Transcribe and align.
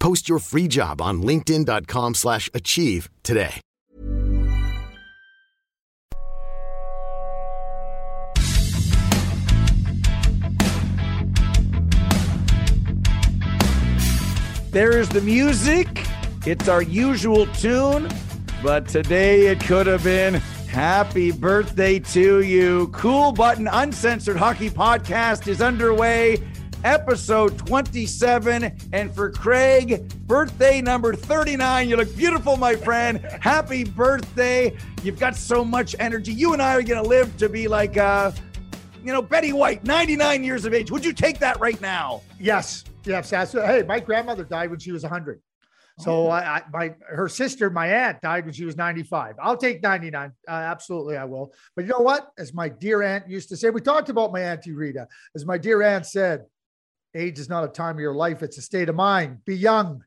Post 0.00 0.28
your 0.28 0.40
free 0.40 0.66
job 0.66 1.00
on 1.00 1.22
linkedin.com/achieve 1.22 2.16
slash 2.16 2.50
achieve 2.52 3.08
today. 3.22 3.60
There 14.72 14.96
is 14.96 15.08
the 15.08 15.20
music. 15.20 16.06
It's 16.46 16.68
our 16.68 16.80
usual 16.80 17.46
tune, 17.46 18.08
but 18.62 18.86
today 18.86 19.48
it 19.48 19.58
could 19.58 19.88
have 19.88 20.04
been 20.04 20.34
happy 20.34 21.32
birthday 21.32 21.98
to 21.98 22.42
you. 22.42 22.86
Cool 22.92 23.32
Button 23.32 23.66
Uncensored 23.66 24.36
Hockey 24.36 24.70
Podcast 24.70 25.48
is 25.48 25.60
underway. 25.60 26.38
Episode 26.84 27.58
27. 27.58 28.76
And 28.92 29.14
for 29.14 29.30
Craig, 29.30 30.08
birthday 30.26 30.80
number 30.80 31.14
39. 31.14 31.88
You 31.88 31.96
look 31.96 32.16
beautiful, 32.16 32.56
my 32.56 32.74
friend. 32.74 33.18
Happy 33.40 33.84
birthday. 33.84 34.76
You've 35.02 35.18
got 35.18 35.36
so 35.36 35.64
much 35.64 35.94
energy. 35.98 36.32
You 36.32 36.54
and 36.54 36.62
I 36.62 36.74
are 36.76 36.82
going 36.82 37.02
to 37.02 37.08
live 37.08 37.36
to 37.36 37.48
be 37.48 37.68
like, 37.68 37.96
uh, 37.96 38.32
you 39.04 39.12
know, 39.12 39.20
Betty 39.20 39.52
White, 39.52 39.84
99 39.84 40.42
years 40.42 40.64
of 40.64 40.72
age. 40.72 40.90
Would 40.90 41.04
you 41.04 41.12
take 41.12 41.38
that 41.40 41.60
right 41.60 41.80
now? 41.80 42.22
Yes, 42.38 42.84
yes. 43.04 43.30
Hey, 43.30 43.84
my 43.86 44.00
grandmother 44.00 44.44
died 44.44 44.70
when 44.70 44.78
she 44.78 44.92
was 44.92 45.02
100. 45.02 45.40
So 45.98 46.28
I, 46.28 46.56
I, 46.56 46.62
my 46.72 46.94
her 47.08 47.28
sister, 47.28 47.68
my 47.68 47.88
aunt, 47.88 48.22
died 48.22 48.46
when 48.46 48.54
she 48.54 48.64
was 48.64 48.74
95. 48.74 49.34
I'll 49.38 49.56
take 49.56 49.82
99. 49.82 50.32
Uh, 50.48 50.50
absolutely, 50.50 51.18
I 51.18 51.24
will. 51.24 51.52
But 51.76 51.84
you 51.84 51.90
know 51.90 51.98
what? 51.98 52.30
As 52.38 52.54
my 52.54 52.70
dear 52.70 53.02
aunt 53.02 53.28
used 53.28 53.50
to 53.50 53.56
say, 53.56 53.68
we 53.68 53.82
talked 53.82 54.08
about 54.08 54.32
my 54.32 54.40
auntie 54.40 54.72
Rita. 54.72 55.06
As 55.34 55.44
my 55.44 55.58
dear 55.58 55.82
aunt 55.82 56.06
said, 56.06 56.46
age 57.14 57.38
is 57.38 57.48
not 57.48 57.64
a 57.64 57.68
time 57.68 57.96
of 57.96 58.00
your 58.00 58.14
life; 58.14 58.42
it's 58.42 58.58
a 58.58 58.62
state 58.62 58.88
of 58.88 58.94
mind. 58.94 59.44
Be 59.44 59.56
young. 59.56 60.04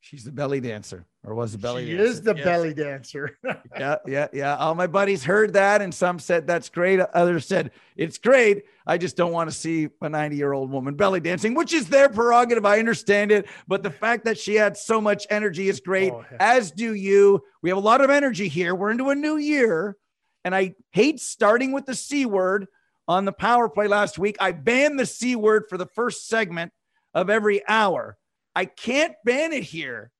She's 0.00 0.24
the 0.24 0.32
belly 0.32 0.60
dancer, 0.60 1.06
or 1.24 1.34
was 1.34 1.52
the 1.52 1.58
belly 1.58 1.86
dancer. 1.86 1.96
she 1.96 1.96
dancer? 1.96 2.10
is 2.12 2.22
the 2.22 2.34
Yes. 2.36 2.44
belly 2.44 2.74
dancer. 2.74 3.38
yeah, 3.78 3.96
yeah, 4.06 4.28
yeah. 4.34 4.56
All 4.56 4.74
my 4.74 4.86
buddies 4.86 5.24
heard 5.24 5.54
that, 5.54 5.80
and 5.80 5.94
some 5.94 6.18
said 6.18 6.46
that's 6.46 6.68
great. 6.68 7.00
Others 7.00 7.46
said 7.46 7.70
it's 7.96 8.18
great. 8.18 8.64
I 8.86 8.98
just 8.98 9.16
don't 9.16 9.32
want 9.32 9.48
to 9.50 9.56
see 9.56 9.88
a 10.02 10.08
90 10.10 10.36
year 10.36 10.52
old 10.52 10.70
woman 10.70 10.94
belly 10.94 11.20
dancing, 11.20 11.54
which 11.54 11.72
is 11.72 11.88
their 11.88 12.10
prerogative. 12.10 12.66
I 12.66 12.78
understand 12.80 13.32
it. 13.32 13.46
But 13.66 13.82
the 13.82 13.90
fact 13.90 14.26
that 14.26 14.36
she 14.36 14.56
had 14.56 14.76
so 14.76 15.00
much 15.00 15.26
energy 15.30 15.70
is 15.70 15.80
great, 15.80 16.12
Oh, 16.12 16.22
as 16.38 16.70
do 16.70 16.92
you. 16.92 17.42
We 17.62 17.70
have 17.70 17.78
a 17.78 17.80
lot 17.80 18.02
of 18.02 18.10
energy 18.10 18.48
here. 18.48 18.74
We're 18.74 18.90
into 18.90 19.08
a 19.08 19.14
new 19.14 19.38
year, 19.38 19.96
and 20.44 20.54
I 20.54 20.74
hate 20.92 21.18
starting 21.18 21.72
with 21.72 21.86
the 21.86 21.94
C 21.94 22.26
word 22.26 22.66
on 23.08 23.24
the 23.24 23.32
power 23.32 23.68
play 23.68 23.88
last 23.88 24.18
week. 24.18 24.36
I 24.40 24.52
banned 24.52 24.98
the 24.98 25.06
C 25.06 25.36
word 25.36 25.64
for 25.68 25.78
the 25.78 25.86
first 25.86 26.28
segment 26.28 26.72
of 27.12 27.30
every 27.30 27.66
hour. 27.68 28.16
I 28.54 28.64
can't 28.66 29.14
ban 29.24 29.52
it 29.52 29.64
here 29.64 30.10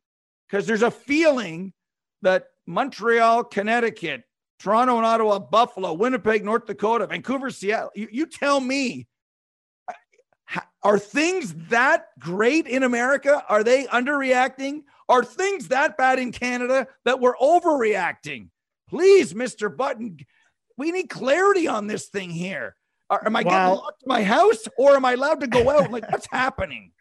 because 0.48 0.66
there's 0.66 0.82
a 0.82 0.90
feeling 0.90 1.72
that 2.22 2.46
Montreal, 2.66 3.44
Connecticut, 3.44 4.24
Toronto 4.58 4.96
and 4.96 5.06
Ottawa, 5.06 5.38
Buffalo, 5.38 5.92
Winnipeg, 5.92 6.44
North 6.44 6.66
Dakota, 6.66 7.06
Vancouver, 7.06 7.50
Seattle. 7.50 7.90
You, 7.94 8.08
you 8.10 8.26
tell 8.26 8.60
me, 8.60 9.06
are 10.82 10.98
things 10.98 11.54
that 11.68 12.06
great 12.18 12.66
in 12.66 12.82
America? 12.82 13.44
Are 13.48 13.64
they 13.64 13.84
underreacting? 13.86 14.82
Are 15.08 15.24
things 15.24 15.68
that 15.68 15.96
bad 15.96 16.18
in 16.18 16.32
Canada 16.32 16.86
that 17.04 17.20
we're 17.20 17.36
overreacting? 17.36 18.48
Please, 18.88 19.32
Mr. 19.34 19.74
Button, 19.74 20.18
we 20.76 20.90
need 20.92 21.08
clarity 21.08 21.68
on 21.68 21.86
this 21.86 22.08
thing 22.08 22.30
here. 22.30 22.74
Are, 23.10 23.22
am 23.26 23.36
I 23.36 23.42
getting 23.42 23.58
Well- 23.58 23.76
locked 23.76 24.02
in 24.02 24.08
my 24.08 24.22
house 24.24 24.66
or 24.78 24.96
am 24.96 25.04
I 25.04 25.12
allowed 25.12 25.40
to 25.40 25.46
go 25.46 25.70
out? 25.70 25.90
Like, 25.90 26.10
what's 26.12 26.28
happening? 26.30 26.92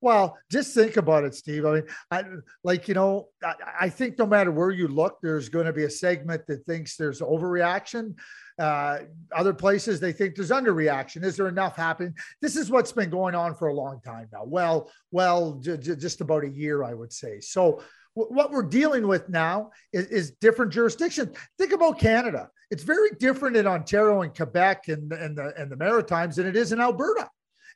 Well, 0.00 0.38
just 0.48 0.74
think 0.74 0.96
about 0.96 1.24
it, 1.24 1.34
Steve. 1.34 1.66
I 1.66 1.72
mean, 1.72 1.82
I, 2.12 2.22
like, 2.62 2.86
you 2.86 2.94
know, 2.94 3.30
I, 3.42 3.54
I 3.80 3.88
think 3.88 4.16
no 4.16 4.26
matter 4.26 4.52
where 4.52 4.70
you 4.70 4.86
look, 4.86 5.18
there's 5.20 5.48
going 5.48 5.66
to 5.66 5.72
be 5.72 5.84
a 5.84 5.90
segment 5.90 6.46
that 6.46 6.64
thinks 6.66 6.94
there's 6.96 7.20
overreaction. 7.20 8.14
Uh, 8.60 8.98
other 9.34 9.52
places, 9.52 9.98
they 9.98 10.12
think 10.12 10.36
there's 10.36 10.52
underreaction. 10.52 11.24
Is 11.24 11.36
there 11.36 11.48
enough 11.48 11.74
happening? 11.74 12.14
This 12.40 12.54
is 12.54 12.70
what's 12.70 12.92
been 12.92 13.10
going 13.10 13.34
on 13.34 13.56
for 13.56 13.68
a 13.68 13.74
long 13.74 14.00
time 14.04 14.28
now. 14.32 14.44
Well, 14.44 14.88
well, 15.10 15.54
j- 15.54 15.76
j- 15.78 15.96
just 15.96 16.20
about 16.20 16.44
a 16.44 16.48
year, 16.48 16.84
I 16.84 16.94
would 16.94 17.12
say. 17.12 17.40
So, 17.40 17.82
what 18.30 18.50
we're 18.50 18.62
dealing 18.62 19.06
with 19.06 19.28
now 19.28 19.70
is, 19.92 20.06
is 20.06 20.30
different 20.40 20.72
jurisdictions. 20.72 21.36
Think 21.58 21.72
about 21.72 21.98
Canada. 21.98 22.50
It's 22.70 22.82
very 22.82 23.10
different 23.18 23.56
in 23.56 23.66
Ontario 23.66 24.22
and 24.22 24.34
Quebec 24.34 24.88
and, 24.88 25.12
and 25.12 25.36
the 25.36 25.54
and 25.56 25.70
the 25.70 25.76
Maritimes 25.76 26.36
than 26.36 26.46
it 26.46 26.56
is 26.56 26.72
in 26.72 26.80
Alberta. 26.80 27.28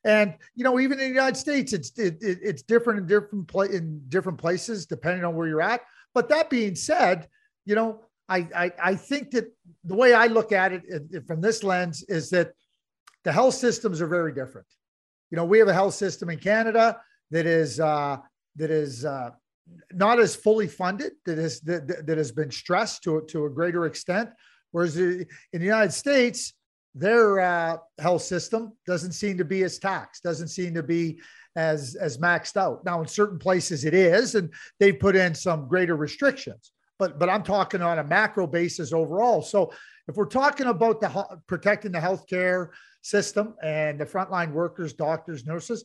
And 0.04 0.34
you 0.54 0.64
know, 0.64 0.80
even 0.80 0.98
in 0.98 1.04
the 1.04 1.14
United 1.14 1.36
States, 1.36 1.72
it's 1.72 1.96
it, 1.98 2.18
it- 2.22 2.40
it's 2.42 2.62
different 2.62 3.00
in 3.00 3.06
different 3.06 3.46
pla- 3.48 3.62
in 3.78 4.02
different 4.08 4.38
places 4.38 4.86
depending 4.86 5.24
on 5.24 5.34
where 5.34 5.46
you're 5.46 5.62
at. 5.62 5.80
But 6.14 6.28
that 6.28 6.50
being 6.50 6.74
said, 6.74 7.28
you 7.64 7.74
know, 7.74 8.00
I 8.28 8.48
I, 8.54 8.72
I 8.82 8.94
think 8.96 9.30
that 9.30 9.46
the 9.84 9.94
way 9.94 10.12
I 10.12 10.26
look 10.26 10.52
at 10.52 10.72
it 10.72 11.26
from 11.26 11.40
this 11.40 11.62
lens 11.62 12.02
is 12.08 12.30
that 12.30 12.52
the 13.24 13.32
health 13.32 13.54
systems 13.54 14.00
are 14.00 14.08
very 14.08 14.32
different. 14.34 14.66
You 15.30 15.36
know, 15.36 15.44
we 15.44 15.58
have 15.58 15.68
a 15.68 15.72
health 15.72 15.94
system 15.94 16.28
in 16.28 16.38
Canada 16.38 17.00
that 17.30 17.46
is 17.46 17.80
uh, 17.80 18.18
that 18.56 18.70
is 18.70 19.04
uh, 19.04 19.30
not 19.92 20.20
as 20.20 20.34
fully 20.34 20.68
funded, 20.68 21.12
that 21.24 21.36
that, 21.64 21.86
that 21.86 22.06
that 22.06 22.18
has 22.18 22.32
been 22.32 22.50
stressed 22.50 23.02
to 23.04 23.22
to 23.28 23.46
a 23.46 23.50
greater 23.50 23.86
extent. 23.86 24.30
Whereas 24.70 24.96
in 24.96 25.26
the 25.52 25.64
United 25.64 25.92
States, 25.92 26.54
their 26.94 27.40
uh, 27.40 27.76
health 27.98 28.22
system 28.22 28.72
doesn't 28.86 29.12
seem 29.12 29.38
to 29.38 29.44
be 29.44 29.62
as 29.64 29.78
taxed, 29.78 30.22
doesn't 30.22 30.48
seem 30.48 30.74
to 30.74 30.82
be 30.82 31.20
as 31.56 31.94
as 31.94 32.18
maxed 32.18 32.56
out. 32.56 32.84
Now, 32.84 33.00
in 33.00 33.08
certain 33.08 33.38
places, 33.38 33.84
it 33.84 33.94
is, 33.94 34.34
and 34.34 34.52
they've 34.78 34.98
put 34.98 35.16
in 35.16 35.34
some 35.34 35.68
greater 35.68 35.96
restrictions. 35.96 36.72
But 36.98 37.18
but 37.18 37.28
I'm 37.28 37.42
talking 37.42 37.82
on 37.82 37.98
a 37.98 38.04
macro 38.04 38.46
basis 38.46 38.92
overall. 38.92 39.42
So 39.42 39.72
if 40.08 40.16
we're 40.16 40.26
talking 40.26 40.66
about 40.66 41.00
the 41.00 41.38
protecting 41.46 41.92
the 41.92 41.98
healthcare 41.98 42.68
system 43.02 43.54
and 43.62 43.98
the 43.98 44.06
frontline 44.06 44.52
workers, 44.52 44.92
doctors, 44.92 45.44
nurses, 45.46 45.84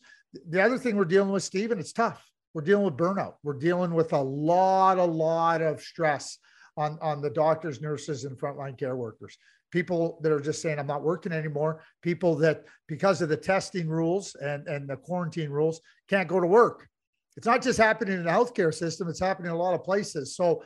the 0.49 0.61
other 0.61 0.77
thing 0.77 0.95
we're 0.95 1.05
dealing 1.05 1.31
with, 1.31 1.43
Stephen, 1.43 1.79
it's 1.79 1.93
tough. 1.93 2.23
We're 2.53 2.61
dealing 2.61 2.85
with 2.85 2.97
burnout. 2.97 3.35
We're 3.43 3.59
dealing 3.59 3.93
with 3.93 4.13
a 4.13 4.21
lot, 4.21 4.97
a 4.97 5.03
lot 5.03 5.61
of 5.61 5.81
stress 5.81 6.37
on 6.75 6.97
on 7.01 7.21
the 7.21 7.29
doctors, 7.29 7.81
nurses, 7.81 8.23
and 8.23 8.37
frontline 8.37 8.77
care 8.77 8.95
workers. 8.95 9.37
People 9.71 10.19
that 10.21 10.31
are 10.31 10.39
just 10.39 10.61
saying 10.61 10.79
i'm 10.79 10.87
not 10.87 11.03
working 11.03 11.31
anymore. 11.31 11.83
People 12.01 12.35
that 12.35 12.63
because 12.87 13.21
of 13.21 13.29
the 13.29 13.37
testing 13.37 13.87
rules 13.87 14.35
and 14.35 14.67
and 14.67 14.87
the 14.87 14.95
quarantine 14.95 15.49
rules 15.49 15.81
can't 16.07 16.29
go 16.29 16.39
to 16.39 16.47
work. 16.47 16.87
It's 17.35 17.47
not 17.47 17.61
just 17.61 17.77
happening 17.77 18.17
in 18.17 18.23
the 18.23 18.31
healthcare 18.31 18.73
system 18.73 19.07
it's 19.07 19.19
happening 19.19 19.51
in 19.51 19.55
a 19.55 19.59
lot 19.59 19.73
of 19.73 19.83
places. 19.83 20.35
So 20.35 20.63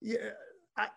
yeah 0.00 0.16
i 0.76 0.88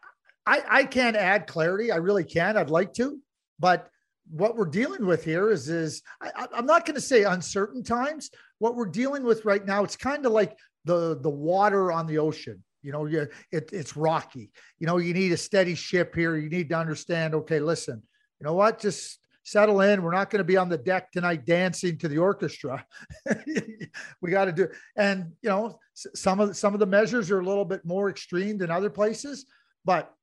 i, 0.45 0.63
I 0.69 0.83
can't 0.83 1.15
add 1.15 1.47
clarity. 1.47 1.91
I 1.91 1.97
really 1.97 2.23
can 2.23 2.57
i'd 2.57 2.69
like 2.69 2.93
to 2.93 3.19
but 3.59 3.89
what 4.29 4.55
we're 4.55 4.65
dealing 4.65 5.05
with 5.05 5.23
here 5.23 5.49
is 5.49 5.69
is 5.69 6.01
I, 6.21 6.47
i'm 6.53 6.65
not 6.65 6.85
going 6.85 6.95
to 6.95 7.01
say 7.01 7.23
uncertain 7.23 7.83
times 7.83 8.29
what 8.59 8.75
we're 8.75 8.85
dealing 8.85 9.23
with 9.23 9.45
right 9.45 9.65
now 9.65 9.83
it's 9.83 9.95
kind 9.95 10.25
of 10.25 10.31
like 10.31 10.57
the 10.85 11.19
the 11.19 11.29
water 11.29 11.91
on 11.91 12.05
the 12.05 12.19
ocean 12.19 12.63
you 12.81 12.91
know 12.91 13.05
you, 13.05 13.27
it, 13.51 13.69
it's 13.73 13.97
rocky 13.97 14.51
you 14.77 14.87
know 14.87 14.97
you 14.97 15.13
need 15.13 15.31
a 15.31 15.37
steady 15.37 15.75
ship 15.75 16.15
here 16.15 16.37
you 16.37 16.49
need 16.49 16.69
to 16.69 16.75
understand 16.75 17.33
okay 17.33 17.59
listen 17.59 18.01
you 18.39 18.45
know 18.45 18.53
what 18.53 18.79
just 18.79 19.19
settle 19.49 19.81
in. 19.81 20.03
We're 20.03 20.13
not 20.13 20.29
going 20.29 20.39
to 20.39 20.45
be 20.45 20.57
on 20.57 20.69
the 20.69 20.77
deck 20.77 21.11
tonight 21.11 21.45
dancing 21.45 21.97
to 21.99 22.07
the 22.07 22.19
orchestra. 22.19 22.85
we 24.21 24.31
got 24.31 24.45
to 24.45 24.51
do, 24.51 24.67
and 24.95 25.31
you 25.41 25.49
know, 25.49 25.79
some 25.93 26.39
of 26.39 26.55
some 26.55 26.73
of 26.73 26.79
the 26.79 26.85
measures 26.85 27.31
are 27.31 27.39
a 27.39 27.45
little 27.45 27.65
bit 27.65 27.83
more 27.83 28.09
extreme 28.09 28.57
than 28.57 28.69
other 28.69 28.89
places. 28.89 29.45
But 29.85 30.13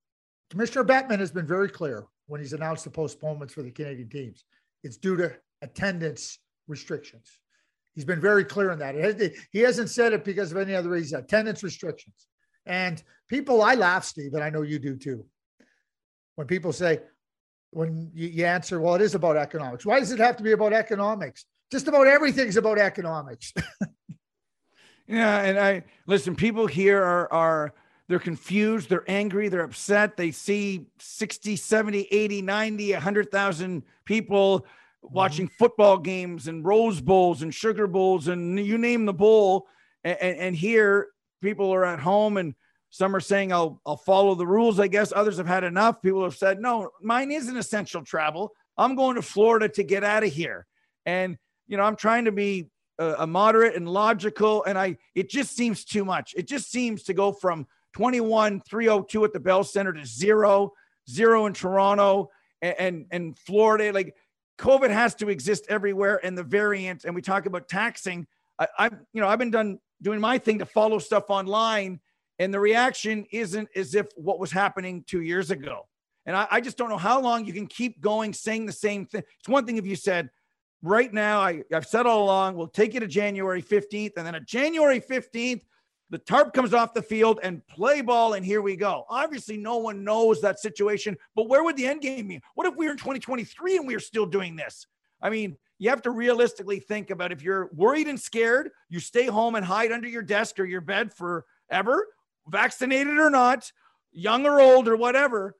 Commissioner 0.50 0.84
Bettman 0.84 1.18
has 1.18 1.30
been 1.30 1.46
very 1.46 1.68
clear 1.68 2.04
when 2.26 2.40
he's 2.40 2.52
announced 2.52 2.84
the 2.84 2.90
postponements 2.90 3.54
for 3.54 3.62
the 3.62 3.70
Canadian 3.70 4.08
teams. 4.08 4.44
It's 4.82 4.96
due 4.96 5.16
to 5.16 5.34
attendance 5.62 6.38
restrictions. 6.68 7.38
He's 7.94 8.04
been 8.04 8.20
very 8.20 8.44
clear 8.44 8.70
on 8.70 8.78
that. 8.80 9.32
He 9.52 9.60
hasn't 9.60 9.90
said 9.90 10.12
it 10.12 10.24
because 10.24 10.52
of 10.52 10.58
any 10.58 10.74
other 10.74 10.90
reason. 10.90 11.18
Attendance 11.18 11.62
restrictions. 11.62 12.26
And 12.66 13.02
people, 13.28 13.62
I 13.62 13.74
laugh, 13.74 14.04
Steve, 14.04 14.34
and 14.34 14.44
I 14.44 14.50
know 14.50 14.62
you 14.62 14.78
do 14.78 14.96
too. 14.96 15.24
When 16.34 16.46
people 16.46 16.72
say, 16.72 17.00
when 17.70 18.10
you, 18.12 18.28
you 18.28 18.44
answer, 18.44 18.80
well, 18.80 18.96
it 18.96 19.02
is 19.02 19.14
about 19.14 19.36
economics. 19.36 19.86
Why 19.86 20.00
does 20.00 20.12
it 20.12 20.18
have 20.18 20.36
to 20.36 20.42
be 20.42 20.52
about 20.52 20.72
economics? 20.72 21.46
Just 21.70 21.88
about 21.88 22.06
everything's 22.06 22.56
about 22.56 22.78
economics. 22.78 23.52
yeah. 25.06 25.42
And 25.42 25.58
I 25.58 25.84
listen, 26.06 26.36
people 26.36 26.66
here 26.66 27.02
are, 27.02 27.32
are, 27.32 27.74
they're 28.08 28.18
confused, 28.18 28.88
they're 28.88 29.08
angry, 29.08 29.48
they're 29.48 29.64
upset. 29.64 30.16
They 30.16 30.30
see 30.30 30.86
60, 30.98 31.56
70, 31.56 32.08
80, 32.10 32.42
90, 32.42 32.92
100,000 32.92 33.82
people 34.04 34.60
mm-hmm. 34.60 35.14
watching 35.14 35.48
football 35.48 35.98
games 35.98 36.46
and 36.48 36.64
Rose 36.64 37.00
Bowls 37.00 37.42
and 37.42 37.52
Sugar 37.52 37.86
Bowls 37.86 38.28
and 38.28 38.58
you 38.58 38.78
name 38.78 39.06
the 39.06 39.14
bowl. 39.14 39.66
And, 40.04 40.18
and, 40.20 40.56
here 40.56 41.08
people 41.42 41.74
are 41.74 41.84
at 41.84 41.98
home 41.98 42.36
and 42.36 42.54
some 42.90 43.14
are 43.16 43.20
saying 43.20 43.52
I'll 43.52 43.80
I'll 43.84 43.96
follow 43.96 44.36
the 44.36 44.46
rules. 44.46 44.78
I 44.78 44.86
guess 44.86 45.12
others 45.14 45.38
have 45.38 45.48
had 45.48 45.64
enough. 45.64 46.00
People 46.00 46.22
have 46.22 46.36
said 46.36 46.60
no, 46.60 46.90
mine 47.02 47.32
is 47.32 47.48
an 47.48 47.56
essential 47.56 48.04
travel. 48.04 48.52
I'm 48.78 48.94
going 48.94 49.16
to 49.16 49.22
Florida 49.22 49.68
to 49.70 49.82
get 49.82 50.04
out 50.04 50.22
of 50.22 50.32
here. 50.32 50.66
And 51.04 51.36
you 51.66 51.76
know, 51.76 51.82
I'm 51.82 51.96
trying 51.96 52.26
to 52.26 52.32
be 52.32 52.68
a, 52.98 53.14
a 53.20 53.26
moderate 53.26 53.74
and 53.74 53.88
logical. 53.88 54.62
And 54.64 54.78
I 54.78 54.96
it 55.16 55.28
just 55.28 55.56
seems 55.56 55.84
too 55.84 56.04
much. 56.04 56.34
It 56.36 56.46
just 56.46 56.70
seems 56.70 57.02
to 57.04 57.14
go 57.14 57.32
from 57.32 57.66
21 57.96 58.60
302 58.68 59.24
at 59.24 59.32
the 59.32 59.40
Bell 59.40 59.64
Center 59.64 59.90
to 59.90 60.04
zero, 60.04 60.70
zero 61.08 61.46
in 61.46 61.54
Toronto 61.54 62.28
and, 62.60 62.74
and, 62.78 63.06
and 63.10 63.38
Florida. 63.38 63.90
Like 63.90 64.14
COVID 64.58 64.90
has 64.90 65.14
to 65.14 65.30
exist 65.30 65.64
everywhere. 65.70 66.20
And 66.22 66.36
the 66.36 66.42
variant, 66.42 67.06
and 67.06 67.14
we 67.14 67.22
talk 67.22 67.46
about 67.46 67.70
taxing. 67.70 68.26
I, 68.58 68.68
I've 68.78 68.92
you 69.14 69.22
know, 69.22 69.28
I've 69.28 69.38
been 69.38 69.50
done 69.50 69.78
doing 70.02 70.20
my 70.20 70.36
thing 70.36 70.58
to 70.58 70.66
follow 70.66 70.98
stuff 70.98 71.30
online, 71.30 71.98
and 72.38 72.52
the 72.52 72.60
reaction 72.60 73.24
isn't 73.32 73.70
as 73.74 73.94
if 73.94 74.08
what 74.16 74.38
was 74.38 74.52
happening 74.52 75.02
two 75.06 75.22
years 75.22 75.50
ago. 75.50 75.86
And 76.26 76.36
I, 76.36 76.46
I 76.50 76.60
just 76.60 76.76
don't 76.76 76.90
know 76.90 76.98
how 76.98 77.18
long 77.18 77.46
you 77.46 77.54
can 77.54 77.66
keep 77.66 78.02
going 78.02 78.34
saying 78.34 78.66
the 78.66 78.72
same 78.72 79.06
thing. 79.06 79.22
It's 79.38 79.48
one 79.48 79.64
thing 79.64 79.78
if 79.78 79.86
you 79.86 79.96
said, 79.96 80.28
right 80.82 81.14
now, 81.14 81.40
I, 81.40 81.62
I've 81.72 81.86
said 81.86 82.04
all 82.04 82.24
along, 82.24 82.56
we'll 82.56 82.68
take 82.68 82.92
you 82.92 83.00
to 83.00 83.06
January 83.06 83.62
15th. 83.62 84.12
And 84.18 84.26
then 84.26 84.34
at 84.34 84.46
January 84.46 85.00
15th, 85.00 85.62
the 86.10 86.18
tarp 86.18 86.52
comes 86.52 86.72
off 86.72 86.94
the 86.94 87.02
field 87.02 87.40
and 87.42 87.66
play 87.66 88.00
ball, 88.00 88.34
and 88.34 88.46
here 88.46 88.62
we 88.62 88.76
go. 88.76 89.04
Obviously, 89.08 89.56
no 89.56 89.78
one 89.78 90.04
knows 90.04 90.40
that 90.40 90.60
situation, 90.60 91.16
but 91.34 91.48
where 91.48 91.64
would 91.64 91.76
the 91.76 91.86
end 91.86 92.00
game 92.00 92.28
be? 92.28 92.40
What 92.54 92.66
if 92.66 92.76
we 92.76 92.86
were 92.86 92.92
in 92.92 92.98
2023 92.98 93.78
and 93.78 93.86
we 93.86 93.94
are 93.94 94.00
still 94.00 94.26
doing 94.26 94.56
this? 94.56 94.86
I 95.20 95.30
mean, 95.30 95.56
you 95.78 95.90
have 95.90 96.02
to 96.02 96.10
realistically 96.10 96.78
think 96.78 97.10
about 97.10 97.32
if 97.32 97.42
you're 97.42 97.70
worried 97.74 98.06
and 98.06 98.20
scared, 98.20 98.70
you 98.88 99.00
stay 99.00 99.26
home 99.26 99.56
and 99.56 99.64
hide 99.64 99.92
under 99.92 100.08
your 100.08 100.22
desk 100.22 100.58
or 100.60 100.64
your 100.64 100.80
bed 100.80 101.12
forever, 101.12 102.06
vaccinated 102.46 103.18
or 103.18 103.30
not, 103.30 103.70
young 104.12 104.46
or 104.46 104.60
old 104.60 104.88
or 104.88 104.96
whatever. 104.96 105.54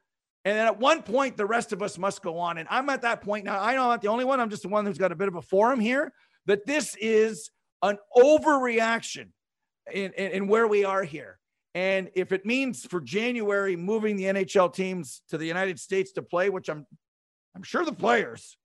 And 0.45 0.57
then 0.57 0.67
at 0.67 0.79
one 0.79 1.03
point, 1.03 1.37
the 1.37 1.45
rest 1.45 1.73
of 1.73 1.83
us 1.83 1.99
must 1.99 2.23
go 2.23 2.39
on. 2.39 2.59
And 2.59 2.69
I'm 2.71 2.89
at 2.89 3.03
that 3.03 3.21
point 3.21 3.45
now. 3.45 3.61
I 3.61 3.75
know 3.75 3.83
I'm 3.83 3.89
not 3.89 4.01
the 4.01 4.09
only 4.09 4.25
one. 4.25 4.41
I'm 4.41 4.49
just 4.49 4.63
the 4.63 4.69
one 4.69 4.87
who's 4.87 4.97
got 4.97 5.11
a 5.11 5.17
bit 5.17 5.27
of 5.27 5.35
a 5.35 5.43
forum 5.43 5.81
here. 5.81 6.13
That 6.47 6.65
this 6.65 6.97
is 7.01 7.51
an 7.83 7.99
overreaction 8.17 9.31
in, 9.93 10.13
in, 10.13 10.31
in 10.33 10.49
where 10.49 10.67
we 10.67 10.85
are 10.85 11.03
here. 11.03 11.39
And 11.75 12.11
if 12.15 12.33
it 12.33 12.47
means 12.47 12.87
for 12.87 13.01
January 13.01 13.77
moving 13.77 14.17
the 14.17 14.25
NHL 14.25 14.73
teams 14.73 15.23
to 15.29 15.37
the 15.37 15.47
United 15.47 15.79
States 15.79 16.13
to 16.13 16.23
play, 16.23 16.49
which 16.49 16.69
I'm 16.69 16.87
I'm 17.55 17.63
sure 17.63 17.85
the 17.85 17.93
players 17.93 18.57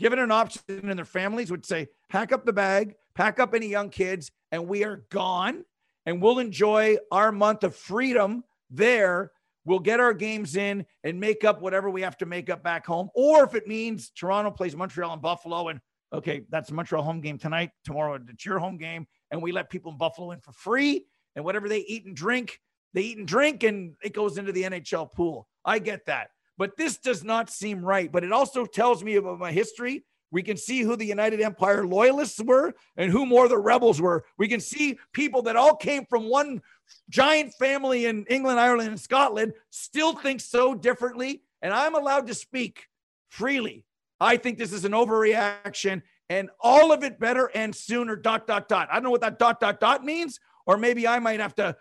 given 0.00 0.18
an 0.18 0.32
option 0.32 0.62
and 0.68 0.98
their 0.98 1.04
families 1.04 1.50
would 1.50 1.64
say, 1.64 1.86
pack 2.08 2.32
up 2.32 2.44
the 2.44 2.52
bag, 2.52 2.94
pack 3.14 3.38
up 3.38 3.54
any 3.54 3.68
young 3.68 3.90
kids, 3.90 4.32
and 4.50 4.66
we 4.66 4.82
are 4.82 5.04
gone. 5.10 5.64
And 6.06 6.22
we'll 6.22 6.38
enjoy 6.38 6.96
our 7.12 7.30
month 7.30 7.62
of 7.62 7.76
freedom 7.76 8.42
there. 8.70 9.30
We'll 9.66 9.78
get 9.78 10.00
our 10.00 10.14
games 10.14 10.56
in 10.56 10.86
and 11.04 11.20
make 11.20 11.44
up 11.44 11.60
whatever 11.60 11.90
we 11.90 12.00
have 12.00 12.16
to 12.18 12.26
make 12.26 12.48
up 12.48 12.64
back 12.64 12.86
home. 12.86 13.10
Or 13.14 13.44
if 13.44 13.54
it 13.54 13.68
means 13.68 14.10
Toronto 14.10 14.50
plays 14.50 14.74
Montreal 14.74 15.12
and 15.12 15.22
Buffalo, 15.22 15.68
and 15.68 15.80
okay, 16.12 16.42
that's 16.48 16.72
Montreal 16.72 17.04
home 17.04 17.20
game 17.20 17.38
tonight. 17.38 17.70
Tomorrow, 17.84 18.18
it's 18.28 18.44
your 18.44 18.58
home 18.58 18.78
game. 18.78 19.06
And 19.30 19.42
we 19.42 19.52
let 19.52 19.70
people 19.70 19.92
in 19.92 19.98
Buffalo 19.98 20.32
in 20.32 20.40
for 20.40 20.52
free. 20.52 21.06
And 21.36 21.44
whatever 21.44 21.68
they 21.68 21.80
eat 21.80 22.06
and 22.06 22.16
drink, 22.16 22.60
they 22.92 23.02
eat 23.02 23.18
and 23.18 23.26
drink, 23.26 23.62
and 23.62 23.94
it 24.02 24.12
goes 24.12 24.36
into 24.36 24.52
the 24.52 24.64
NHL 24.64 25.12
pool. 25.12 25.46
I 25.64 25.78
get 25.78 26.06
that. 26.06 26.30
But 26.58 26.76
this 26.76 26.98
does 26.98 27.22
not 27.22 27.48
seem 27.50 27.84
right. 27.84 28.10
But 28.10 28.24
it 28.24 28.32
also 28.32 28.66
tells 28.66 29.04
me 29.04 29.16
about 29.16 29.38
my 29.38 29.52
history. 29.52 30.04
We 30.32 30.42
can 30.42 30.56
see 30.56 30.82
who 30.82 30.96
the 30.96 31.06
United 31.06 31.40
Empire 31.40 31.86
loyalists 31.86 32.40
were 32.40 32.74
and 32.96 33.10
who 33.10 33.26
more 33.26 33.48
the 33.48 33.58
rebels 33.58 34.00
were. 34.00 34.24
We 34.38 34.48
can 34.48 34.60
see 34.60 34.98
people 35.12 35.42
that 35.42 35.56
all 35.56 35.74
came 35.74 36.04
from 36.06 36.28
one 36.28 36.62
giant 37.08 37.52
family 37.54 38.06
in 38.06 38.26
England, 38.28 38.60
Ireland, 38.60 38.90
and 38.90 39.00
Scotland 39.00 39.54
still 39.70 40.14
think 40.14 40.40
so 40.40 40.74
differently. 40.74 41.42
And 41.62 41.72
I'm 41.72 41.94
allowed 41.94 42.28
to 42.28 42.34
speak 42.34 42.86
freely. 43.28 43.84
I 44.20 44.36
think 44.36 44.58
this 44.58 44.72
is 44.72 44.84
an 44.84 44.92
overreaction 44.92 46.02
and 46.30 46.48
all 46.60 46.92
of 46.92 47.02
it 47.02 47.18
better 47.18 47.50
and 47.56 47.74
sooner, 47.74 48.14
dot, 48.14 48.46
dot, 48.46 48.68
dot. 48.68 48.88
I 48.90 48.94
don't 48.94 49.02
know 49.02 49.10
what 49.10 49.20
that 49.20 49.40
dot, 49.40 49.58
dot, 49.58 49.80
dot 49.80 50.04
means. 50.04 50.38
Or 50.64 50.78
maybe 50.78 51.06
I 51.06 51.18
might 51.18 51.40
have 51.40 51.56
to 51.56 51.76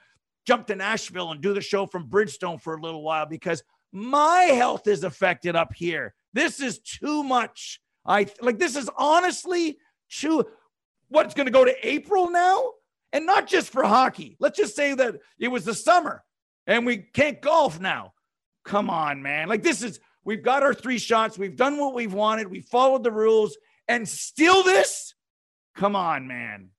jump 0.46 0.66
to 0.68 0.76
Nashville 0.76 1.32
and 1.32 1.40
do 1.40 1.54
the 1.54 1.62
show 1.62 1.86
from 1.86 2.10
Bridgestone 2.10 2.60
for 2.60 2.76
a 2.76 2.82
little 2.82 3.04
while 3.04 3.28
because 3.28 3.64
my 3.92 4.42
health 4.42 4.88
is 4.88 5.04
affected 5.04 5.56
up 5.56 5.72
here. 5.76 6.16
This 6.34 6.60
is 6.60 6.80
too 6.80 7.24
much. 7.24 7.80
I 8.06 8.28
like 8.42 8.58
this 8.58 8.76
is 8.76 8.90
honestly 8.98 9.78
too 10.10 10.44
what's 11.10 11.36
going 11.36 11.46
to 11.46 11.52
go 11.52 11.66
to 11.66 11.88
April 11.88 12.32
now 12.32 12.72
and 13.14 13.28
not 13.28 13.46
just 13.46 13.70
for 13.70 13.84
hockey. 13.84 14.36
Let's 14.40 14.58
just 14.58 14.76
say 14.76 14.96
that 14.96 15.18
it 15.40 15.50
was 15.50 15.66
the 15.66 15.76
summer 15.76 16.24
and 16.66 16.88
we 16.88 16.98
can't 16.98 17.40
golf 17.40 17.80
now. 17.80 18.14
Come 18.66 18.90
on, 18.90 19.22
man. 19.22 19.48
Like 19.48 19.62
this 19.62 19.84
is 19.84 20.00
we've 20.24 20.44
got 20.44 20.64
our 20.64 20.74
three 20.74 20.98
shots. 20.98 21.38
We've 21.38 21.56
done 21.56 21.78
what 21.78 21.94
we've 21.94 22.14
wanted. 22.14 22.50
We 22.50 22.62
followed 22.62 23.04
the 23.04 23.12
rules 23.12 23.56
and 23.90 24.08
still 24.08 24.64
this? 24.64 25.14
Come 25.76 25.96
on, 25.96 26.28
man. 26.28 26.70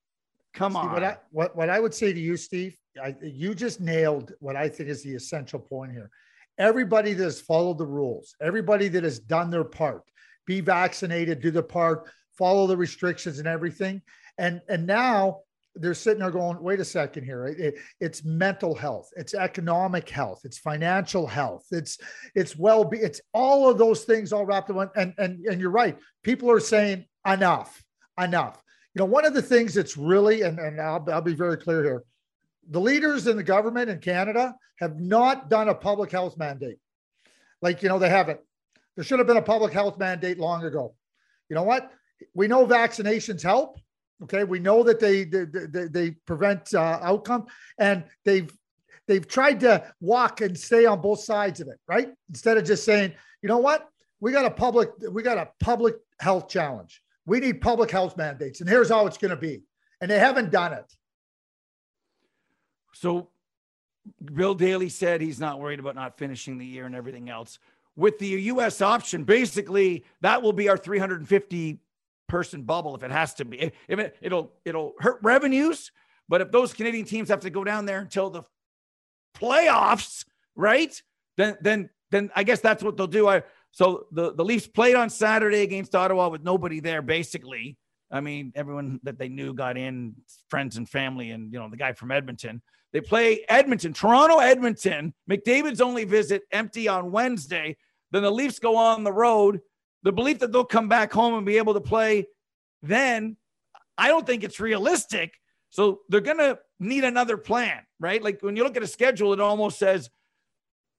Come 0.54 0.72
Steve, 0.72 0.84
on. 0.84 0.92
What 0.92 1.04
I, 1.04 1.16
what, 1.30 1.56
what 1.56 1.68
I 1.68 1.78
would 1.78 1.94
say 1.94 2.12
to 2.12 2.20
you, 2.20 2.36
Steve, 2.36 2.76
I, 3.02 3.14
you 3.22 3.54
just 3.54 3.80
nailed 3.80 4.32
what 4.40 4.56
I 4.56 4.68
think 4.68 4.88
is 4.88 5.02
the 5.02 5.14
essential 5.14 5.58
point 5.58 5.92
here 5.92 6.10
everybody 6.58 7.14
that 7.14 7.24
has 7.24 7.40
followed 7.40 7.78
the 7.78 7.86
rules, 7.86 8.36
everybody 8.40 8.86
that 8.88 9.02
has 9.02 9.18
done 9.18 9.50
their 9.50 9.64
part, 9.64 10.02
be 10.46 10.60
vaccinated, 10.60 11.40
do 11.40 11.50
the 11.50 11.62
part, 11.62 12.10
follow 12.36 12.66
the 12.66 12.76
restrictions 12.76 13.38
and 13.38 13.48
everything. 13.48 14.02
And 14.38 14.60
and 14.68 14.86
now 14.86 15.40
they're 15.76 15.94
sitting 15.94 16.20
there 16.20 16.30
going, 16.30 16.60
wait 16.60 16.80
a 16.80 16.84
second 16.84 17.24
here. 17.24 17.46
It, 17.46 17.60
it, 17.60 17.74
it's 18.00 18.24
mental 18.24 18.74
health, 18.74 19.10
it's 19.16 19.34
economic 19.34 20.08
health, 20.08 20.40
it's 20.44 20.58
financial 20.58 21.26
health, 21.26 21.66
it's 21.70 21.98
it's 22.34 22.56
well 22.56 22.84
be 22.84 22.98
it's 22.98 23.20
all 23.32 23.70
of 23.70 23.78
those 23.78 24.04
things 24.04 24.32
all 24.32 24.44
wrapped 24.44 24.70
in 24.70 24.76
And 24.96 25.14
and 25.18 25.44
and 25.46 25.60
you're 25.60 25.70
right. 25.70 25.96
People 26.22 26.50
are 26.50 26.60
saying 26.60 27.06
enough, 27.26 27.82
enough. 28.20 28.62
You 28.94 29.00
know, 29.00 29.06
one 29.06 29.24
of 29.24 29.34
the 29.34 29.42
things 29.42 29.74
that's 29.74 29.96
really, 29.96 30.42
and, 30.42 30.58
and 30.58 30.80
I'll, 30.80 31.06
I'll 31.12 31.20
be 31.20 31.34
very 31.34 31.56
clear 31.56 31.84
here, 31.84 32.02
the 32.68 32.80
leaders 32.80 33.28
in 33.28 33.36
the 33.36 33.42
government 33.42 33.88
in 33.88 33.98
Canada 34.00 34.54
have 34.80 34.98
not 34.98 35.48
done 35.48 35.68
a 35.68 35.74
public 35.74 36.10
health 36.10 36.36
mandate. 36.36 36.78
Like, 37.62 37.82
you 37.82 37.88
know, 37.88 37.98
they 37.98 38.08
haven't. 38.08 38.40
There 38.96 39.04
should 39.04 39.18
have 39.18 39.28
been 39.28 39.36
a 39.36 39.42
public 39.42 39.72
health 39.72 39.98
mandate 39.98 40.38
long 40.38 40.64
ago. 40.64 40.94
You 41.48 41.54
know 41.54 41.62
what? 41.62 41.92
We 42.34 42.48
know 42.48 42.66
vaccinations 42.66 43.42
help. 43.42 43.78
Okay, 44.22 44.44
we 44.44 44.58
know 44.58 44.82
that 44.82 45.00
they 45.00 45.24
they, 45.24 45.44
they, 45.44 45.84
they 45.86 46.10
prevent 46.26 46.74
uh, 46.74 46.98
outcome, 47.02 47.46
and 47.78 48.04
they've 48.24 48.52
they've 49.08 49.26
tried 49.26 49.60
to 49.60 49.84
walk 50.00 50.40
and 50.40 50.58
stay 50.58 50.84
on 50.84 51.00
both 51.00 51.20
sides 51.20 51.60
of 51.60 51.68
it, 51.68 51.78
right? 51.88 52.10
Instead 52.28 52.58
of 52.58 52.64
just 52.64 52.84
saying, 52.84 53.12
you 53.42 53.48
know 53.48 53.58
what, 53.58 53.88
we 54.20 54.32
got 54.32 54.44
a 54.44 54.50
public 54.50 54.90
we 55.10 55.22
got 55.22 55.38
a 55.38 55.48
public 55.60 55.96
health 56.20 56.48
challenge. 56.48 57.02
We 57.26 57.40
need 57.40 57.60
public 57.60 57.90
health 57.90 58.16
mandates, 58.16 58.60
and 58.60 58.68
here's 58.68 58.90
how 58.90 59.06
it's 59.06 59.18
going 59.18 59.30
to 59.30 59.36
be. 59.36 59.62
And 60.00 60.10
they 60.10 60.18
haven't 60.18 60.50
done 60.50 60.72
it. 60.72 60.92
So 62.94 63.28
Bill 64.22 64.54
Daly 64.54 64.88
said 64.88 65.20
he's 65.20 65.40
not 65.40 65.60
worried 65.60 65.80
about 65.80 65.94
not 65.94 66.18
finishing 66.18 66.58
the 66.58 66.66
year 66.66 66.86
and 66.86 66.94
everything 66.94 67.28
else. 67.28 67.58
With 67.96 68.18
the 68.18 68.26
US 68.26 68.80
option, 68.80 69.24
basically 69.24 70.04
that 70.20 70.42
will 70.42 70.52
be 70.52 70.68
our 70.68 70.76
350 70.76 71.78
person 72.30 72.62
bubble 72.62 72.94
if 72.94 73.02
it 73.02 73.10
has 73.10 73.34
to 73.34 73.44
be. 73.44 73.72
If 73.88 73.98
it, 73.98 74.16
it'll 74.22 74.52
it'll 74.64 74.94
hurt 75.00 75.18
revenues, 75.22 75.90
but 76.28 76.40
if 76.40 76.50
those 76.50 76.72
Canadian 76.72 77.04
teams 77.04 77.28
have 77.28 77.40
to 77.40 77.50
go 77.50 77.64
down 77.64 77.84
there 77.84 77.98
until 77.98 78.30
the 78.30 78.44
playoffs, 79.36 80.24
right? 80.54 81.00
Then 81.36 81.58
then 81.60 81.90
then 82.10 82.30
I 82.34 82.44
guess 82.44 82.60
that's 82.60 82.82
what 82.82 82.96
they'll 82.96 83.06
do. 83.06 83.28
I 83.28 83.42
so 83.72 84.06
the, 84.12 84.32
the 84.32 84.44
Leafs 84.44 84.66
played 84.66 84.96
on 84.96 85.10
Saturday 85.10 85.62
against 85.62 85.94
Ottawa 85.94 86.28
with 86.28 86.42
nobody 86.42 86.80
there, 86.80 87.02
basically. 87.02 87.76
I 88.10 88.20
mean, 88.20 88.52
everyone 88.56 88.98
that 89.04 89.18
they 89.18 89.28
knew 89.28 89.54
got 89.54 89.76
in, 89.76 90.14
friends 90.48 90.76
and 90.76 90.88
family, 90.88 91.30
and 91.30 91.52
you 91.52 91.58
know, 91.58 91.68
the 91.68 91.76
guy 91.76 91.92
from 91.92 92.10
Edmonton. 92.10 92.62
They 92.92 93.00
play 93.00 93.44
Edmonton, 93.48 93.92
Toronto, 93.92 94.38
Edmonton. 94.38 95.14
McDavid's 95.30 95.80
only 95.80 96.02
visit 96.04 96.42
empty 96.50 96.88
on 96.88 97.12
Wednesday. 97.12 97.76
Then 98.10 98.22
the 98.22 98.32
Leafs 98.32 98.58
go 98.58 98.76
on 98.76 99.04
the 99.04 99.12
road. 99.12 99.60
The 100.02 100.12
belief 100.12 100.38
that 100.38 100.52
they'll 100.52 100.64
come 100.64 100.88
back 100.88 101.12
home 101.12 101.34
and 101.34 101.46
be 101.46 101.58
able 101.58 101.74
to 101.74 101.80
play 101.80 102.26
then, 102.82 103.36
I 103.98 104.08
don't 104.08 104.26
think 104.26 104.44
it's 104.44 104.60
realistic. 104.60 105.34
So 105.68 106.00
they're 106.08 106.20
going 106.20 106.38
to 106.38 106.58
need 106.78 107.04
another 107.04 107.36
plan, 107.36 107.82
right? 107.98 108.22
Like 108.22 108.42
when 108.42 108.56
you 108.56 108.64
look 108.64 108.76
at 108.76 108.82
a 108.82 108.88
schedule, 108.88 109.32
it 109.32 109.40
almost 109.40 109.78
says 109.78 110.10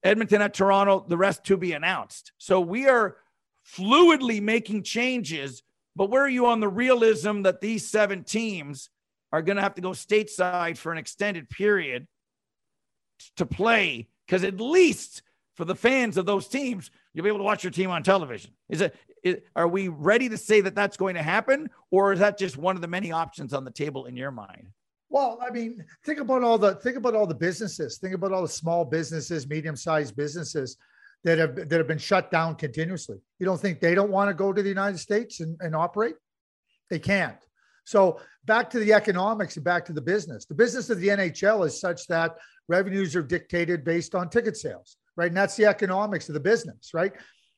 Edmonton 0.03 0.41
at 0.41 0.53
Toronto, 0.53 1.05
the 1.07 1.17
rest 1.17 1.43
to 1.45 1.57
be 1.57 1.73
announced. 1.73 2.31
So 2.37 2.61
we 2.61 2.87
are 2.87 3.17
fluidly 3.67 4.41
making 4.41 4.83
changes, 4.83 5.63
but 5.95 6.09
where 6.09 6.23
are 6.23 6.29
you 6.29 6.45
on 6.47 6.59
the 6.59 6.69
realism 6.69 7.41
that 7.43 7.61
these 7.61 7.87
seven 7.87 8.23
teams 8.23 8.89
are 9.31 9.41
going 9.41 9.57
to 9.57 9.61
have 9.61 9.75
to 9.75 9.81
go 9.81 9.91
stateside 9.91 10.77
for 10.77 10.91
an 10.91 10.97
extended 10.97 11.49
period 11.49 12.07
to 13.37 13.45
play? 13.45 14.07
Because 14.25 14.43
at 14.43 14.59
least 14.59 15.21
for 15.55 15.65
the 15.65 15.75
fans 15.75 16.17
of 16.17 16.25
those 16.25 16.47
teams, 16.47 16.89
you'll 17.13 17.23
be 17.23 17.29
able 17.29 17.39
to 17.39 17.43
watch 17.43 17.63
your 17.63 17.71
team 17.71 17.89
on 17.89 18.03
television. 18.03 18.51
Is 18.69 18.81
it? 18.81 18.95
Is, 19.23 19.37
are 19.55 19.67
we 19.67 19.87
ready 19.87 20.29
to 20.29 20.37
say 20.37 20.61
that 20.61 20.73
that's 20.73 20.97
going 20.97 21.15
to 21.15 21.21
happen, 21.21 21.69
or 21.91 22.13
is 22.13 22.19
that 22.19 22.37
just 22.37 22.57
one 22.57 22.75
of 22.75 22.81
the 22.81 22.87
many 22.87 23.11
options 23.11 23.53
on 23.53 23.63
the 23.63 23.71
table 23.71 24.05
in 24.05 24.17
your 24.17 24.31
mind? 24.31 24.67
Well, 25.09 25.39
I 25.45 25.51
mean, 25.51 25.83
think 26.05 26.19
about 26.19 26.43
all 26.43 26.57
the 26.57 26.75
think 26.75 26.97
about 26.97 27.15
all 27.15 27.27
the 27.27 27.35
businesses. 27.35 27.97
Think 27.97 28.15
about 28.15 28.31
all 28.31 28.41
the 28.41 28.47
small 28.47 28.85
businesses, 28.85 29.47
medium-sized 29.47 30.15
businesses 30.15 30.77
that 31.23 31.37
have 31.37 31.55
that 31.55 31.71
have 31.71 31.87
been 31.87 31.97
shut 31.97 32.31
down 32.31 32.55
continuously. 32.55 33.17
You 33.37 33.45
don't 33.45 33.59
think 33.59 33.79
they 33.79 33.93
don't 33.93 34.11
want 34.11 34.29
to 34.29 34.33
go 34.33 34.53
to 34.53 34.63
the 34.63 34.69
United 34.69 34.97
States 34.97 35.39
and, 35.39 35.57
and 35.59 35.75
operate? 35.75 36.15
They 36.89 36.99
can't. 36.99 37.37
So 37.83 38.19
back 38.45 38.69
to 38.71 38.79
the 38.79 38.93
economics 38.93 39.55
and 39.55 39.65
back 39.65 39.85
to 39.85 39.93
the 39.93 40.01
business. 40.01 40.45
The 40.45 40.55
business 40.55 40.89
of 40.89 40.99
the 40.99 41.09
NHL 41.09 41.65
is 41.65 41.79
such 41.79 42.07
that 42.07 42.35
revenues 42.67 43.15
are 43.15 43.23
dictated 43.23 43.83
based 43.83 44.15
on 44.15 44.29
ticket 44.29 44.55
sales, 44.55 44.97
right? 45.17 45.27
And 45.27 45.37
that's 45.37 45.55
the 45.55 45.65
economics 45.65 46.29
of 46.29 46.33
the 46.33 46.39
business, 46.39 46.93
right? 46.93 47.13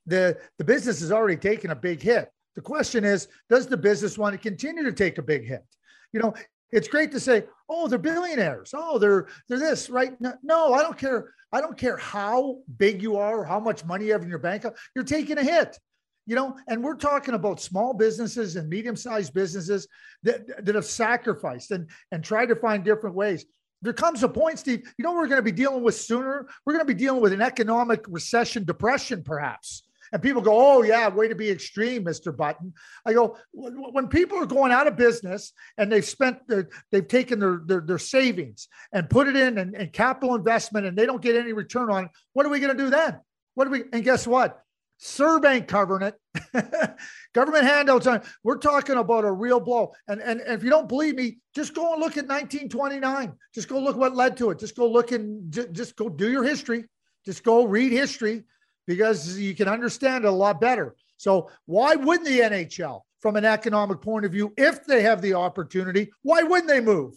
The 0.06 0.38
the 0.58 0.64
business 0.64 1.00
has 1.02 1.12
already 1.12 1.38
taken 1.38 1.72
a 1.72 1.76
big 1.76 2.02
hit. 2.02 2.30
The 2.56 2.62
question 2.62 3.04
is, 3.04 3.28
does 3.50 3.68
the 3.68 3.78
business 3.78 4.18
want 4.18 4.34
to 4.34 4.38
continue 4.38 4.84
to 4.84 4.94
take 4.94 5.18
a 5.18 5.24
big 5.24 5.48
hit? 5.48 5.64
You 6.12 6.20
know, 6.20 6.34
it's 6.72 6.88
great 6.88 7.12
to 7.12 7.20
say, 7.20 7.46
oh, 7.70 7.88
they're 7.88 8.00
billionaires. 8.00 8.74
Oh, 8.76 8.98
they're 9.00 9.28
they're 9.48 9.60
this, 9.60 9.90
right? 9.90 10.20
No, 10.20 10.34
no, 10.44 10.74
I 10.74 10.82
don't 10.82 10.98
care. 10.98 11.34
I 11.52 11.62
don't 11.62 11.78
care 11.78 11.98
how 11.98 12.60
big 12.78 13.02
you 13.02 13.18
are 13.18 13.40
or 13.40 13.46
how 13.46 13.60
much 13.60 13.86
money 13.86 14.06
you 14.06 14.12
have 14.14 14.24
in 14.24 14.30
your 14.30 14.40
bank. 14.40 14.66
You're 14.96 15.04
taking 15.04 15.38
a 15.38 15.44
hit. 15.44 15.78
You 16.26 16.36
know, 16.36 16.56
and 16.70 16.82
we're 16.82 16.96
talking 16.96 17.34
about 17.34 17.60
small 17.60 17.94
businesses 17.94 18.56
and 18.56 18.70
medium-sized 18.70 19.34
businesses 19.34 19.90
that, 20.24 20.66
that 20.66 20.74
have 20.74 20.86
sacrificed 20.86 21.72
and, 21.72 21.90
and 22.14 22.24
tried 22.24 22.46
to 22.46 22.56
find 22.56 22.84
different 22.84 23.16
ways. 23.16 23.46
There 23.84 23.94
comes 23.94 24.24
a 24.24 24.30
point, 24.30 24.60
Steve, 24.60 24.92
you 24.98 25.04
know, 25.04 25.14
we're 25.14 25.28
going 25.28 25.38
to 25.38 25.44
be 25.44 25.52
dealing 25.52 25.84
with 25.84 25.96
sooner. 25.96 26.48
We're 26.66 26.74
going 26.74 26.86
to 26.86 26.94
be 26.94 27.00
dealing 27.00 27.22
with 27.22 27.34
an 27.34 27.42
economic 27.42 28.06
recession, 28.08 28.64
depression, 28.64 29.24
perhaps 29.24 29.84
and 30.14 30.22
people 30.22 30.44
go, 30.44 30.54
oh, 30.54 30.84
yeah, 30.84 31.10
way 31.10 31.28
to 31.28 31.36
be 31.36 31.50
extreme, 31.50 32.06
Mr. 32.06 32.36
Button. 32.36 32.74
I 33.04 33.14
go, 33.14 33.36
when 33.52 34.08
people 34.08 34.38
are 34.38 34.46
going 34.46 34.72
out 34.72 34.86
of 34.86 34.96
business 34.96 35.54
and 35.80 35.92
they've 35.92 36.06
spent, 36.06 36.48
their, 36.48 36.70
they've 36.92 37.08
taken 37.08 37.40
their, 37.40 37.62
their, 37.66 37.82
their, 37.82 37.98
savings 37.98 38.68
and 38.92 39.10
put 39.10 39.28
it 39.28 39.36
in 39.36 39.58
and, 39.58 39.76
and 39.76 39.92
capital 39.92 40.36
investment 40.36 40.86
and 40.86 40.96
they 40.96 41.08
don't 41.08 41.22
get 41.22 41.36
any 41.36 41.52
return 41.52 41.90
on 41.90 42.06
it, 42.06 42.12
what 42.34 42.46
are 42.46 42.50
we 42.50 42.60
going 42.60 42.78
to 42.78 42.84
do 42.84 42.92
then? 42.92 43.20
What 43.56 43.66
do 43.66 43.72
we, 43.72 43.84
and 43.92 44.04
guess 44.04 44.28
what? 44.28 44.62
CERB 45.02 45.46
ain't 45.46 45.68
covering 45.68 46.12
it. 46.12 46.98
Government 47.34 47.66
handouts 47.66 48.08
on. 48.08 48.22
We're 48.44 48.58
talking 48.58 48.98
about 48.98 49.26
a 49.26 49.32
real 49.32 49.60
blow. 49.60 49.94
And, 50.08 50.22
and, 50.22 50.40
and 50.40 50.54
if 50.54 50.64
you 50.64 50.70
don't 50.70 50.88
believe 50.88 51.16
me, 51.16 51.38
just 51.54 51.74
go 51.74 51.94
and 51.94 52.00
look 52.02 52.18
at 52.18 52.28
1929. 52.28 53.34
Just 53.54 53.68
go 53.68 53.80
look 53.80 53.98
what 53.98 54.16
led 54.16 54.38
to 54.38 54.52
it. 54.52 54.60
Just 54.60 54.76
go 54.76 54.88
look 54.88 55.12
and 55.12 55.52
just, 55.52 55.72
just 55.74 55.96
go 55.96 56.10
do 56.10 56.32
your 56.32 56.44
history. 56.44 56.86
Just 57.26 57.44
go 57.44 57.66
read 57.66 57.92
history 57.92 58.44
because 58.88 59.38
you 59.38 59.56
can 59.56 59.68
understand 59.68 60.26
it 60.26 60.28
a 60.28 60.32
lot 60.32 60.62
better. 60.62 60.96
So, 61.18 61.50
why 61.66 61.96
wouldn't 61.96 62.28
the 62.28 62.40
NHL, 62.40 63.02
from 63.22 63.36
an 63.36 63.46
economic 63.46 64.02
point 64.02 64.26
of 64.26 64.32
view, 64.32 64.54
if 64.58 64.86
they 64.86 65.02
have 65.04 65.22
the 65.22 65.36
opportunity, 65.36 66.12
why 66.22 66.44
wouldn't 66.44 66.68
they 66.68 66.82
move? 66.82 67.16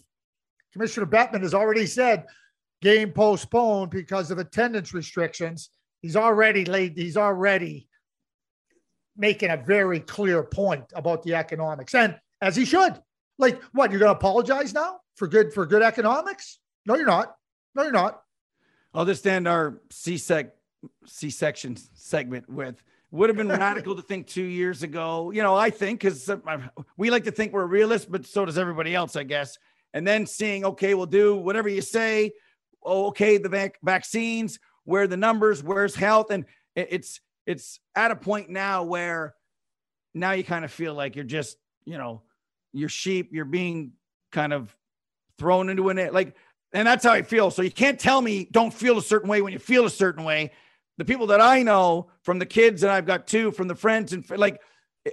Commissioner 0.71 1.07
Bettman 1.07 1.41
has 1.41 1.53
already 1.53 1.85
said 1.85 2.25
game 2.81 3.11
postponed 3.11 3.89
because 3.89 4.31
of 4.31 4.37
attendance 4.37 4.93
restrictions. 4.93 5.69
He's 6.01 6.15
already 6.15 6.65
laid, 6.65 6.97
he's 6.97 7.17
already 7.17 7.87
making 9.15 9.49
a 9.49 9.57
very 9.57 9.99
clear 9.99 10.43
point 10.43 10.85
about 10.95 11.23
the 11.23 11.35
economics, 11.35 11.95
and 11.95 12.19
as 12.41 12.55
he 12.55 12.65
should. 12.65 13.01
Like, 13.39 13.61
what, 13.71 13.91
you're 13.91 13.99
going 13.99 14.11
to 14.11 14.17
apologize 14.17 14.73
now 14.73 14.99
for 15.15 15.27
good 15.27 15.53
for 15.53 15.65
good 15.65 15.83
economics? 15.83 16.59
No, 16.85 16.95
you're 16.95 17.05
not. 17.05 17.35
No, 17.75 17.83
you're 17.83 17.91
not. 17.91 18.21
I'll 18.93 19.05
just 19.05 19.27
end 19.27 19.47
our 19.47 19.81
CSEC 19.91 20.51
C-section 21.05 21.77
segment 21.93 22.49
with 22.49 22.81
would 23.11 23.29
have 23.29 23.37
been 23.37 23.49
radical 23.49 23.95
to 23.95 24.01
think 24.01 24.27
two 24.27 24.43
years 24.43 24.83
ago. 24.83 25.31
You 25.31 25.43
know, 25.43 25.55
I 25.55 25.69
think 25.69 26.01
because 26.01 26.29
we 26.97 27.09
like 27.09 27.23
to 27.25 27.31
think 27.31 27.53
we're 27.53 27.65
realists, 27.65 28.07
but 28.09 28.25
so 28.25 28.45
does 28.45 28.57
everybody 28.57 28.93
else, 28.93 29.15
I 29.15 29.23
guess. 29.23 29.57
And 29.93 30.05
then 30.05 30.25
seeing, 30.25 30.65
okay, 30.65 30.93
we'll 30.93 31.05
do 31.05 31.35
whatever 31.35 31.69
you 31.69 31.81
say. 31.81 32.33
Oh, 32.83 33.07
okay, 33.07 33.37
the 33.37 33.49
vac- 33.49 33.79
vaccines, 33.83 34.59
where 34.87 35.05
the 35.05 35.17
numbers, 35.17 35.61
where's 35.61 35.95
health, 35.95 36.31
and 36.31 36.45
it's 36.73 37.19
it's 37.45 37.79
at 37.93 38.11
a 38.11 38.15
point 38.15 38.49
now 38.49 38.83
where 38.83 39.35
now 40.13 40.31
you 40.31 40.45
kind 40.45 40.63
of 40.63 40.71
feel 40.71 40.93
like 40.93 41.15
you're 41.15 41.25
just, 41.25 41.57
you 41.85 41.97
know, 41.97 42.21
you're 42.71 42.87
sheep, 42.87 43.29
you're 43.33 43.45
being 43.45 43.91
kind 44.31 44.53
of 44.53 44.73
thrown 45.37 45.69
into 45.69 45.89
an 45.89 45.97
like, 46.13 46.35
and 46.71 46.87
that's 46.87 47.03
how 47.03 47.11
I 47.11 47.21
feel. 47.21 47.51
So 47.51 47.61
you 47.63 47.71
can't 47.71 47.99
tell 47.99 48.21
me 48.21 48.47
don't 48.49 48.73
feel 48.73 48.97
a 48.97 49.01
certain 49.01 49.29
way 49.29 49.41
when 49.41 49.51
you 49.51 49.59
feel 49.59 49.85
a 49.85 49.89
certain 49.89 50.23
way 50.23 50.51
the 50.97 51.05
people 51.05 51.27
that 51.27 51.41
I 51.41 51.63
know 51.63 52.07
from 52.23 52.39
the 52.39 52.45
kids, 52.45 52.83
and 52.83 52.91
I've 52.91 53.05
got 53.05 53.27
two 53.27 53.51
from 53.51 53.67
the 53.67 53.75
friends, 53.75 54.13
and 54.13 54.27
like 54.31 54.61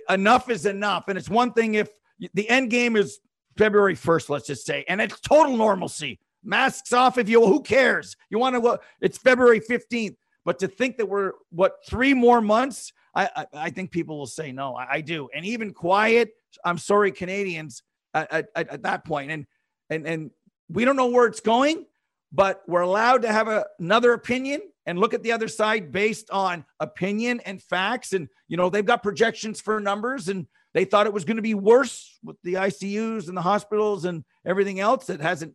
enough 0.08 0.48
is 0.50 0.66
enough. 0.66 1.08
And 1.08 1.18
it's 1.18 1.28
one 1.28 1.52
thing 1.52 1.74
if 1.74 1.88
the 2.32 2.48
end 2.48 2.70
game 2.70 2.94
is 2.96 3.18
February 3.58 3.96
1st, 3.96 4.30
let's 4.30 4.46
just 4.46 4.64
say, 4.64 4.84
and 4.88 5.00
it's 5.00 5.18
total 5.20 5.56
normalcy. 5.56 6.20
Masks 6.44 6.92
off 6.92 7.18
if 7.18 7.28
you, 7.28 7.44
who 7.46 7.62
cares? 7.62 8.16
You 8.30 8.38
want 8.38 8.62
to, 8.62 8.80
it's 9.00 9.18
February 9.18 9.60
15th. 9.60 10.16
But 10.44 10.58
to 10.58 10.68
think 10.68 10.98
that 10.98 11.08
we're, 11.08 11.32
what, 11.50 11.76
three 11.88 12.14
more 12.14 12.40
months? 12.40 12.92
I, 13.14 13.30
I, 13.34 13.46
I 13.54 13.70
think 13.70 13.90
people 13.90 14.18
will 14.18 14.26
say 14.26 14.52
no. 14.52 14.76
I, 14.76 14.94
I, 14.94 15.00
do. 15.00 15.28
And 15.34 15.44
even 15.46 15.72
quiet, 15.72 16.30
I'm 16.64 16.78
sorry, 16.78 17.12
Canadians 17.12 17.82
at, 18.12 18.30
at, 18.32 18.48
at 18.54 18.82
that 18.82 19.04
point. 19.04 19.30
And, 19.30 19.46
and, 19.88 20.06
and 20.06 20.30
we 20.68 20.84
don't 20.84 20.96
know 20.96 21.06
where 21.06 21.26
it's 21.26 21.40
going, 21.40 21.86
but 22.32 22.62
we're 22.66 22.82
allowed 22.82 23.22
to 23.22 23.32
have 23.32 23.48
a, 23.48 23.64
another 23.78 24.12
opinion 24.12 24.60
and 24.86 24.98
look 24.98 25.14
at 25.14 25.22
the 25.22 25.32
other 25.32 25.48
side 25.48 25.92
based 25.92 26.30
on 26.30 26.64
opinion 26.80 27.40
and 27.46 27.62
facts. 27.62 28.12
And, 28.12 28.28
you 28.48 28.56
know, 28.56 28.68
they've 28.68 28.84
got 28.84 29.02
projections 29.02 29.60
for 29.60 29.80
numbers 29.80 30.28
and 30.28 30.46
they 30.74 30.84
thought 30.84 31.06
it 31.06 31.12
was 31.12 31.24
going 31.24 31.36
to 31.36 31.42
be 31.42 31.54
worse 31.54 32.18
with 32.22 32.36
the 32.42 32.54
ICUs 32.54 33.28
and 33.28 33.36
the 33.36 33.42
hospitals 33.42 34.04
and 34.04 34.24
everything 34.44 34.80
else. 34.80 35.08
It 35.08 35.20
hasn't 35.20 35.54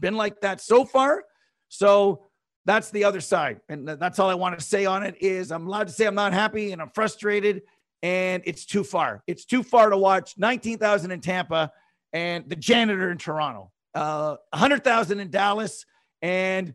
been 0.00 0.14
like 0.14 0.40
that 0.40 0.60
so 0.60 0.84
far. 0.84 1.24
So 1.68 2.26
that's 2.64 2.90
the 2.90 3.04
other 3.04 3.20
side. 3.20 3.60
And 3.68 3.86
that's 3.86 4.18
all 4.18 4.28
I 4.28 4.34
want 4.34 4.58
to 4.58 4.64
say 4.64 4.86
on 4.86 5.02
it 5.02 5.16
is 5.20 5.50
I'm 5.50 5.66
allowed 5.66 5.86
to 5.86 5.92
say 5.92 6.06
I'm 6.06 6.14
not 6.14 6.32
happy 6.32 6.72
and 6.72 6.80
I'm 6.80 6.90
frustrated 6.90 7.62
and 8.02 8.42
it's 8.46 8.64
too 8.64 8.84
far. 8.84 9.22
It's 9.26 9.44
too 9.44 9.62
far 9.62 9.90
to 9.90 9.96
watch 9.96 10.34
19,000 10.38 11.10
in 11.10 11.20
Tampa 11.20 11.72
and 12.12 12.48
the 12.48 12.56
janitor 12.56 13.10
in 13.10 13.18
Toronto, 13.18 13.70
uh, 13.94 14.36
100,000 14.50 15.20
in 15.20 15.30
Dallas 15.30 15.84
and 16.22 16.74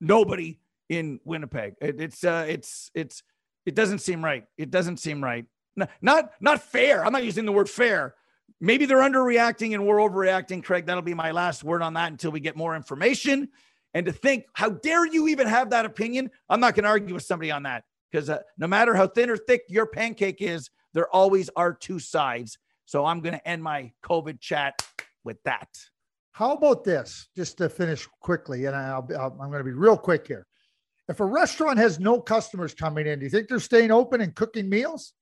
nobody 0.00 0.58
in 0.88 1.20
Winnipeg. 1.24 1.74
It, 1.80 2.00
it's 2.00 2.24
uh, 2.24 2.46
it's 2.48 2.90
it's 2.94 3.22
it 3.64 3.74
doesn't 3.74 3.98
seem 3.98 4.24
right. 4.24 4.44
It 4.56 4.70
doesn't 4.70 4.98
seem 4.98 5.22
right. 5.22 5.44
Not, 5.74 5.90
not 6.00 6.30
not 6.40 6.62
fair. 6.62 7.04
I'm 7.04 7.12
not 7.12 7.24
using 7.24 7.44
the 7.44 7.52
word 7.52 7.68
fair. 7.68 8.14
Maybe 8.60 8.86
they're 8.86 8.98
underreacting 8.98 9.74
and 9.74 9.86
we're 9.86 9.96
overreacting, 9.96 10.64
Craig. 10.64 10.86
That'll 10.86 11.02
be 11.02 11.14
my 11.14 11.30
last 11.30 11.62
word 11.62 11.82
on 11.82 11.94
that 11.94 12.10
until 12.10 12.30
we 12.30 12.40
get 12.40 12.56
more 12.56 12.74
information. 12.74 13.48
And 13.94 14.06
to 14.06 14.12
think, 14.12 14.44
how 14.54 14.70
dare 14.70 15.06
you 15.06 15.28
even 15.28 15.46
have 15.46 15.70
that 15.70 15.84
opinion? 15.84 16.30
I'm 16.48 16.60
not 16.60 16.74
going 16.74 16.84
to 16.84 16.90
argue 16.90 17.14
with 17.14 17.24
somebody 17.24 17.50
on 17.50 17.62
that 17.64 17.84
because 18.10 18.30
uh, 18.30 18.40
no 18.58 18.66
matter 18.66 18.94
how 18.94 19.06
thin 19.08 19.30
or 19.30 19.36
thick 19.36 19.62
your 19.68 19.86
pancake 19.86 20.40
is, 20.40 20.70
there 20.94 21.08
always 21.08 21.50
are 21.56 21.72
two 21.72 21.98
sides. 21.98 22.58
So 22.86 23.04
I'm 23.04 23.20
going 23.20 23.34
to 23.34 23.48
end 23.48 23.62
my 23.62 23.92
COVID 24.02 24.40
chat 24.40 24.80
with 25.24 25.42
that. 25.42 25.68
How 26.32 26.52
about 26.52 26.84
this? 26.84 27.28
Just 27.34 27.58
to 27.58 27.68
finish 27.68 28.06
quickly, 28.20 28.66
and 28.66 28.76
I'll, 28.76 29.06
i 29.18 29.24
am 29.24 29.36
going 29.36 29.58
to 29.58 29.64
be 29.64 29.72
real 29.72 29.96
quick 29.96 30.26
here. 30.26 30.46
If 31.08 31.20
a 31.20 31.24
restaurant 31.24 31.78
has 31.78 31.98
no 31.98 32.20
customers 32.20 32.74
coming 32.74 33.06
in, 33.06 33.18
do 33.18 33.24
you 33.24 33.30
think 33.30 33.48
they're 33.48 33.60
staying 33.60 33.90
open 33.90 34.20
and 34.20 34.34
cooking 34.34 34.68
meals? 34.68 35.14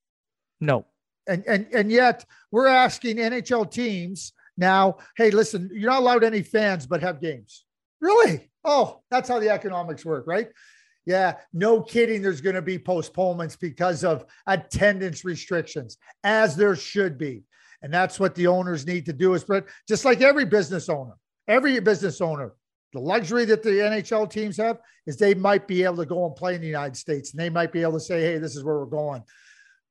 No. 0.61 0.87
And 1.27 1.45
and 1.47 1.67
and 1.73 1.91
yet 1.91 2.25
we're 2.51 2.67
asking 2.67 3.17
NHL 3.17 3.71
teams 3.71 4.33
now, 4.57 4.99
hey, 5.17 5.31
listen, 5.31 5.71
you're 5.73 5.91
not 5.91 6.01
allowed 6.01 6.25
any 6.25 6.43
fans, 6.43 6.87
but 6.87 7.03
have 7.03 7.21
games. 7.21 7.65
Really? 8.01 8.51
Oh, 8.65 9.01
that's 9.11 9.29
how 9.29 9.41
the 9.41 9.51
economics 9.51 10.05
work, 10.05 10.27
right? 10.27 10.49
Yeah, 11.07 11.35
no 11.53 11.83
kidding. 11.83 12.23
There's 12.23 12.41
going 12.41 12.55
to 12.55 12.63
be 12.63 12.79
postponements 12.79 13.57
because 13.57 14.05
of 14.05 14.25
attendance 14.47 15.25
restrictions, 15.25 15.99
as 16.23 16.57
there 16.57 16.77
should 16.77 17.19
be. 17.19 17.45
And 17.83 17.93
that's 17.93 18.19
what 18.19 18.35
the 18.35 18.47
owners 18.47 18.87
need 18.87 19.05
to 19.07 19.13
do 19.13 19.35
is 19.35 19.45
but 19.45 19.67
just 19.87 20.07
like 20.07 20.23
every 20.23 20.47
business 20.47 20.89
owner, 20.89 21.13
every 21.47 21.79
business 21.81 22.23
owner, 22.23 22.55
the 22.95 23.01
luxury 23.01 23.45
that 23.45 23.63
the 23.63 23.71
NHL 23.71 24.31
teams 24.31 24.57
have 24.57 24.79
is 25.07 25.19
they 25.19 25.35
might 25.35 25.69
be 25.69 25.83
able 25.85 25.97
to 25.97 26.07
go 26.07 26.25
and 26.25 26.35
play 26.35 26.55
in 26.55 26.63
the 26.63 26.67
United 26.67 26.97
States 26.97 27.33
and 27.33 27.41
they 27.41 27.51
might 27.51 27.73
be 27.73 27.83
able 27.83 27.95
to 27.95 28.01
say, 28.01 28.23
hey, 28.23 28.39
this 28.39 28.57
is 28.57 28.65
where 28.65 28.79
we're 28.79 28.87
going. 28.87 29.23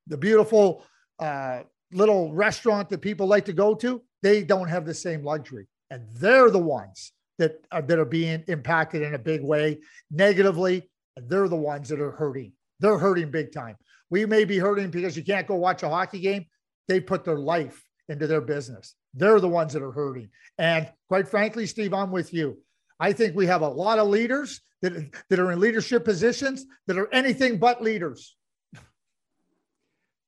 The 0.08 0.18
beautiful 0.18 0.84
uh, 1.20 1.62
little 1.92 2.34
restaurant 2.34 2.90
that 2.90 3.02
people 3.02 3.28
like 3.28 3.46
to 3.46 3.54
go 3.54 3.76
to, 3.76 4.02
they 4.22 4.44
don't 4.44 4.68
have 4.68 4.86
the 4.86 4.94
same 4.94 5.24
luxury. 5.24 5.68
And 5.90 6.08
they're 6.14 6.50
the 6.50 6.60
ones 6.60 7.12
that 7.38 7.66
are, 7.72 7.82
that 7.82 8.00
are 8.00 8.06
being 8.06 8.44
impacted 8.48 9.02
in 9.02 9.14
a 9.14 9.20
big 9.20 9.44
way 9.44 9.80
negatively. 10.10 10.90
And 11.16 11.30
they're 11.30 11.50
the 11.50 11.56
ones 11.56 11.90
that 11.90 12.00
are 12.00 12.12
hurting. 12.12 12.54
They're 12.80 12.98
hurting 12.98 13.32
big 13.32 13.52
time. 13.52 13.76
We 14.10 14.26
may 14.26 14.46
be 14.46 14.58
hurting 14.58 14.90
because 14.90 15.16
you 15.16 15.24
can't 15.24 15.48
go 15.48 15.56
watch 15.56 15.84
a 15.84 15.90
hockey 15.90 16.20
game 16.20 16.46
they 16.88 17.00
put 17.00 17.24
their 17.24 17.38
life 17.38 17.84
into 18.10 18.28
their 18.28 18.42
business. 18.42 18.96
They're 19.14 19.40
the 19.40 19.50
ones 19.50 19.74
that 19.74 19.84
are 19.84 19.92
hurting. 19.92 20.30
And 20.58 20.92
quite 21.08 21.28
frankly, 21.28 21.66
Steve, 21.66 21.94
I'm 21.94 22.12
with 22.12 22.34
you. 22.34 22.58
I 23.00 23.14
think 23.14 23.36
we 23.36 23.48
have 23.48 23.62
a 23.62 23.68
lot 23.68 24.00
of 24.00 24.08
leaders 24.08 24.62
that, 24.82 25.12
that 25.30 25.40
are 25.40 25.52
in 25.52 25.60
leadership 25.60 26.04
positions 26.04 26.66
that 26.88 26.98
are 26.98 27.14
anything 27.14 27.58
but 27.58 27.82
leaders. 27.82 28.36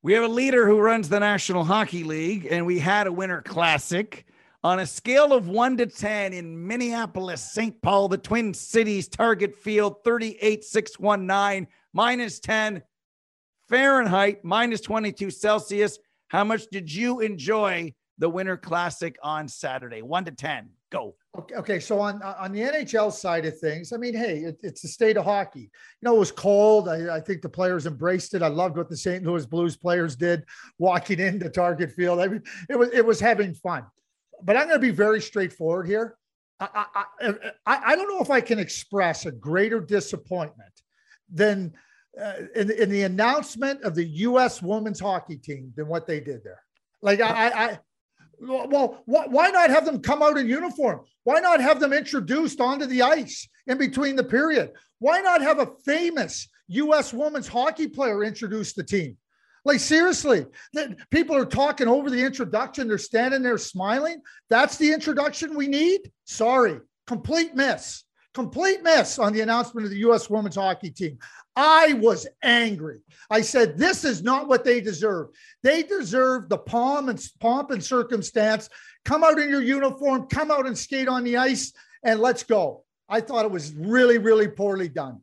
We 0.05 0.13
have 0.13 0.23
a 0.23 0.27
leader 0.27 0.67
who 0.67 0.79
runs 0.79 1.09
the 1.09 1.19
National 1.19 1.63
Hockey 1.63 2.03
League, 2.03 2.47
and 2.51 2.63
we 2.63 2.77
had 2.77 3.07
a 3.07 3.11
Winter 3.11 3.41
Classic. 3.41 4.27
On 4.63 4.77
a 4.77 4.85
scale 4.85 5.33
of 5.33 5.47
one 5.47 5.77
to 5.77 5.87
10 5.87 6.31
in 6.31 6.67
Minneapolis, 6.67 7.41
St. 7.41 7.81
Paul, 7.81 8.07
the 8.07 8.19
Twin 8.19 8.53
Cities, 8.53 9.07
Target 9.07 9.55
Field, 9.55 10.03
38619, 10.03 11.67
minus 11.91 12.39
10 12.39 12.83
Fahrenheit, 13.67 14.45
minus 14.45 14.79
22 14.81 15.31
Celsius. 15.31 15.97
How 16.27 16.43
much 16.43 16.67
did 16.67 16.93
you 16.93 17.21
enjoy 17.21 17.91
the 18.19 18.29
Winter 18.29 18.57
Classic 18.57 19.17
on 19.23 19.47
Saturday? 19.47 20.03
One 20.03 20.25
to 20.25 20.31
10. 20.31 20.69
Go. 20.95 21.15
Okay, 21.37 21.55
okay, 21.55 21.79
so 21.81 21.99
on 21.99 22.21
on 22.21 22.53
the 22.53 22.61
NHL 22.61 23.11
side 23.11 23.45
of 23.45 23.59
things, 23.59 23.91
I 23.91 23.97
mean, 23.97 24.15
hey, 24.15 24.39
it, 24.39 24.57
it's 24.63 24.81
the 24.81 24.87
state 24.87 25.17
of 25.17 25.25
hockey. 25.25 25.59
You 25.59 25.69
know, 26.03 26.15
it 26.15 26.19
was 26.19 26.31
cold. 26.31 26.87
I, 26.87 27.17
I, 27.17 27.19
think 27.19 27.41
the 27.41 27.49
players 27.49 27.85
embraced 27.85 28.33
it. 28.33 28.41
I 28.41 28.47
loved 28.47 28.77
what 28.77 28.89
the 28.89 28.95
St. 28.95 29.21
Louis 29.25 29.45
Blues 29.45 29.75
players 29.75 30.15
did 30.15 30.45
walking 30.79 31.19
into 31.27 31.49
Target 31.49 31.91
Field. 31.91 32.19
I 32.19 32.27
mean, 32.27 32.43
it 32.69 32.79
was 32.79 32.89
it 32.93 33.05
was 33.05 33.19
having 33.19 33.53
fun. 33.53 33.85
But 34.41 34.55
I'm 34.55 34.69
going 34.69 34.79
to 34.79 34.87
be 34.87 34.91
very 34.91 35.19
straightforward 35.19 35.87
here. 35.87 36.15
I, 36.61 36.85
I, 36.95 37.33
I, 37.65 37.81
I 37.87 37.95
don't 37.97 38.07
know 38.07 38.21
if 38.21 38.29
I 38.29 38.39
can 38.39 38.59
express 38.59 39.25
a 39.25 39.31
greater 39.31 39.81
disappointment 39.81 40.71
than 41.29 41.73
uh, 42.21 42.33
in, 42.55 42.71
in 42.71 42.89
the 42.89 43.03
announcement 43.03 43.81
of 43.83 43.95
the 43.95 44.05
U.S. 44.29 44.61
women's 44.61 45.01
hockey 45.01 45.35
team 45.35 45.73
than 45.75 45.87
what 45.87 46.07
they 46.07 46.21
did 46.21 46.43
there. 46.45 46.61
Like 47.01 47.19
I, 47.19 47.49
I 47.49 47.79
well, 48.39 49.01
why 49.05 49.49
not 49.49 49.69
have 49.69 49.85
them 49.85 50.01
come 50.01 50.21
out 50.21 50.37
in 50.37 50.47
uniform? 50.47 51.01
Why 51.23 51.39
not 51.39 51.61
have 51.61 51.79
them 51.79 51.93
introduced 51.93 52.61
onto 52.61 52.85
the 52.85 53.01
ice 53.01 53.47
in 53.67 53.77
between 53.77 54.15
the 54.15 54.23
period? 54.23 54.71
Why 54.99 55.21
not 55.21 55.41
have 55.41 55.59
a 55.59 55.71
famous 55.85 56.47
U.S. 56.67 57.13
women's 57.13 57.47
hockey 57.47 57.87
player 57.87 58.23
introduce 58.23 58.73
the 58.73 58.83
team? 58.83 59.17
Like 59.65 59.79
seriously, 59.79 60.45
people 61.09 61.35
are 61.35 61.45
talking 61.45 61.87
over 61.87 62.11
the 62.11 62.23
introduction. 62.23 62.87
They're 62.87 62.99
standing 62.99 63.41
there 63.41 63.57
smiling. 63.57 64.21
That's 64.49 64.77
the 64.77 64.93
introduction 64.93 65.55
we 65.55 65.67
need. 65.67 66.11
Sorry, 66.25 66.79
complete 67.07 67.55
miss. 67.55 68.03
Complete 68.35 68.83
miss 68.83 69.17
on 69.17 69.31
the 69.31 69.39
announcement 69.39 69.85
of 69.85 69.91
the 69.91 69.99
U.S. 69.99 70.29
women's 70.29 70.57
hockey 70.57 70.91
team. 70.91 71.17
I 71.55 71.93
was 71.93 72.27
angry. 72.43 72.99
I 73.29 73.39
said, 73.39 73.77
"This 73.77 74.03
is 74.03 74.21
not 74.21 74.49
what 74.49 74.65
they 74.65 74.81
deserve. 74.81 75.29
They 75.63 75.83
deserve 75.83 76.49
the 76.49 76.57
pomp 76.57 77.07
and 77.07 77.29
pomp 77.39 77.71
and 77.71 77.81
circumstance. 77.81 78.69
Come 79.05 79.23
out 79.23 79.39
in 79.39 79.49
your 79.49 79.61
uniform, 79.61 80.27
come 80.27 80.51
out 80.51 80.67
and 80.67 80.77
skate 80.77 81.07
on 81.07 81.23
the 81.23 81.37
ice, 81.37 81.71
and 82.03 82.19
let's 82.19 82.43
go." 82.43 82.83
I 83.07 83.21
thought 83.21 83.45
it 83.45 83.51
was 83.51 83.73
really, 83.73 84.17
really 84.17 84.49
poorly 84.49 84.89
done. 84.89 85.21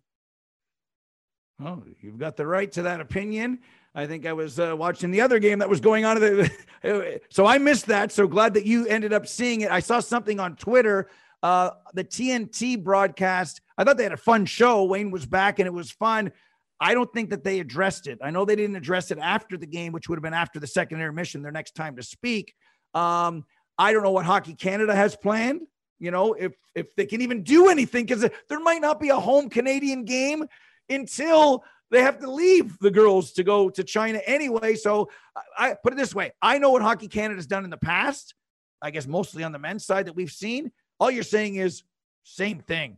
Oh, 1.63 1.83
you've 2.01 2.19
got 2.19 2.39
the 2.39 2.47
right 2.47 2.73
to 2.73 2.83
that 2.83 3.01
opinion. 3.01 3.59
I 3.95 4.07
think 4.07 4.25
I 4.25 4.33
was 4.33 4.59
uh, 4.59 4.75
watching 4.75 5.11
the 5.11 5.21
other 5.21 5.39
game 5.39 5.59
that 5.59 5.69
was 5.69 5.81
going 5.81 6.07
on. 6.07 6.19
so 7.29 7.45
I 7.45 7.59
missed 7.59 7.87
that. 7.87 8.11
So 8.11 8.27
glad 8.27 8.55
that 8.55 8.65
you 8.65 8.87
ended 8.87 9.13
up 9.13 9.27
seeing 9.27 9.61
it. 9.61 9.71
I 9.71 9.81
saw 9.81 10.01
something 10.01 10.41
on 10.41 10.57
Twitter 10.57 11.11
uh, 11.43 11.71
the 11.95 12.05
TNT 12.05 12.83
broadcast, 12.83 13.61
I 13.77 13.85
thought 13.85 13.97
they 13.97 14.05
had 14.05 14.13
a 14.13 14.17
fun 14.17 14.47
show. 14.47 14.85
Wayne 14.85 15.11
was 15.11 15.27
back 15.27 15.59
and 15.59 15.67
it 15.67 15.73
was 15.73 15.91
fun. 15.91 16.33
I 16.81 16.95
don't 16.95 17.13
think 17.13 17.31
that 17.31 17.45
they 17.45 17.61
addressed 17.61 18.07
it. 18.09 18.19
I 18.23 18.31
know 18.31 18.45
they 18.45 18.57
didn't 18.57 18.77
address 18.77 19.11
it 19.11 19.19
after 19.19 19.57
the 19.57 19.67
game, 19.67 19.93
which 19.93 20.09
would 20.09 20.17
have 20.17 20.23
been 20.23 20.35
after 20.35 20.59
the 20.59 20.67
second 20.67 20.99
intermission, 20.99 21.43
their 21.43 21.53
next 21.53 21.75
time 21.77 21.97
to 21.97 22.03
speak. 22.03 22.55
Um, 22.95 23.45
I 23.79 23.93
don't 23.93 24.03
know 24.03 24.11
what 24.11 24.25
Hockey 24.25 24.55
Canada 24.55 24.95
has 24.95 25.17
planned. 25.17 25.63
You 25.99 26.11
know, 26.11 26.33
if 26.33 26.53
if 26.75 26.95
they 26.97 27.07
can 27.07 27.21
even 27.21 27.45
do 27.45 27.69
anything, 27.69 28.05
because 28.05 28.29
there 28.49 28.61
might 28.61 28.81
not 28.81 28.99
be 28.99 29.11
a 29.11 29.19
home 29.19 29.49
Canadian 29.49 30.05
game 30.05 30.45
until 30.89 31.63
they 31.93 32.03
have 32.03 32.19
to 32.19 32.31
leave 32.31 32.77
the 32.81 32.91
girls 32.91 33.33
to 33.35 33.45
go 33.45 33.71
to 33.71 33.85
China 33.85 34.21
anyway. 34.27 34.75
So 34.75 35.09
I, 35.57 35.71
I 35.71 35.77
put 35.81 35.93
it 35.93 35.97
this 35.97 36.15
way: 36.15 36.33
I 36.43 36.59
know 36.59 36.71
what 36.71 36.83
Hockey 36.83 37.07
Canada 37.07 37.37
has 37.37 37.47
done 37.47 37.63
in 37.63 37.71
the 37.71 37.77
past. 37.77 38.35
I 38.83 38.91
guess 38.91 39.07
mostly 39.07 39.45
on 39.45 39.53
the 39.53 39.61
men's 39.61 39.87
side 39.87 40.07
that 40.07 40.17
we've 40.17 40.33
seen. 40.33 40.73
All 41.03 41.11
you're 41.11 41.25
saying 41.25 41.57
is 41.57 41.83
same 42.23 42.61
thing. 42.61 42.97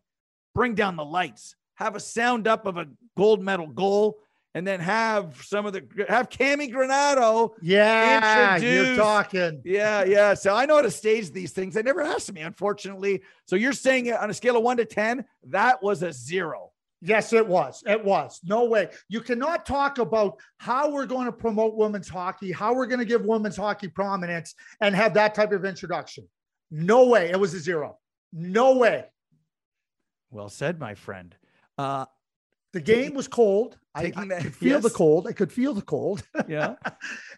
Bring 0.55 0.75
down 0.75 0.97
the 0.97 1.05
lights. 1.07 1.57
Have 1.77 1.97
a 1.97 2.01
sound 2.01 2.47
up 2.47 2.67
of 2.67 2.77
a 2.77 2.87
gold 3.17 3.43
medal 3.43 3.67
goal, 3.67 4.19
and 4.55 4.67
then 4.67 4.79
have 4.79 5.43
some 5.43 5.65
of 5.65 5.73
the 5.73 5.87
have 6.07 6.29
Cammi 6.29 6.71
Granato. 6.71 7.53
Yeah, 7.63 8.59
you're 8.59 8.95
talking. 8.97 9.63
Yeah, 9.65 10.05
yeah. 10.05 10.35
So 10.35 10.55
I 10.55 10.67
know 10.67 10.77
how 10.77 10.83
to 10.83 10.91
stage 10.91 11.31
these 11.31 11.53
things. 11.53 11.73
They 11.73 11.83
never 11.83 12.03
asked 12.03 12.31
me, 12.31 12.43
unfortunately. 12.43 13.23
So 13.47 13.57
you're 13.57 13.73
saying 13.73 14.13
on 14.13 14.29
a 14.29 14.35
scale 14.35 14.59
of 14.59 14.63
one 14.63 14.77
to 14.77 14.85
ten, 14.85 15.25
that 15.45 15.83
was 15.83 16.03
a 16.03 16.13
zero. 16.13 16.73
Yes, 17.01 17.33
it 17.33 17.47
was. 17.47 17.83
It 17.87 18.05
was. 18.05 18.39
No 18.45 18.67
way. 18.67 18.91
You 19.09 19.23
cannot 19.23 19.65
talk 19.65 19.97
about 19.97 20.37
how 20.59 20.91
we're 20.91 21.07
going 21.07 21.25
to 21.25 21.33
promote 21.33 21.75
women's 21.75 22.11
hockey, 22.11 22.53
how 22.53 22.75
we're 22.75 22.87
going 22.87 22.99
to 22.99 23.07
give 23.07 23.25
women's 23.25 23.57
hockey 23.57 23.89
prominence, 23.89 24.55
and 24.83 24.95
have 24.95 25.15
that 25.15 25.35
type 25.35 25.53
of 25.53 25.65
introduction. 25.65 26.29
No 26.71 27.07
way. 27.09 27.31
It 27.31 27.39
was 27.39 27.55
a 27.55 27.61
zero. 27.61 27.99
No 28.33 28.77
way. 28.77 29.05
Well 30.31 30.49
said, 30.49 30.81
my 30.81 30.95
friend. 30.95 31.35
Uh, 31.79 32.07
the 32.73 32.81
game 32.81 33.15
was 33.15 33.29
cold. 33.29 33.79
I, 33.95 34.13
I 34.17 34.27
that, 34.27 34.43
could 34.43 34.57
feel 34.57 34.71
yes. 34.71 34.83
the 34.83 34.91
cold. 34.91 35.29
I 35.29 35.33
could 35.33 35.53
feel 35.53 35.73
the 35.75 35.83
cold. 35.83 36.25
Yeah. 36.49 36.75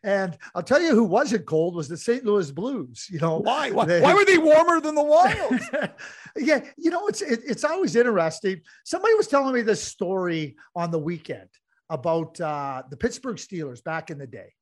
and 0.03 0.37
I'll 0.55 0.63
tell 0.63 0.81
you 0.81 0.95
who 0.95 1.05
wasn't 1.05 1.45
cold 1.45 1.75
was 1.75 1.89
the 1.89 1.97
St. 1.99 2.25
Louis 2.25 2.51
Blues. 2.51 3.07
You 3.11 3.21
know 3.21 3.37
why? 3.39 3.71
Why, 3.71 3.85
they, 3.85 4.01
why 4.01 4.15
were 4.15 4.25
they 4.25 4.39
warmer 4.39 4.81
than 4.81 4.95
the 4.95 5.05
Wild? 5.05 5.61
yeah, 6.37 6.61
you 6.77 6.91
know 6.91 7.07
it's 7.07 7.21
it, 7.21 7.41
it's 7.47 7.65
always 7.65 7.95
interesting. 7.95 8.63
Somebody 8.85 9.15
was 9.15 9.29
telling 9.29 9.55
me 9.55 9.61
this 9.61 9.83
story 9.83 10.57
on 10.75 10.91
the 10.91 10.99
weekend 10.99 11.51
about 11.91 12.41
uh, 12.41 12.83
the 12.89 12.97
Pittsburgh 12.97 13.37
Steelers 13.37 13.85
back 13.85 14.11
in 14.11 14.19
the 14.19 14.27
day 14.27 14.55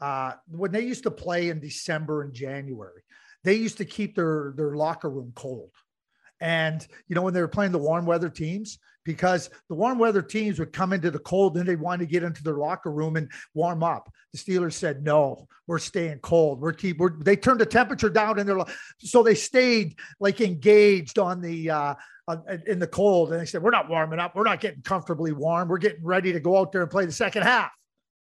uh, 0.00 0.32
when 0.48 0.70
they 0.70 0.82
used 0.82 1.04
to 1.04 1.10
play 1.10 1.48
in 1.48 1.60
December 1.60 2.22
and 2.22 2.34
January 2.34 3.02
they 3.44 3.54
used 3.54 3.78
to 3.78 3.84
keep 3.84 4.14
their 4.14 4.52
their 4.56 4.76
locker 4.76 5.10
room 5.10 5.32
cold. 5.34 5.70
And 6.40 6.86
you 7.08 7.14
know 7.14 7.22
when 7.22 7.34
they 7.34 7.40
were 7.40 7.48
playing 7.48 7.72
the 7.72 7.78
warm 7.78 8.06
weather 8.06 8.28
teams, 8.28 8.78
because 9.04 9.48
the 9.68 9.74
warm 9.74 9.98
weather 9.98 10.22
teams 10.22 10.58
would 10.58 10.72
come 10.72 10.92
into 10.92 11.10
the 11.10 11.18
cold 11.18 11.56
and 11.56 11.66
they 11.66 11.76
wanted 11.76 12.04
to 12.04 12.12
get 12.12 12.22
into 12.22 12.42
their 12.42 12.58
locker 12.58 12.90
room 12.90 13.16
and 13.16 13.30
warm 13.54 13.82
up. 13.82 14.12
The 14.32 14.38
Steelers 14.38 14.74
said, 14.74 15.02
"No, 15.02 15.48
we're 15.66 15.78
staying 15.78 16.18
cold. 16.18 16.60
We're 16.60 16.72
keep. 16.72 16.98
We're, 16.98 17.18
they 17.18 17.34
turned 17.34 17.60
the 17.60 17.66
temperature 17.66 18.10
down 18.10 18.38
in 18.38 18.46
their 18.46 18.58
so 18.98 19.22
they 19.22 19.34
stayed 19.34 19.98
like 20.20 20.40
engaged 20.40 21.18
on 21.18 21.40
the 21.40 21.70
uh, 21.70 21.94
in 22.66 22.78
the 22.78 22.86
cold. 22.86 23.32
And 23.32 23.40
they 23.40 23.46
said, 23.46 23.62
"We're 23.62 23.70
not 23.70 23.88
warming 23.88 24.18
up. 24.18 24.36
We're 24.36 24.44
not 24.44 24.60
getting 24.60 24.82
comfortably 24.82 25.32
warm. 25.32 25.68
We're 25.68 25.78
getting 25.78 26.04
ready 26.04 26.32
to 26.34 26.40
go 26.40 26.58
out 26.58 26.72
there 26.72 26.82
and 26.82 26.90
play 26.90 27.06
the 27.06 27.12
second 27.12 27.42
half." 27.44 27.70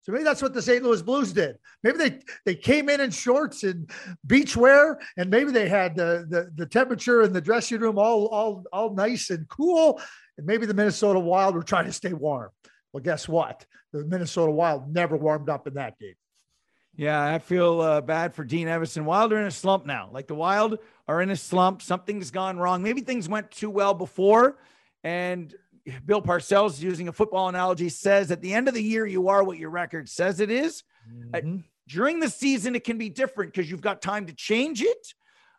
So 0.02 0.10
maybe 0.10 0.24
that's 0.24 0.42
what 0.42 0.52
the 0.52 0.60
St. 0.60 0.82
Louis 0.82 1.00
Blues 1.00 1.32
did. 1.32 1.56
Maybe 1.84 1.98
they 1.98 2.18
they 2.44 2.54
came 2.56 2.88
in 2.88 3.00
in 3.00 3.10
shorts 3.10 3.62
and 3.62 3.88
beach 4.26 4.56
wear, 4.56 4.98
and 5.16 5.30
maybe 5.30 5.52
they 5.52 5.68
had 5.68 5.94
the 5.94 6.26
the, 6.28 6.50
the 6.56 6.66
temperature 6.66 7.22
in 7.22 7.32
the 7.32 7.40
dressing 7.40 7.80
room 7.80 7.98
all 7.98 8.26
all 8.26 8.64
all 8.72 8.94
nice 8.94 9.30
and 9.30 9.48
cool. 9.48 10.00
And 10.36 10.46
maybe 10.46 10.66
the 10.66 10.74
Minnesota 10.74 11.20
Wild 11.20 11.54
were 11.54 11.62
trying 11.62 11.86
to 11.86 11.92
stay 11.92 12.12
warm. 12.12 12.50
Well, 12.92 13.02
guess 13.02 13.28
what? 13.28 13.64
The 13.92 14.04
Minnesota 14.04 14.50
Wild 14.50 14.92
never 14.92 15.16
warmed 15.16 15.48
up 15.48 15.66
in 15.66 15.74
that 15.74 15.98
game. 15.98 16.14
Yeah, 16.96 17.24
I 17.24 17.38
feel 17.38 17.80
uh, 17.80 18.00
bad 18.00 18.34
for 18.34 18.44
Dean 18.44 18.66
Evason. 18.66 19.04
Wild 19.04 19.32
are 19.32 19.38
in 19.38 19.46
a 19.46 19.52
slump 19.52 19.86
now. 19.86 20.10
Like 20.12 20.26
the 20.26 20.34
Wild 20.34 20.78
are 21.08 21.22
in 21.22 21.30
a 21.30 21.36
slump. 21.36 21.80
Something's 21.80 22.30
gone 22.30 22.58
wrong. 22.58 22.82
Maybe 22.82 23.00
things 23.00 23.28
went 23.28 23.50
too 23.50 23.70
well 23.70 23.94
before, 23.94 24.58
and 25.04 25.54
Bill 26.04 26.22
Parcells, 26.22 26.80
using 26.80 27.08
a 27.08 27.12
football 27.12 27.48
analogy, 27.48 27.88
says 27.88 28.30
at 28.30 28.40
the 28.40 28.54
end 28.54 28.68
of 28.68 28.74
the 28.74 28.82
year, 28.82 29.06
you 29.06 29.28
are 29.28 29.42
what 29.42 29.58
your 29.58 29.70
record 29.70 30.08
says 30.08 30.40
it 30.40 30.50
is. 30.50 30.84
Uh, 31.34 31.38
mm-hmm. 31.38 31.56
Uh, 31.56 31.62
during 31.88 32.20
the 32.20 32.30
season, 32.30 32.76
it 32.76 32.84
can 32.84 32.98
be 32.98 33.08
different 33.08 33.52
because 33.52 33.70
you've 33.70 33.80
got 33.80 34.00
time 34.00 34.26
to 34.26 34.34
change 34.34 34.82
it. 34.82 35.14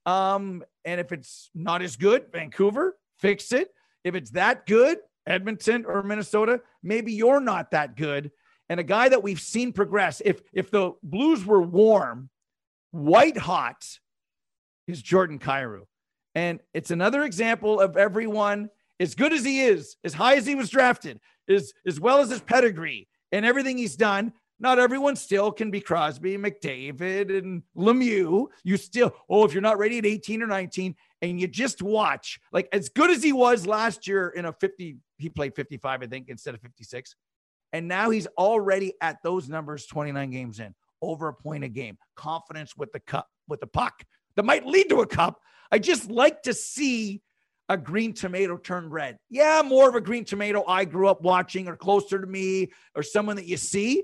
Um, 0.05 0.63
and 0.85 0.99
if 0.99 1.11
it's 1.11 1.49
not 1.53 1.81
as 1.81 1.95
good, 1.95 2.31
Vancouver, 2.31 2.97
fix 3.19 3.51
it. 3.51 3.69
If 4.03 4.15
it's 4.15 4.31
that 4.31 4.65
good, 4.65 4.97
Edmonton 5.25 5.85
or 5.85 6.03
Minnesota, 6.03 6.61
maybe 6.81 7.13
you're 7.13 7.39
not 7.39 7.71
that 7.71 7.95
good. 7.95 8.31
And 8.69 8.79
a 8.79 8.83
guy 8.83 9.09
that 9.09 9.23
we've 9.23 9.39
seen 9.39 9.73
progress, 9.73 10.21
if 10.23 10.41
if 10.53 10.71
the 10.71 10.93
Blues 11.03 11.45
were 11.45 11.61
warm, 11.61 12.29
white 12.91 13.37
hot, 13.37 13.85
is 14.87 15.01
Jordan 15.01 15.39
Kyrou. 15.39 15.81
And 16.35 16.59
it's 16.73 16.91
another 16.91 17.23
example 17.23 17.79
of 17.79 17.97
everyone, 17.97 18.69
as 18.99 19.15
good 19.15 19.33
as 19.33 19.43
he 19.43 19.61
is, 19.61 19.97
as 20.03 20.13
high 20.13 20.35
as 20.35 20.45
he 20.45 20.55
was 20.55 20.69
drafted, 20.69 21.19
as, 21.49 21.73
as 21.85 21.99
well 21.99 22.19
as 22.19 22.29
his 22.29 22.41
pedigree 22.41 23.07
and 23.31 23.45
everything 23.45 23.77
he's 23.77 23.95
done, 23.95 24.33
not 24.59 24.79
everyone 24.79 25.15
still 25.15 25.51
can 25.51 25.71
be 25.71 25.81
Crosby, 25.81 26.37
McDavid, 26.37 27.37
and 27.37 27.63
Lemieux. 27.75 28.47
You 28.63 28.77
still, 28.77 29.13
oh, 29.29 29.43
if 29.43 29.53
you're 29.53 29.61
not 29.61 29.77
ready 29.77 29.97
at 29.97 30.05
18 30.05 30.41
or 30.41 30.47
19 30.47 30.95
and 31.21 31.39
you 31.39 31.47
just 31.47 31.81
watch, 31.81 32.39
like 32.51 32.69
as 32.71 32.89
good 32.89 33.09
as 33.09 33.21
he 33.21 33.33
was 33.33 33.67
last 33.67 34.07
year 34.07 34.29
in 34.29 34.45
a 34.45 34.53
50, 34.53 34.97
he 35.17 35.29
played 35.29 35.55
55, 35.55 36.03
I 36.03 36.07
think, 36.07 36.29
instead 36.29 36.53
of 36.53 36.61
56. 36.61 37.15
And 37.73 37.87
now 37.87 38.11
he's 38.11 38.27
already 38.37 38.93
at 39.01 39.17
those 39.23 39.49
numbers 39.49 39.85
29 39.87 40.29
games 40.29 40.59
in, 40.59 40.73
over 41.01 41.27
a 41.27 41.33
point 41.33 41.63
a 41.63 41.67
game, 41.67 41.97
confidence 42.15 42.77
with 42.77 42.91
the 42.93 42.99
cup, 42.99 43.27
with 43.49 43.59
the 43.59 43.67
puck 43.67 44.03
that 44.35 44.45
might 44.45 44.65
lead 44.65 44.87
to 44.89 45.01
a 45.01 45.07
cup. 45.07 45.41
I 45.71 45.79
just 45.79 46.09
like 46.09 46.43
to 46.43 46.53
see 46.53 47.21
a 47.73 47.77
green 47.77 48.13
tomato 48.13 48.55
turn 48.57 48.89
red. 48.89 49.17
Yeah, 49.29 49.61
more 49.65 49.89
of 49.89 49.95
a 49.95 50.01
green 50.01 50.23
tomato 50.23 50.63
I 50.67 50.85
grew 50.85 51.07
up 51.07 51.21
watching 51.21 51.67
or 51.67 51.75
closer 51.75 52.21
to 52.21 52.27
me 52.27 52.71
or 52.95 53.03
someone 53.03 53.35
that 53.35 53.45
you 53.45 53.57
see. 53.57 54.03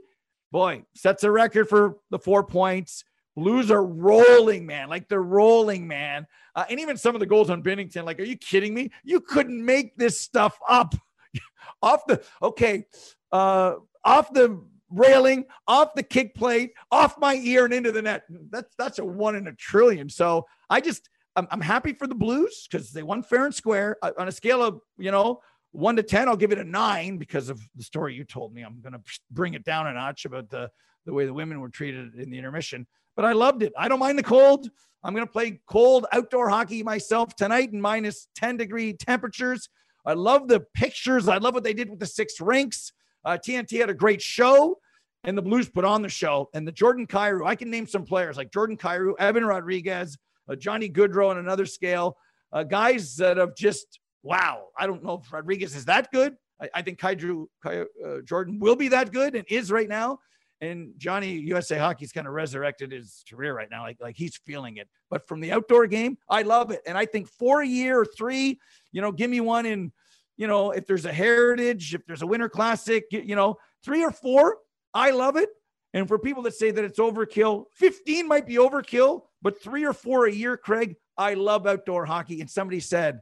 Boy, 0.51 0.83
sets 0.95 1.23
a 1.23 1.31
record 1.31 1.69
for 1.69 1.97
the 2.09 2.19
four 2.19 2.43
points. 2.43 3.03
Blues 3.35 3.69
are 3.71 3.85
rolling, 3.85 4.65
man. 4.65 4.89
Like 4.89 5.07
they're 5.07 5.21
rolling, 5.21 5.87
man. 5.87 6.25
Uh, 6.55 6.65
and 6.69 6.79
even 6.79 6.97
some 6.97 7.15
of 7.15 7.19
the 7.19 7.27
goals 7.27 7.49
on 7.49 7.61
Binnington, 7.61 8.03
like, 8.03 8.19
are 8.19 8.23
you 8.23 8.35
kidding 8.35 8.73
me? 8.73 8.91
You 9.03 9.21
couldn't 9.21 9.63
make 9.63 9.95
this 9.95 10.19
stuff 10.19 10.57
up. 10.67 10.95
off 11.81 12.05
the 12.07 12.23
okay, 12.41 12.85
uh, 13.31 13.75
off 14.03 14.33
the 14.33 14.59
railing, 14.89 15.45
off 15.67 15.93
the 15.93 16.03
kick 16.03 16.33
plate, 16.33 16.73
off 16.91 17.17
my 17.19 17.35
ear 17.35 17.65
and 17.65 17.73
into 17.73 17.91
the 17.91 18.01
net. 18.01 18.23
That's 18.49 18.73
that's 18.77 18.99
a 18.99 19.05
one 19.05 19.35
in 19.35 19.47
a 19.47 19.53
trillion. 19.53 20.09
So 20.09 20.47
I 20.69 20.81
just 20.81 21.09
I'm, 21.39 21.47
I'm 21.51 21.61
happy 21.61 21.93
for 21.93 22.05
the 22.05 22.15
Blues 22.15 22.67
because 22.69 22.91
they 22.91 23.03
won 23.03 23.23
fair 23.23 23.45
and 23.45 23.55
square 23.55 23.97
uh, 24.01 24.11
on 24.17 24.27
a 24.27 24.31
scale 24.31 24.61
of 24.61 24.81
you 24.97 25.11
know 25.11 25.41
one 25.71 25.95
to 25.95 26.03
ten. 26.03 26.27
I'll 26.27 26.37
give 26.37 26.51
it 26.51 26.59
a 26.59 26.63
nine 26.63 27.17
because 27.17 27.49
of 27.49 27.61
the 27.75 27.83
story 27.83 28.13
you 28.13 28.23
told 28.23 28.53
me. 28.53 28.61
I'm 28.61 28.81
gonna 28.81 29.01
bring 29.31 29.53
it 29.53 29.63
down 29.63 29.87
a 29.87 29.93
notch 29.93 30.25
about 30.25 30.49
the 30.49 30.69
the 31.05 31.13
way 31.13 31.25
the 31.25 31.33
women 31.33 31.59
were 31.61 31.69
treated 31.69 32.15
in 32.15 32.29
the 32.29 32.37
intermission. 32.37 32.85
But 33.15 33.25
I 33.25 33.31
loved 33.31 33.63
it. 33.63 33.73
I 33.77 33.87
don't 33.87 33.99
mind 33.99 34.19
the 34.19 34.23
cold. 34.23 34.69
I'm 35.03 35.13
gonna 35.13 35.25
play 35.25 35.61
cold 35.67 36.05
outdoor 36.11 36.49
hockey 36.49 36.83
myself 36.83 37.35
tonight 37.35 37.71
in 37.71 37.81
minus 37.81 38.27
10 38.35 38.57
degree 38.57 38.93
temperatures. 38.93 39.69
I 40.05 40.13
love 40.13 40.47
the 40.47 40.61
pictures. 40.73 41.27
I 41.27 41.37
love 41.37 41.53
what 41.53 41.63
they 41.63 41.73
did 41.73 41.89
with 41.89 41.99
the 41.99 42.05
six 42.05 42.39
rinks. 42.41 42.91
Uh, 43.23 43.37
TNT 43.37 43.79
had 43.79 43.89
a 43.89 43.93
great 43.93 44.21
show, 44.21 44.79
and 45.23 45.37
the 45.37 45.41
Blues 45.41 45.69
put 45.69 45.85
on 45.85 46.01
the 46.01 46.09
show. 46.09 46.49
And 46.53 46.67
the 46.67 46.71
Jordan 46.71 47.05
Kyrou, 47.05 47.45
I 47.45 47.55
can 47.55 47.69
name 47.69 47.85
some 47.85 48.05
players 48.05 48.37
like 48.37 48.51
Jordan 48.51 48.77
Kyrou, 48.77 49.13
Evan 49.19 49.45
Rodrigues, 49.45 49.91
uh, 50.13 50.17
Johnny 50.55 50.89
Gaudreau 50.89 51.29
on 51.29 51.37
another 51.37 51.65
scale, 51.65 52.17
uh, 52.51 52.63
guys 52.63 53.15
that 53.17 53.37
have 53.37 53.55
just 53.55 53.99
wow. 54.23 54.65
I 54.77 54.87
don't 54.87 55.03
know 55.03 55.21
if 55.23 55.31
Rodrigues 55.31 55.75
is 55.75 55.85
that 55.85 56.11
good. 56.11 56.35
I, 56.61 56.69
I 56.75 56.81
think 56.81 56.99
Kyrou, 56.99 57.45
Ky, 57.65 57.83
uh, 58.05 58.21
Jordan 58.25 58.59
will 58.59 58.75
be 58.75 58.89
that 58.89 59.11
good 59.11 59.35
and 59.35 59.45
is 59.49 59.71
right 59.71 59.89
now. 59.89 60.19
And 60.61 60.91
Johnny 60.97 61.31
USA 61.33 61.77
Hockey's 61.77 62.11
kind 62.11 62.27
of 62.27 62.33
resurrected 62.33 62.91
his 62.91 63.23
career 63.29 63.55
right 63.55 63.69
now. 63.71 63.83
Like, 63.83 63.97
like 64.01 64.17
he's 64.17 64.35
feeling 64.45 64.75
it. 64.75 64.89
But 65.09 65.25
from 65.25 65.39
the 65.39 65.53
outdoor 65.53 65.87
game, 65.87 66.17
I 66.29 66.41
love 66.41 66.71
it. 66.71 66.81
And 66.85 66.97
I 66.97 67.05
think 67.05 67.29
four 67.29 67.61
a 67.61 67.67
year 67.67 67.97
or 67.97 68.05
three, 68.05 68.59
you 68.91 69.01
know, 69.01 69.13
give 69.13 69.29
me 69.29 69.39
one 69.39 69.65
in 69.65 69.93
you 70.39 70.47
know, 70.47 70.71
if 70.71 70.87
there's 70.87 71.05
a 71.05 71.11
heritage, 71.11 71.93
if 71.93 72.05
there's 72.07 72.21
a 72.21 72.25
winter 72.25 72.47
classic, 72.47 73.03
you 73.11 73.35
know, 73.35 73.57
three 73.83 74.05
or 74.05 74.11
four, 74.11 74.57
I 74.93 75.11
love 75.11 75.35
it. 75.35 75.49
And 75.93 76.07
for 76.07 76.19
people 76.19 76.43
that 76.43 76.53
say 76.53 76.71
that 76.71 76.83
it's 76.83 76.99
overkill, 76.99 77.65
15 77.73 78.27
might 78.27 78.45
be 78.45 78.55
overkill, 78.55 79.23
but 79.41 79.61
three 79.61 79.85
or 79.85 79.93
four 79.93 80.27
a 80.27 80.31
year, 80.31 80.55
Craig, 80.55 80.95
I 81.17 81.33
love 81.33 81.65
outdoor 81.65 82.05
hockey. 82.05 82.41
And 82.41 82.49
somebody 82.49 82.79
said, 82.79 83.21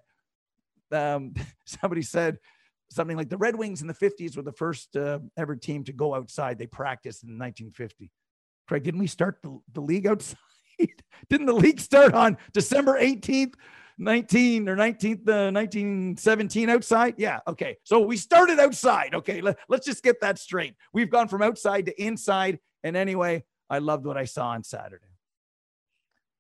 um, 0.91 1.33
somebody 1.65 2.01
said 2.01 2.39
something 2.89 3.17
like 3.17 3.29
the 3.29 3.37
Red 3.37 3.55
Wings 3.55 3.81
in 3.81 3.87
the 3.87 3.93
50s 3.93 4.35
were 4.35 4.43
the 4.43 4.51
first 4.51 4.95
uh, 4.95 5.19
ever 5.37 5.55
team 5.55 5.83
to 5.85 5.93
go 5.93 6.13
outside. 6.13 6.57
They 6.57 6.67
practiced 6.67 7.23
in 7.23 7.29
1950. 7.29 8.11
Craig, 8.67 8.83
didn't 8.83 8.99
we 8.99 9.07
start 9.07 9.39
the, 9.41 9.59
the 9.73 9.81
league 9.81 10.07
outside? 10.07 10.37
didn't 11.29 11.47
the 11.47 11.53
league 11.53 11.79
start 11.79 12.13
on 12.13 12.37
December 12.53 12.99
18th, 12.99 13.53
19 13.97 14.69
or 14.69 14.75
19th, 14.75 15.27
uh, 15.27 15.51
1917 15.51 16.69
outside. 16.69 17.15
Yeah. 17.17 17.39
Okay. 17.47 17.77
So 17.83 17.99
we 18.01 18.17
started 18.17 18.59
outside. 18.59 19.15
Okay. 19.15 19.41
Let, 19.41 19.57
let's 19.69 19.85
just 19.85 20.03
get 20.03 20.21
that 20.21 20.39
straight. 20.39 20.75
We've 20.93 21.09
gone 21.09 21.27
from 21.27 21.41
outside 21.41 21.87
to 21.87 22.01
inside. 22.01 22.59
And 22.83 22.95
anyway, 22.95 23.43
I 23.69 23.79
loved 23.79 24.05
what 24.05 24.17
I 24.17 24.25
saw 24.25 24.49
on 24.49 24.63
Saturday. 24.63 25.05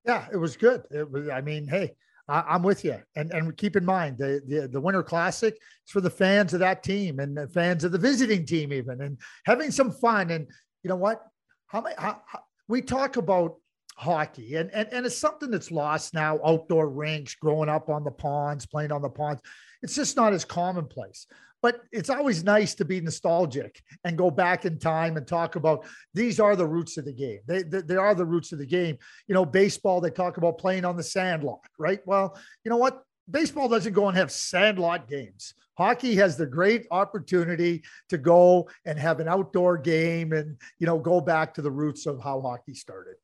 Yeah, 0.05 0.25
it 0.31 0.37
was 0.37 0.55
good. 0.55 0.83
It 0.91 1.11
was, 1.11 1.29
I 1.29 1.41
mean, 1.41 1.67
hey, 1.67 1.95
I, 2.29 2.55
am 2.55 2.63
with 2.63 2.83
you. 2.85 2.97
And 3.15 3.31
and 3.31 3.55
keep 3.57 3.75
in 3.75 3.85
mind 3.85 4.17
the, 4.17 4.41
the 4.47 4.67
the 4.67 4.79
Winter 4.79 5.03
Classic 5.03 5.53
is 5.53 5.91
for 5.91 6.01
the 6.01 6.09
fans 6.09 6.53
of 6.53 6.59
that 6.59 6.83
team 6.83 7.19
and 7.19 7.35
the 7.35 7.47
fans 7.49 7.83
of 7.83 7.91
the 7.91 7.97
visiting 7.97 8.45
team, 8.45 8.71
even 8.71 9.01
and 9.01 9.17
having 9.45 9.71
some 9.71 9.91
fun. 9.91 10.31
And 10.31 10.47
you 10.83 10.89
know 10.89 10.95
what? 10.95 11.21
How 11.67 11.81
many? 11.81 11.95
How, 11.97 12.21
how, 12.25 12.39
we 12.67 12.81
talk 12.81 13.17
about 13.17 13.55
hockey. 13.97 14.55
And, 14.55 14.71
and, 14.71 14.87
and 14.91 15.05
it's 15.05 15.17
something 15.17 15.49
that's 15.49 15.71
lost 15.71 16.13
now 16.13 16.39
outdoor 16.45 16.87
rinks, 16.89 17.35
growing 17.35 17.67
up 17.67 17.89
on 17.89 18.03
the 18.03 18.11
ponds, 18.11 18.65
playing 18.65 18.91
on 18.91 19.01
the 19.01 19.09
ponds. 19.09 19.41
It's 19.81 19.95
just 19.95 20.15
not 20.15 20.33
as 20.33 20.45
commonplace. 20.45 21.25
But 21.63 21.81
it's 21.91 22.11
always 22.11 22.43
nice 22.43 22.75
to 22.75 22.85
be 22.85 23.01
nostalgic 23.01 23.81
and 24.03 24.15
go 24.15 24.29
back 24.29 24.65
in 24.65 24.77
time 24.77 25.17
and 25.17 25.27
talk 25.27 25.55
about 25.55 25.85
these 26.13 26.39
are 26.39 26.55
the 26.55 26.67
roots 26.67 26.97
of 26.97 27.05
the 27.05 27.13
game. 27.13 27.39
They, 27.47 27.63
they, 27.63 27.81
they 27.81 27.95
are 27.95 28.13
the 28.13 28.25
roots 28.25 28.51
of 28.51 28.59
the 28.59 28.65
game. 28.65 28.99
You 29.27 29.33
know, 29.33 29.43
baseball, 29.43 29.99
they 29.99 30.11
talk 30.11 30.37
about 30.37 30.59
playing 30.59 30.85
on 30.85 30.95
the 30.95 31.03
sandlot, 31.03 31.65
right? 31.79 31.99
Well, 32.05 32.37
you 32.63 32.69
know 32.69 32.77
what? 32.77 33.03
Baseball 33.29 33.67
doesn't 33.67 33.93
go 33.93 34.07
and 34.07 34.15
have 34.15 34.31
sandlot 34.31 35.09
games. 35.09 35.55
Hockey 35.77 36.15
has 36.15 36.37
the 36.37 36.45
great 36.45 36.85
opportunity 36.91 37.83
to 38.09 38.19
go 38.19 38.69
and 38.85 38.97
have 38.97 39.19
an 39.19 39.27
outdoor 39.27 39.77
game 39.77 40.33
and, 40.33 40.57
you 40.77 40.85
know, 40.85 40.99
go 40.99 41.19
back 41.19 41.55
to 41.55 41.63
the 41.63 41.71
roots 41.71 42.05
of 42.05 42.21
how 42.21 42.39
hockey 42.39 42.75
started. 42.75 43.15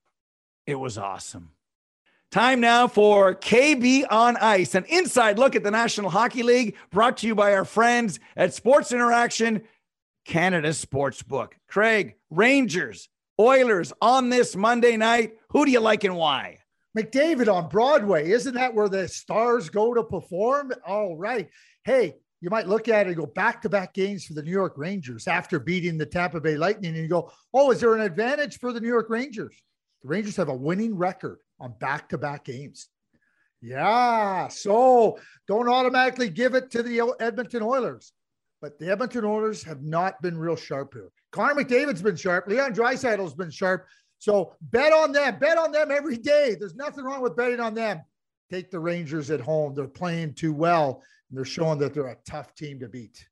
It 0.66 0.76
was 0.76 0.98
awesome. 0.98 1.52
Time 2.32 2.62
now 2.62 2.88
for 2.88 3.36
KB 3.36 4.06
on 4.10 4.38
Ice, 4.38 4.74
an 4.74 4.86
inside 4.86 5.38
look 5.38 5.56
at 5.56 5.64
the 5.64 5.70
National 5.70 6.10
Hockey 6.10 6.42
League 6.42 6.76
brought 6.90 7.18
to 7.18 7.28
you 7.28 7.36
by 7.36 7.54
our 7.54 7.66
friends 7.66 8.20
at 8.36 8.54
Sports 8.54 8.92
Interaction, 8.92 9.62
Canada's 10.26 10.80
sports 10.80 11.22
book. 11.22 11.56
Craig, 11.68 12.16
Rangers, 12.32 13.10
Oilers 13.40 13.92
on 14.02 14.30
this 14.30 14.56
Monday 14.56 14.96
night. 14.96 15.34
Who 15.50 15.66
do 15.66 15.72
you 15.72 15.80
like 15.80 16.04
and 16.04 16.16
why? 16.16 16.60
McDavid 16.98 17.52
on 17.52 17.68
Broadway. 17.68 18.30
Isn't 18.30 18.54
that 18.54 18.74
where 18.74 18.90
the 18.90 19.08
stars 19.08 19.70
go 19.70 19.94
to 19.94 20.04
perform? 20.04 20.72
All 20.88 21.18
right. 21.18 21.50
Hey, 21.84 22.16
you 22.42 22.50
might 22.50 22.68
look 22.68 22.88
at 22.88 23.06
it 23.06 23.10
and 23.10 23.18
go 23.18 23.26
back 23.26 23.62
to 23.64 23.70
back 23.70 23.94
games 23.94 24.26
for 24.26 24.34
the 24.34 24.44
New 24.44 24.52
York 24.52 24.74
Rangers 24.78 25.28
after 25.28 25.60
beating 25.60 25.98
the 25.98 26.06
Tampa 26.06 26.40
Bay 26.40 26.58
Lightning, 26.58 26.94
and 26.94 27.04
you 27.04 27.08
go, 27.08 27.32
oh, 27.54 27.72
is 27.72 27.80
there 27.80 27.96
an 27.96 28.02
advantage 28.02 28.60
for 28.60 28.72
the 28.72 28.80
New 28.80 28.88
York 28.88 29.10
Rangers? 29.10 29.56
The 30.04 30.10
Rangers 30.10 30.36
have 30.36 30.50
a 30.50 30.56
winning 30.56 30.96
record 30.98 31.40
on 31.60 31.74
back 31.80 32.10
to 32.10 32.18
back 32.18 32.46
games. 32.46 32.90
Yeah. 33.62 34.50
So 34.50 35.18
don't 35.48 35.70
automatically 35.70 36.30
give 36.30 36.54
it 36.54 36.70
to 36.72 36.84
the 36.84 37.16
Edmonton 37.20 37.64
Oilers. 37.64 38.12
But 38.62 38.78
the 38.80 38.92
Edmonton 38.92 39.26
Oilers 39.26 39.64
have 39.64 39.82
not 39.82 40.22
been 40.22 40.38
real 40.38 40.56
sharp 40.56 40.94
here. 40.94 41.10
Connor 41.32 41.64
McDavid's 41.64 42.02
been 42.02 42.16
sharp. 42.16 42.48
Leon 42.48 42.74
Draisaitl's 42.74 43.34
been 43.34 43.50
sharp. 43.50 43.88
So 44.20 44.56
bet 44.62 44.94
on 44.94 45.12
them. 45.12 45.40
Bet 45.40 45.58
on 45.58 45.72
them 45.72 45.92
every 45.92 46.18
day. 46.18 46.56
There's 46.58 46.76
nothing 46.76 47.04
wrong 47.04 47.22
with 47.22 47.36
betting 47.36 47.60
on 47.60 47.74
them. 47.74 48.02
Take 48.52 48.72
the 48.72 48.80
Rangers 48.80 49.32
at 49.32 49.42
home. 49.42 49.74
They're 49.74 49.88
playing 49.88 50.36
too 50.36 50.54
well. 50.54 51.02
And 51.30 51.38
they're 51.38 51.46
showing 51.46 51.80
that 51.80 51.94
they're 51.94 52.08
a 52.08 52.18
tough 52.30 52.54
team 52.56 52.80
to 52.80 52.88
beat. 52.88 53.28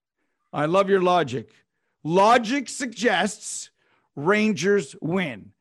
I 0.51 0.65
love 0.65 0.89
your 0.89 1.01
logic. 1.01 1.49
Logic 2.03 2.67
suggests 2.67 3.69
Rangers 4.15 4.95
win. 5.01 5.51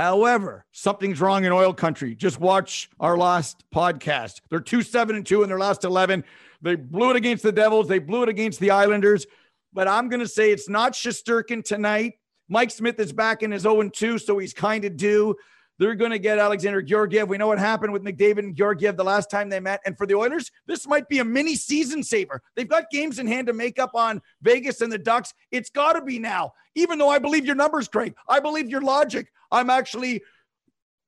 However, 0.00 0.64
something's 0.72 1.20
wrong 1.20 1.44
in 1.44 1.52
oil 1.52 1.74
country. 1.74 2.14
Just 2.14 2.40
watch 2.40 2.88
our 3.00 3.18
last 3.18 3.64
podcast. 3.70 4.40
They're 4.48 4.58
2 4.58 4.80
7 4.80 5.14
and 5.14 5.26
2 5.26 5.42
in 5.42 5.50
their 5.50 5.58
last 5.58 5.84
11. 5.84 6.24
They 6.62 6.74
blew 6.74 7.10
it 7.10 7.16
against 7.16 7.42
the 7.42 7.52
Devils, 7.52 7.86
they 7.86 7.98
blew 7.98 8.22
it 8.22 8.30
against 8.30 8.60
the 8.60 8.70
Islanders. 8.70 9.26
But 9.74 9.88
I'm 9.88 10.08
going 10.08 10.20
to 10.20 10.26
say 10.26 10.52
it's 10.52 10.70
not 10.70 10.94
Shesterkin 10.94 11.62
tonight. 11.62 12.14
Mike 12.48 12.70
Smith 12.70 12.98
is 12.98 13.12
back 13.12 13.42
in 13.42 13.50
his 13.50 13.62
0 13.62 13.90
2, 13.90 14.18
so 14.18 14.38
he's 14.38 14.54
kind 14.54 14.86
of 14.86 14.96
due. 14.96 15.36
They're 15.78 15.94
going 15.94 16.12
to 16.12 16.18
get 16.18 16.38
Alexander 16.38 16.80
Georgiev. 16.80 17.28
We 17.28 17.36
know 17.36 17.48
what 17.48 17.58
happened 17.58 17.92
with 17.92 18.02
McDavid 18.02 18.38
and 18.38 18.56
Georgiev 18.56 18.96
the 18.96 19.04
last 19.04 19.30
time 19.30 19.50
they 19.50 19.60
met. 19.60 19.80
And 19.84 19.98
for 19.98 20.06
the 20.06 20.14
Oilers, 20.14 20.50
this 20.66 20.86
might 20.86 21.10
be 21.10 21.18
a 21.18 21.24
mini 21.26 21.56
season 21.56 22.02
saver. 22.02 22.40
They've 22.56 22.66
got 22.66 22.90
games 22.90 23.18
in 23.18 23.26
hand 23.26 23.48
to 23.48 23.52
make 23.52 23.78
up 23.78 23.94
on 23.94 24.22
Vegas 24.40 24.80
and 24.80 24.90
the 24.90 24.98
Ducks. 24.98 25.34
It's 25.50 25.68
got 25.68 25.92
to 25.92 26.00
be 26.00 26.18
now. 26.18 26.54
Even 26.74 26.98
though 26.98 27.10
I 27.10 27.18
believe 27.18 27.44
your 27.44 27.54
numbers, 27.54 27.86
Craig, 27.86 28.14
I 28.26 28.40
believe 28.40 28.70
your 28.70 28.80
logic. 28.80 29.30
I'm 29.50 29.70
actually 29.70 30.22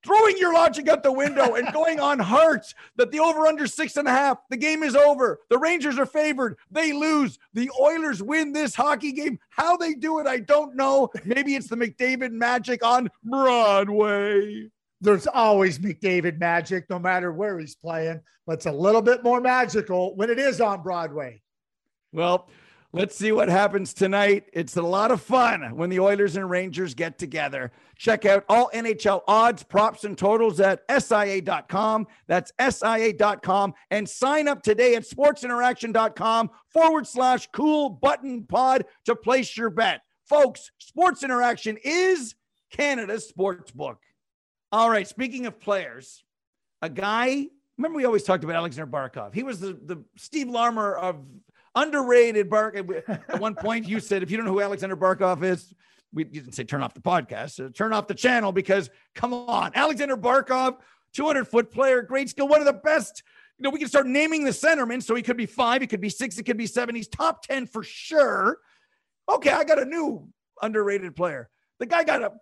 throwing 0.05 0.37
your 0.39 0.53
logic 0.53 0.89
out 0.89 1.03
the 1.03 1.13
window 1.13 1.55
and 1.55 1.73
going 1.73 2.01
on 2.01 2.19
hearts 2.19 2.75
that 2.97 3.11
the 3.11 3.21
over 3.21 3.47
under 3.47 3.67
six 3.67 3.97
and 3.97 4.09
a 4.09 4.11
half, 4.11 4.39
the 4.51 4.57
game 4.57 4.83
is 4.83 4.97
over. 4.97 5.41
The 5.49 5.59
Rangers 5.59 5.99
are 5.99 6.07
favored. 6.07 6.59
They 6.71 6.93
lose. 6.93 7.39
The 7.55 7.71
Oilers 7.81 8.23
win 8.23 8.53
this 8.53 8.75
hockey 8.75 9.13
game. 9.13 9.39
How 9.51 9.77
they 9.77 9.95
do 9.95 10.19
it, 10.19 10.27
I 10.27 10.39
don't 10.39 10.77
know. 10.77 11.11
Maybe 11.25 11.55
it's 11.55 11.69
the 11.69 11.77
McDavid 11.77 12.33
magic 12.33 12.85
on 12.85 13.11
Broadway. 13.25 14.69
There's 15.01 15.27
always 15.27 15.79
McDavid 15.79 16.39
magic, 16.39 16.89
no 16.89 16.99
matter 16.99 17.33
where 17.33 17.59
he's 17.59 17.75
playing, 17.75 18.21
but 18.47 18.55
it's 18.55 18.67
a 18.67 18.73
little 18.73 19.03
bit 19.03 19.25
more 19.25 19.41
magical 19.41 20.15
when 20.15 20.31
it 20.31 20.39
is 20.39 20.61
on 20.61 20.83
Broadway. 20.83 21.43
Well, 22.13 22.49
Let's 22.95 23.17
see 23.17 23.33
what 23.33 23.49
happens 23.49 23.95
tonight. 23.95 24.51
It's 24.53 24.77
a 24.77 24.83
lot 24.83 25.13
of 25.13 25.23
fun 25.23 25.77
when 25.77 25.89
the 25.89 25.99
Oilers 25.99 26.37
and 26.37 26.51
Rangers 26.51 26.93
get 26.93 27.19
together. 27.19 27.73
Check 27.97 28.27
out 28.27 28.45
all 28.51 28.71
NHL 28.75 29.23
odds, 29.27 29.63
props, 29.63 30.05
and 30.05 30.17
totals 30.17 30.61
at 30.61 30.83
SIA.com. 30.91 32.07
That's 32.27 32.53
SIA.com. 32.61 33.73
And 33.91 34.07
sign 34.07 34.47
up 34.47 34.63
today 34.63 34.95
at 34.95 35.05
sportsinteraction.com 35.05 36.51
forward 36.69 37.07
slash 37.07 37.49
cool 37.55 37.89
button 37.89 38.45
pod 38.45 38.85
to 39.07 39.17
place 39.17 39.57
your 39.57 39.71
bet. 39.71 40.03
Folks, 40.27 40.71
Sports 40.77 41.23
Interaction 41.23 41.79
is 41.83 42.35
Canada's 42.73 43.27
sports 43.27 43.71
book. 43.71 44.01
All 44.71 44.91
right, 44.91 45.09
speaking 45.09 45.47
of 45.47 45.59
players, 45.59 46.25
a 46.83 46.91
guy, 46.91 47.47
remember 47.79 47.97
we 47.97 48.05
always 48.05 48.25
talked 48.25 48.45
about 48.45 48.57
Alexander 48.57 48.91
Barkov. 48.91 49.33
He 49.33 49.45
was 49.45 49.61
the, 49.61 49.79
the 49.83 50.05
Steve 50.19 50.49
Larmer 50.51 50.95
of 50.95 51.25
underrated 51.75 52.51
Bark. 52.51 52.77
At 52.77 53.41
one 53.41 53.55
point, 53.55 53.89
you 53.89 54.01
said, 54.01 54.23
if 54.23 54.31
you 54.31 54.37
don't 54.37 54.47
know 54.47 54.53
who 54.53 54.61
Alexander 54.61 54.97
Barkov 54.97 55.43
is, 55.43 55.73
we 56.13 56.25
didn't 56.25 56.53
say 56.53 56.65
turn 56.65 56.83
off 56.83 56.95
the 56.95 57.01
podcast, 57.01 57.53
so 57.53 57.69
turn 57.69 57.93
off 57.93 58.07
the 58.07 58.15
channel 58.15 58.53
because 58.53 58.91
come 59.15 59.33
on, 59.33 59.73
Alexander 59.75 60.17
Barkov, 60.17 60.77
200 61.15 61.47
foot 61.47 61.71
player, 61.71 62.03
great 62.03 62.29
skill, 62.29 62.49
one 62.49 62.61
of 62.61 62.67
the 62.67 62.73
best. 62.73 63.23
You 63.59 63.65
know, 63.65 63.71
we 63.71 63.79
can 63.79 63.89
start 63.89 64.07
naming 64.07 64.45
the 64.45 64.51
centermen. 64.51 65.03
So 65.03 65.15
he 65.15 65.23
could 65.23 65.37
be 65.37 65.47
five, 65.47 65.81
he 65.81 65.87
could 65.87 66.01
be 66.01 66.09
six, 66.09 66.37
he 66.37 66.43
could 66.43 66.57
be 66.57 66.67
seven. 66.67 66.95
He's 66.95 67.09
top 67.09 67.47
10 67.47 67.67
for 67.67 67.83
sure. 67.83 68.59
Okay, 69.29 69.51
I 69.51 69.65
got 69.65 69.81
a 69.81 69.85
new 69.85 70.29
underrated 70.61 71.15
player. 71.15 71.49
The 71.79 71.87
guy 71.87 72.05
got 72.05 72.23
a 72.23 72.33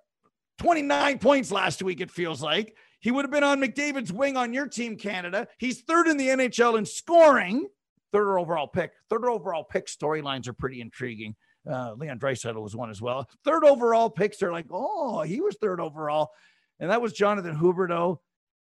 29 0.58 1.18
points 1.18 1.50
last 1.50 1.82
week, 1.82 2.00
it 2.00 2.10
feels 2.10 2.42
like. 2.42 2.76
He 3.00 3.10
would 3.10 3.24
have 3.24 3.30
been 3.30 3.44
on 3.44 3.60
McDavid's 3.60 4.12
wing 4.12 4.36
on 4.36 4.52
your 4.52 4.66
team, 4.66 4.96
Canada. 4.96 5.48
He's 5.58 5.82
third 5.82 6.06
in 6.06 6.16
the 6.16 6.28
NHL 6.28 6.76
in 6.76 6.84
scoring 6.84 7.66
third 8.12 8.38
overall 8.38 8.66
pick. 8.66 8.92
Third 9.08 9.24
overall 9.24 9.64
pick 9.64 9.86
storylines 9.86 10.48
are 10.48 10.52
pretty 10.52 10.80
intriguing. 10.80 11.36
Uh, 11.70 11.92
Leon 11.94 12.18
Draisaitl 12.18 12.62
was 12.62 12.74
one 12.74 12.90
as 12.90 13.02
well. 13.02 13.28
Third 13.44 13.64
overall 13.64 14.08
picks 14.08 14.42
are 14.42 14.52
like, 14.52 14.66
oh, 14.70 15.22
he 15.22 15.40
was 15.40 15.56
third 15.60 15.80
overall, 15.80 16.30
and 16.78 16.90
that 16.90 17.02
was 17.02 17.12
Jonathan 17.12 17.56
Huberdeau. 17.56 18.18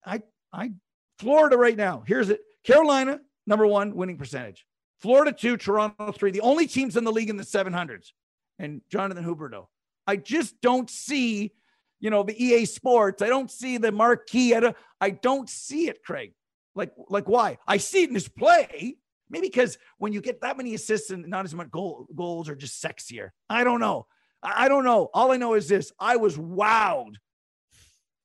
I, 0.06 0.22
I, 0.54 0.72
Florida 1.20 1.58
right 1.58 1.76
now. 1.76 2.04
Here's 2.06 2.30
it: 2.30 2.42
Carolina 2.64 3.22
number 3.48 3.66
one 3.66 3.96
winning 3.96 4.18
percentage, 4.18 4.66
Florida 5.00 5.32
two, 5.32 5.58
Toronto 5.58 6.12
three. 6.12 6.32
The 6.32 6.42
only 6.42 6.68
teams 6.68 6.96
in 6.96 7.04
the 7.04 7.12
league 7.12 7.30
in 7.30 7.38
the 7.38 7.44
700s, 7.44 8.12
and 8.60 8.82
Jonathan 8.90 9.26
Huberdeau. 9.26 9.68
I 10.08 10.18
just 10.18 10.62
don't 10.62 10.90
see, 10.90 11.52
you 12.00 12.10
know, 12.10 12.24
the 12.24 12.44
EA 12.44 12.66
Sports. 12.66 13.22
I 13.22 13.28
don't 13.28 13.50
see 13.50 13.78
the 13.78 13.92
marquee. 13.92 14.54
I 14.54 14.60
don't, 14.60 14.78
I 15.02 15.10
don't 15.10 15.50
see 15.50 15.90
it, 15.90 16.04
Craig. 16.04 16.34
Like, 16.76 16.92
like 17.10 17.28
why? 17.28 17.58
I 17.68 17.78
see 17.78 18.04
it 18.04 18.10
in 18.10 18.16
his 18.16 18.28
play. 18.28 18.98
Maybe 19.30 19.48
because 19.48 19.78
when 19.98 20.14
you 20.14 20.22
get 20.22 20.42
that 20.42 20.58
many 20.58 20.74
assists 20.76 21.10
and 21.10 21.28
not 21.28 21.46
as 21.46 21.56
much 21.56 21.72
goal, 21.72 22.08
goals 22.16 22.50
are 22.50 22.56
just 22.56 22.84
sexier. 22.84 23.30
I 23.50 23.64
don't 23.64 23.80
know. 23.80 24.08
I 24.44 24.68
don't 24.68 24.84
know. 24.84 25.10
All 25.14 25.32
I 25.32 25.38
know 25.38 25.56
is 25.56 25.68
this: 25.68 25.92
I 26.00 26.18
was 26.18 26.38
wowed. 26.38 27.16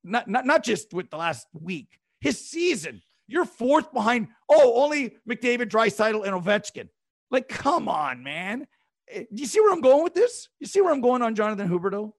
Not 0.04 0.28
not 0.28 0.46
not 0.46 0.64
just 0.64 0.92
with 0.92 1.10
the 1.10 1.16
last 1.16 1.46
week. 1.52 1.98
His 2.20 2.38
season. 2.38 3.02
You're 3.26 3.44
fourth 3.44 3.92
behind. 3.92 4.28
Oh, 4.48 4.82
only 4.82 5.16
McDavid, 5.28 5.70
Draisaitl, 5.70 6.26
and 6.26 6.34
Ovechkin. 6.34 6.88
Like, 7.30 7.48
come 7.48 7.88
on, 7.88 8.24
man. 8.24 8.66
Eh, 9.08 9.24
do 9.32 9.40
you 9.40 9.46
see 9.46 9.60
where 9.60 9.72
I'm 9.72 9.80
going 9.80 10.02
with 10.02 10.14
this? 10.14 10.48
You 10.58 10.66
see 10.66 10.80
where 10.80 10.92
I'm 10.92 11.00
going 11.00 11.22
on 11.22 11.36
Jonathan 11.36 11.68
Huberdeau? 11.68 12.12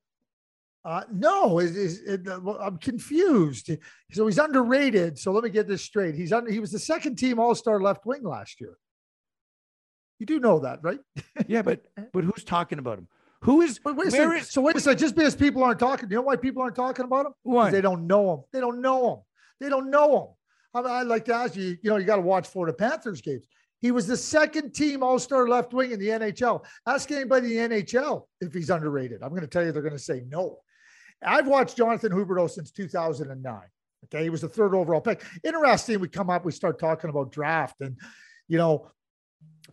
Uh, 0.83 1.03
no, 1.11 1.59
it, 1.59 1.75
it, 1.75 1.99
it, 2.07 2.27
I'm 2.27 2.77
confused. 2.77 3.69
So 4.11 4.25
he's 4.25 4.39
underrated. 4.39 5.19
So 5.19 5.31
let 5.31 5.43
me 5.43 5.51
get 5.51 5.67
this 5.67 5.83
straight. 5.83 6.15
He's 6.15 6.33
under, 6.33 6.51
he 6.51 6.59
was 6.59 6.71
the 6.71 6.79
second 6.79 7.17
team 7.17 7.39
All 7.39 7.53
Star 7.53 7.79
left 7.79 8.05
wing 8.05 8.23
last 8.23 8.59
year. 8.59 8.77
You 10.19 10.25
do 10.25 10.39
know 10.39 10.59
that, 10.59 10.79
right? 10.81 10.99
yeah, 11.47 11.61
but 11.61 11.85
but 12.13 12.23
who's 12.23 12.43
talking 12.43 12.79
about 12.79 12.99
him? 12.99 13.07
Who 13.43 13.61
is? 13.61 13.79
Wait, 13.83 13.95
wait 13.95 14.11
where 14.11 14.37
is, 14.37 14.51
so 14.51 14.61
wait 14.61 14.75
a 14.75 14.79
second. 14.79 14.99
Just 14.99 15.15
because 15.15 15.35
people 15.35 15.63
aren't 15.63 15.79
talking, 15.79 16.09
you 16.09 16.15
know 16.15 16.21
why 16.21 16.35
people 16.35 16.61
aren't 16.61 16.75
talking 16.75 17.05
about 17.05 17.27
him? 17.27 17.33
Why? 17.43 17.71
They 17.71 17.81
don't 17.81 18.05
know 18.05 18.33
him. 18.33 18.39
They 18.53 18.59
don't 18.59 18.81
know 18.81 19.13
him. 19.13 19.19
They 19.59 19.69
don't 19.69 19.89
know 19.89 20.17
him. 20.19 20.27
I 20.73 20.81
mean, 20.81 20.91
I'd 20.91 21.07
like 21.07 21.25
to 21.25 21.33
ask 21.33 21.55
you. 21.55 21.77
You 21.81 21.89
know, 21.89 21.97
you 21.97 22.05
got 22.05 22.17
to 22.17 22.21
watch 22.21 22.47
Florida 22.47 22.75
Panthers 22.75 23.21
games. 23.21 23.45
He 23.79 23.89
was 23.89 24.05
the 24.05 24.17
second 24.17 24.73
team 24.73 25.01
All 25.01 25.17
Star 25.17 25.47
left 25.47 25.73
wing 25.73 25.91
in 25.91 25.99
the 25.99 26.09
NHL. 26.09 26.63
Ask 26.85 27.09
anybody 27.11 27.57
in 27.57 27.71
the 27.71 27.83
NHL 27.83 28.23
if 28.41 28.53
he's 28.53 28.69
underrated. 28.69 29.23
I'm 29.23 29.29
going 29.29 29.41
to 29.41 29.47
tell 29.47 29.65
you 29.65 29.71
they're 29.71 29.81
going 29.81 29.93
to 29.93 29.99
say 29.99 30.23
no. 30.27 30.59
I've 31.23 31.47
watched 31.47 31.77
Jonathan 31.77 32.11
Huberdeau 32.11 32.49
since 32.49 32.71
2009. 32.71 33.61
Okay. 34.05 34.23
He 34.23 34.29
was 34.29 34.41
the 34.41 34.49
third 34.49 34.73
overall 34.73 35.01
pick. 35.01 35.23
Interesting. 35.43 35.99
We 35.99 36.07
come 36.07 36.29
up, 36.29 36.43
we 36.43 36.51
start 36.51 36.79
talking 36.79 37.09
about 37.09 37.31
draft. 37.31 37.81
And, 37.81 37.97
you 38.47 38.57
know, 38.57 38.91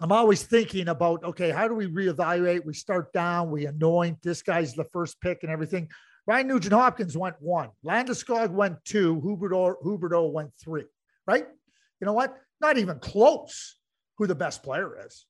I'm 0.00 0.12
always 0.12 0.42
thinking 0.42 0.88
about, 0.88 1.24
okay, 1.24 1.50
how 1.50 1.66
do 1.66 1.74
we 1.74 1.86
reevaluate? 1.86 2.64
We 2.64 2.74
start 2.74 3.12
down, 3.12 3.50
we 3.50 3.66
anoint 3.66 4.22
this 4.22 4.42
guy's 4.42 4.74
the 4.74 4.84
first 4.84 5.20
pick 5.20 5.42
and 5.42 5.50
everything. 5.50 5.88
Ryan 6.26 6.46
Nugent 6.46 6.74
Hopkins 6.74 7.16
went 7.16 7.36
one, 7.40 7.70
Landeskog 7.84 8.50
went 8.50 8.84
two, 8.84 9.20
Huberdeau, 9.22 9.74
Huberdeau 9.82 10.30
went 10.30 10.50
three, 10.62 10.84
right? 11.26 11.46
You 12.00 12.04
know 12.04 12.12
what? 12.12 12.36
Not 12.60 12.76
even 12.76 12.98
close 12.98 13.78
who 14.18 14.26
the 14.26 14.34
best 14.34 14.62
player 14.62 15.04
is 15.06 15.24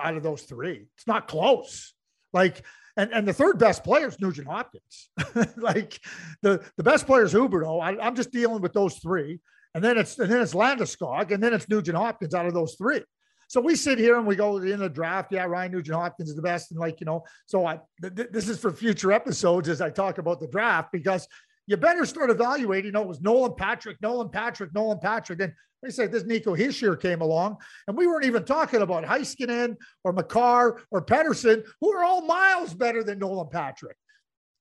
out 0.00 0.16
of 0.16 0.22
those 0.22 0.42
three. 0.42 0.86
It's 0.96 1.06
not 1.06 1.28
close. 1.28 1.92
Like, 2.32 2.62
and, 2.96 3.12
and 3.12 3.28
the 3.28 3.32
third 3.32 3.58
best 3.58 3.84
player 3.84 4.08
is 4.08 4.20
Nugent 4.20 4.48
Hopkins. 4.48 5.10
like 5.56 6.00
the, 6.42 6.64
the 6.76 6.82
best 6.82 7.06
player 7.06 7.24
is 7.24 7.34
Huberdeau. 7.34 7.82
I, 7.82 7.98
I'm 8.04 8.16
just 8.16 8.32
dealing 8.32 8.62
with 8.62 8.72
those 8.72 8.96
three. 8.98 9.40
And 9.74 9.84
then 9.84 9.98
it's 9.98 10.18
and 10.18 10.32
then 10.32 10.40
it's 10.40 10.54
Landeskog, 10.54 11.32
and 11.32 11.42
then 11.42 11.52
it's 11.52 11.68
Nugent 11.68 11.98
Hopkins 11.98 12.34
out 12.34 12.46
of 12.46 12.54
those 12.54 12.76
three. 12.76 13.02
So 13.48 13.60
we 13.60 13.76
sit 13.76 13.98
here 13.98 14.16
and 14.16 14.26
we 14.26 14.34
go 14.34 14.56
in 14.56 14.80
the 14.80 14.88
draft. 14.88 15.32
Yeah, 15.32 15.44
Ryan 15.44 15.72
Nugent 15.72 15.96
Hopkins 15.96 16.30
is 16.30 16.36
the 16.36 16.40
best, 16.40 16.70
and 16.70 16.80
like 16.80 16.98
you 16.98 17.04
know, 17.04 17.24
so 17.44 17.66
I 17.66 17.80
th- 18.00 18.28
this 18.30 18.48
is 18.48 18.58
for 18.58 18.72
future 18.72 19.12
episodes 19.12 19.68
as 19.68 19.82
I 19.82 19.90
talk 19.90 20.16
about 20.16 20.40
the 20.40 20.48
draft 20.48 20.92
because 20.92 21.28
you 21.66 21.76
better 21.76 22.06
start 22.06 22.30
evaluating. 22.30 22.86
You 22.86 22.92
know, 22.92 23.02
it 23.02 23.08
was 23.08 23.20
Nolan 23.20 23.54
Patrick, 23.54 24.00
Nolan 24.00 24.28
Patrick, 24.28 24.72
Nolan 24.74 24.98
Patrick. 24.98 25.40
And 25.40 25.52
they 25.82 25.90
said 25.90 26.12
this 26.12 26.24
Nico 26.24 26.56
Hischier 26.56 27.00
came 27.00 27.20
along, 27.20 27.56
and 27.86 27.96
we 27.96 28.06
weren't 28.06 28.24
even 28.24 28.44
talking 28.44 28.82
about 28.82 29.04
Heiskanen 29.04 29.76
or 30.04 30.12
Makar 30.12 30.80
or 30.90 31.04
Pettersson, 31.04 31.64
who 31.80 31.92
are 31.92 32.04
all 32.04 32.22
miles 32.22 32.74
better 32.74 33.02
than 33.02 33.18
Nolan 33.18 33.48
Patrick. 33.48 33.96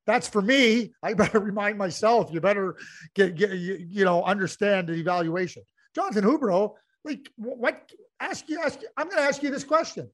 That's 0.05 0.27
for 0.27 0.41
me. 0.41 0.93
I 1.01 1.13
better 1.13 1.39
remind 1.51 1.77
myself. 1.77 2.29
You 2.31 2.41
better 2.41 2.75
get, 3.15 3.35
get 3.35 3.51
you, 3.51 3.85
you 3.89 4.05
know 4.05 4.23
understand 4.23 4.87
the 4.87 4.93
evaluation. 4.93 5.63
Jonathan 5.93 6.25
Huberdeau, 6.25 6.73
like 7.03 7.31
what? 7.37 7.89
Ask 8.19 8.49
you. 8.49 8.59
Ask. 8.63 8.81
You, 8.81 8.87
I'm 8.97 9.07
going 9.07 9.21
to 9.21 9.27
ask 9.27 9.41
you 9.43 9.51
this 9.51 9.63
question. 9.63 10.09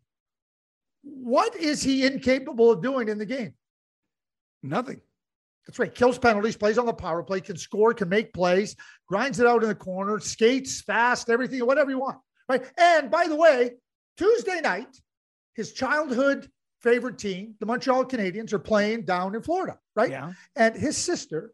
What 1.03 1.55
is 1.55 1.81
he 1.81 2.05
incapable 2.05 2.71
of 2.71 2.81
doing 2.81 3.09
in 3.09 3.17
the 3.17 3.25
game? 3.25 3.53
Nothing. 4.61 5.01
That's 5.71 5.79
right. 5.79 5.95
Kills 5.95 6.19
penalties, 6.19 6.57
plays 6.57 6.77
on 6.77 6.85
the 6.85 6.91
power 6.91 7.23
play, 7.23 7.39
can 7.39 7.55
score, 7.55 7.93
can 7.93 8.09
make 8.09 8.33
plays, 8.33 8.75
grinds 9.07 9.39
it 9.39 9.47
out 9.47 9.63
in 9.63 9.69
the 9.69 9.75
corner, 9.75 10.19
skates 10.19 10.81
fast, 10.81 11.29
everything, 11.29 11.65
whatever 11.65 11.89
you 11.89 11.99
want. 11.99 12.17
Right. 12.49 12.61
And 12.77 13.09
by 13.09 13.27
the 13.27 13.37
way, 13.37 13.71
Tuesday 14.17 14.59
night, 14.59 14.99
his 15.55 15.71
childhood 15.71 16.49
favorite 16.81 17.17
team, 17.17 17.55
the 17.61 17.65
Montreal 17.65 18.03
Canadiens, 18.03 18.51
are 18.51 18.59
playing 18.59 19.03
down 19.05 19.33
in 19.33 19.41
Florida. 19.41 19.79
Right. 19.95 20.11
Yeah. 20.11 20.33
And 20.57 20.75
his 20.75 20.97
sister, 20.97 21.53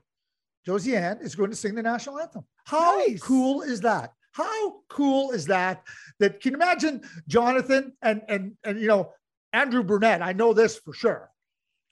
Josie 0.65 0.95
Ann, 0.95 1.19
is 1.21 1.36
going 1.36 1.51
to 1.51 1.56
sing 1.56 1.75
the 1.75 1.84
national 1.84 2.19
anthem. 2.19 2.43
How 2.65 2.97
Nice. 2.97 3.21
cool 3.21 3.62
is 3.62 3.82
that? 3.82 4.13
How 4.32 4.80
cool 4.89 5.30
is 5.30 5.45
that? 5.45 5.84
That 6.19 6.41
can 6.41 6.53
you 6.53 6.58
imagine 6.58 7.03
Jonathan 7.27 7.93
and 8.01 8.23
and 8.27 8.53
and 8.63 8.80
you 8.82 8.88
know 8.88 9.13
Andrew 9.53 9.84
Brunette? 9.84 10.23
I 10.23 10.34
know 10.34 10.53
this 10.53 10.75
for 10.80 10.93
sure. 10.93 11.30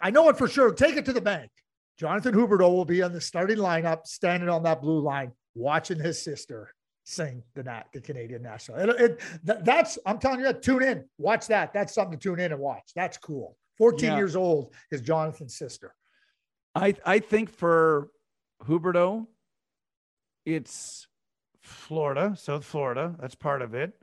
I 0.02 0.10
know 0.10 0.30
it 0.30 0.40
for 0.40 0.48
sure. 0.48 0.74
Take 0.74 0.98
it 0.98 1.06
to 1.06 1.14
the 1.14 1.22
bank. 1.22 1.52
Jonathan 1.98 2.34
Huberdeau 2.34 2.72
will 2.72 2.86
be 2.86 3.02
on 3.02 3.14
the 3.14 3.22
starting 3.22 3.58
lineup, 3.58 4.06
standing 4.06 4.50
on 4.50 4.64
that 4.64 4.82
blue 4.82 5.00
line, 5.00 5.32
watching 5.54 6.00
his 6.00 6.22
sister 6.22 6.74
sing 7.06 7.44
the 7.54 7.64
nat 7.64 7.84
the 7.94 8.02
Canadian 8.02 8.42
national. 8.42 8.80
It, 8.80 8.90
it, 9.00 9.20
th- 9.46 9.60
that's 9.62 9.98
I'm 10.06 10.18
telling 10.18 10.42
you, 10.42 10.52
tune 10.54 10.84
in, 10.84 11.06
watch 11.18 11.48
that. 11.48 11.72
That's 11.74 11.94
something 11.94 12.18
to 12.18 12.22
tune 12.22 12.40
in 12.40 12.52
and 12.52 12.60
watch. 12.60 12.92
That's 12.96 13.18
cool. 13.18 13.56
14 13.78 14.10
Yeah. 14.10 14.18
years 14.18 14.36
old 14.36 14.74
is 14.92 15.02
Jonathan's 15.02 15.56
sister. 15.56 15.94
I 16.74 16.96
I 17.06 17.20
think 17.20 17.50
for 17.50 18.10
Huberdeau, 18.64 19.28
it's 20.46 21.08
Florida, 21.62 22.36
South 22.38 22.66
Florida. 22.66 23.16
That's 23.20 23.36
part 23.36 23.62
of 23.62 23.74
it. 23.74 23.94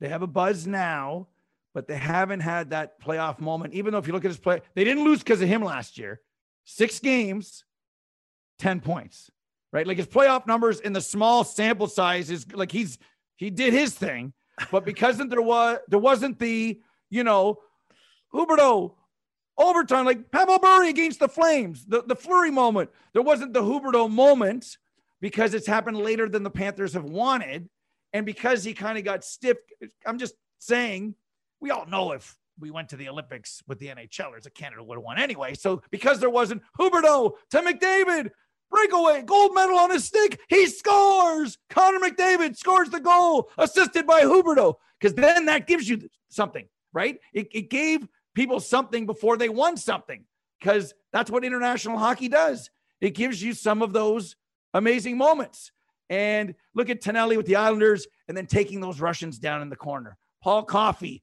They 0.00 0.08
have 0.08 0.22
a 0.22 0.26
buzz 0.26 0.66
now, 0.66 1.28
but 1.74 1.88
they 1.88 1.96
haven't 1.96 2.40
had 2.40 2.70
that 2.70 3.00
playoff 3.00 3.40
moment. 3.40 3.74
Even 3.74 3.92
though 3.92 3.98
if 3.98 4.06
you 4.06 4.12
look 4.12 4.24
at 4.24 4.30
his 4.30 4.38
play, 4.38 4.60
they 4.74 4.84
didn't 4.84 5.04
lose 5.04 5.18
because 5.20 5.40
of 5.42 5.48
him 5.48 5.62
last 5.62 5.98
year. 5.98 6.20
Six 6.70 6.98
games, 6.98 7.64
10 8.58 8.80
points. 8.80 9.30
right? 9.72 9.86
Like 9.86 9.96
his 9.96 10.06
playoff 10.06 10.46
numbers 10.46 10.80
in 10.80 10.92
the 10.92 11.00
small 11.00 11.42
sample 11.42 11.86
size 11.86 12.30
is 12.30 12.52
like 12.52 12.70
he's 12.70 12.98
he 13.36 13.48
did 13.48 13.72
his 13.72 13.94
thing, 13.94 14.34
but 14.70 14.84
because 14.84 15.16
there 15.16 15.40
was 15.40 15.78
there 15.88 15.98
wasn't 15.98 16.38
the 16.38 16.78
you 17.08 17.24
know 17.24 17.58
Huberdeau 18.34 18.92
overtime 19.56 20.04
like 20.04 20.30
Pavel 20.30 20.58
Bure 20.58 20.84
against 20.84 21.20
the 21.20 21.28
Flames, 21.28 21.86
the 21.86 22.02
the 22.02 22.14
Fleury 22.14 22.50
moment. 22.50 22.90
There 23.14 23.22
wasn't 23.22 23.54
the 23.54 23.62
Huberdeau 23.62 24.10
moment 24.10 24.76
because 25.22 25.54
it's 25.54 25.66
happened 25.66 25.96
later 25.96 26.28
than 26.28 26.42
the 26.42 26.50
Panthers 26.50 26.92
have 26.92 27.04
wanted, 27.04 27.70
and 28.12 28.26
because 28.26 28.62
he 28.62 28.74
kind 28.74 28.98
of 28.98 29.04
got 29.04 29.24
stiff. 29.24 29.56
I'm 30.04 30.18
just 30.18 30.34
saying, 30.58 31.14
we 31.60 31.70
all 31.70 31.86
know 31.86 32.12
if 32.12 32.36
we 32.58 32.70
went 32.70 32.88
to 32.90 32.96
the 32.96 33.08
Olympics 33.08 33.62
with 33.66 33.78
the 33.78 33.88
NHLers, 33.88 34.46
a 34.46 34.50
Canada 34.50 34.82
would 34.82 34.96
have 34.96 35.04
won 35.04 35.18
anyway. 35.18 35.54
So 35.54 35.82
because 35.90 36.20
there 36.20 36.30
wasn't 36.30 36.62
Huberdeau 36.78 37.32
to 37.50 37.60
McDavid, 37.60 38.30
breakaway, 38.70 39.22
gold 39.22 39.54
medal 39.54 39.78
on 39.78 39.90
his 39.90 40.04
stick, 40.04 40.40
he 40.48 40.66
scores. 40.66 41.58
Connor 41.70 41.98
McDavid 41.98 42.56
scores 42.56 42.90
the 42.90 43.00
goal, 43.00 43.50
assisted 43.58 44.06
by 44.06 44.22
Huberdeau, 44.22 44.74
because 45.00 45.14
then 45.14 45.46
that 45.46 45.66
gives 45.66 45.88
you 45.88 46.08
something, 46.28 46.66
right? 46.92 47.18
It, 47.32 47.48
it 47.52 47.70
gave 47.70 48.06
people 48.34 48.60
something 48.60 49.06
before 49.06 49.36
they 49.36 49.48
won 49.48 49.76
something, 49.76 50.24
because 50.60 50.94
that's 51.12 51.30
what 51.30 51.44
international 51.44 51.98
hockey 51.98 52.28
does. 52.28 52.70
It 53.00 53.14
gives 53.14 53.42
you 53.42 53.52
some 53.52 53.82
of 53.82 53.92
those 53.92 54.36
amazing 54.74 55.16
moments. 55.16 55.72
And 56.10 56.54
look 56.74 56.88
at 56.88 57.02
Tonelli 57.02 57.36
with 57.36 57.46
the 57.46 57.56
Islanders 57.56 58.06
and 58.28 58.36
then 58.36 58.46
taking 58.46 58.80
those 58.80 59.00
Russians 59.00 59.38
down 59.38 59.60
in 59.60 59.68
the 59.68 59.76
corner. 59.76 60.16
Paul 60.42 60.62
Coffey 60.62 61.22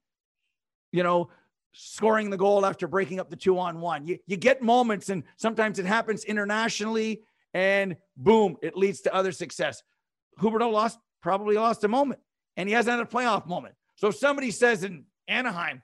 you 0.95 1.03
know, 1.03 1.29
scoring 1.73 2.29
the 2.29 2.38
goal 2.38 2.65
after 2.65 2.88
breaking 2.88 3.19
up 3.19 3.29
the 3.29 3.36
two 3.36 3.60
on 3.60 3.81
one. 3.81 4.08
You, 4.08 4.17
you 4.27 4.38
get 4.38 4.62
moments, 4.62 5.10
and 5.10 5.23
sometimes 5.36 5.77
it 5.77 5.86
happens 5.86 6.23
internationally, 6.23 7.23
and 7.53 7.97
boom, 8.15 8.55
it 8.62 8.77
leads 8.77 9.01
to 9.01 9.13
other 9.13 9.34
success. 9.34 9.84
Huberdeau 10.39 10.71
lost, 10.71 10.97
probably 11.21 11.55
lost 11.55 11.84
a 11.84 11.89
moment, 11.89 12.21
and 12.55 12.69
he 12.69 12.73
hasn't 12.73 12.97
had 12.97 13.05
a 13.05 13.10
playoff 13.10 13.45
moment. 13.45 13.75
So 13.95 14.08
if 14.08 14.15
somebody 14.15 14.51
says 14.51 14.86
in 14.86 15.03
Anaheim, 15.27 15.81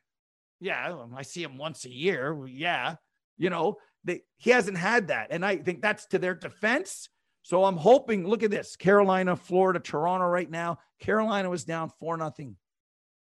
yeah, 0.61 0.93
um, 0.93 1.13
I 1.15 1.23
see 1.23 1.43
him 1.43 1.57
once 1.57 1.83
a 1.83 1.91
year. 1.91 2.47
Yeah, 2.47 2.95
you 3.37 3.49
know, 3.49 3.77
they, 4.05 4.21
he 4.37 4.51
hasn't 4.51 4.77
had 4.77 5.09
that. 5.09 5.27
And 5.31 5.45
I 5.45 5.57
think 5.57 5.81
that's 5.81 6.05
to 6.07 6.19
their 6.19 6.35
defense. 6.35 7.09
So 7.43 7.65
I'm 7.65 7.77
hoping, 7.77 8.25
look 8.25 8.43
at 8.43 8.51
this 8.51 8.77
Carolina, 8.77 9.35
Florida, 9.35 9.79
Toronto 9.79 10.27
right 10.27 10.49
now. 10.49 10.77
Carolina 10.99 11.49
was 11.49 11.65
down 11.65 11.91
4 11.99 12.15
nothing 12.15 12.55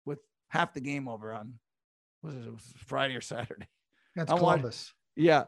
with 0.05 0.19
half 0.49 0.75
the 0.75 0.81
game 0.81 1.09
over 1.09 1.33
on 1.33 1.55
was 2.25 2.35
it, 2.35 2.47
it 2.47 2.53
was 2.53 2.75
Friday 2.87 3.15
or 3.15 3.21
Saturday. 3.21 3.67
That's 4.17 4.31
I 4.31 4.37
Columbus. 4.37 4.93
yeah. 5.17 5.45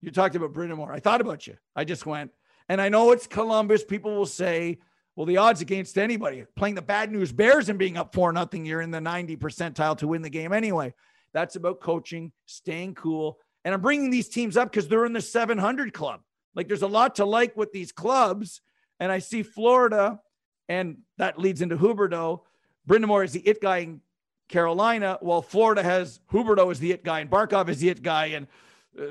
You 0.00 0.10
talked 0.10 0.34
about 0.34 0.52
Brind'Amour. 0.52 0.90
I 0.90 0.98
thought 0.98 1.20
about 1.20 1.46
you. 1.46 1.56
I 1.76 1.84
just 1.84 2.06
went, 2.06 2.32
and 2.68 2.80
I 2.80 2.88
know 2.88 3.12
it's 3.12 3.26
Columbus. 3.26 3.84
People 3.84 4.16
will 4.16 4.26
say, 4.26 4.78
well, 5.14 5.26
the 5.26 5.36
odds 5.36 5.60
against 5.60 5.96
anybody 5.96 6.44
playing 6.56 6.74
the 6.74 6.82
bad 6.82 7.12
news 7.12 7.32
Bears 7.32 7.68
and 7.68 7.78
being 7.78 7.96
up 7.96 8.12
four 8.14 8.32
nothing, 8.32 8.64
you're 8.64 8.80
in 8.80 8.90
the 8.90 9.00
90 9.00 9.36
percentile 9.36 9.96
to 9.98 10.08
win 10.08 10.22
the 10.22 10.30
game 10.30 10.52
anyway. 10.52 10.92
That's 11.34 11.56
about 11.56 11.80
coaching, 11.80 12.32
staying 12.46 12.94
cool. 12.94 13.38
And 13.64 13.74
I'm 13.74 13.80
bringing 13.80 14.10
these 14.10 14.28
teams 14.28 14.56
up 14.56 14.70
because 14.70 14.88
they're 14.88 15.04
in 15.04 15.12
the 15.12 15.20
700 15.20 15.92
club. 15.92 16.20
Like 16.54 16.68
there's 16.68 16.82
a 16.82 16.88
lot 16.88 17.16
to 17.16 17.24
like 17.24 17.56
with 17.56 17.72
these 17.72 17.92
clubs. 17.92 18.60
And 18.98 19.10
I 19.10 19.18
see 19.18 19.42
Florida, 19.42 20.20
and 20.68 20.98
that 21.18 21.38
leads 21.38 21.62
into 21.62 21.76
Huberdeau. 21.76 22.40
Brind'Amour 22.88 23.24
is 23.24 23.32
the 23.32 23.40
it 23.40 23.60
guy 23.60 23.78
in 23.78 24.00
Carolina, 24.52 25.18
while 25.20 25.42
Florida 25.42 25.82
has 25.82 26.20
Huberdeau 26.30 26.70
as 26.70 26.78
the 26.78 26.92
it 26.92 27.02
guy 27.02 27.20
and 27.20 27.30
Barkov 27.30 27.68
is 27.68 27.78
the 27.78 27.88
it 27.88 28.02
guy 28.02 28.26
and 28.26 28.46
uh, 28.96 29.02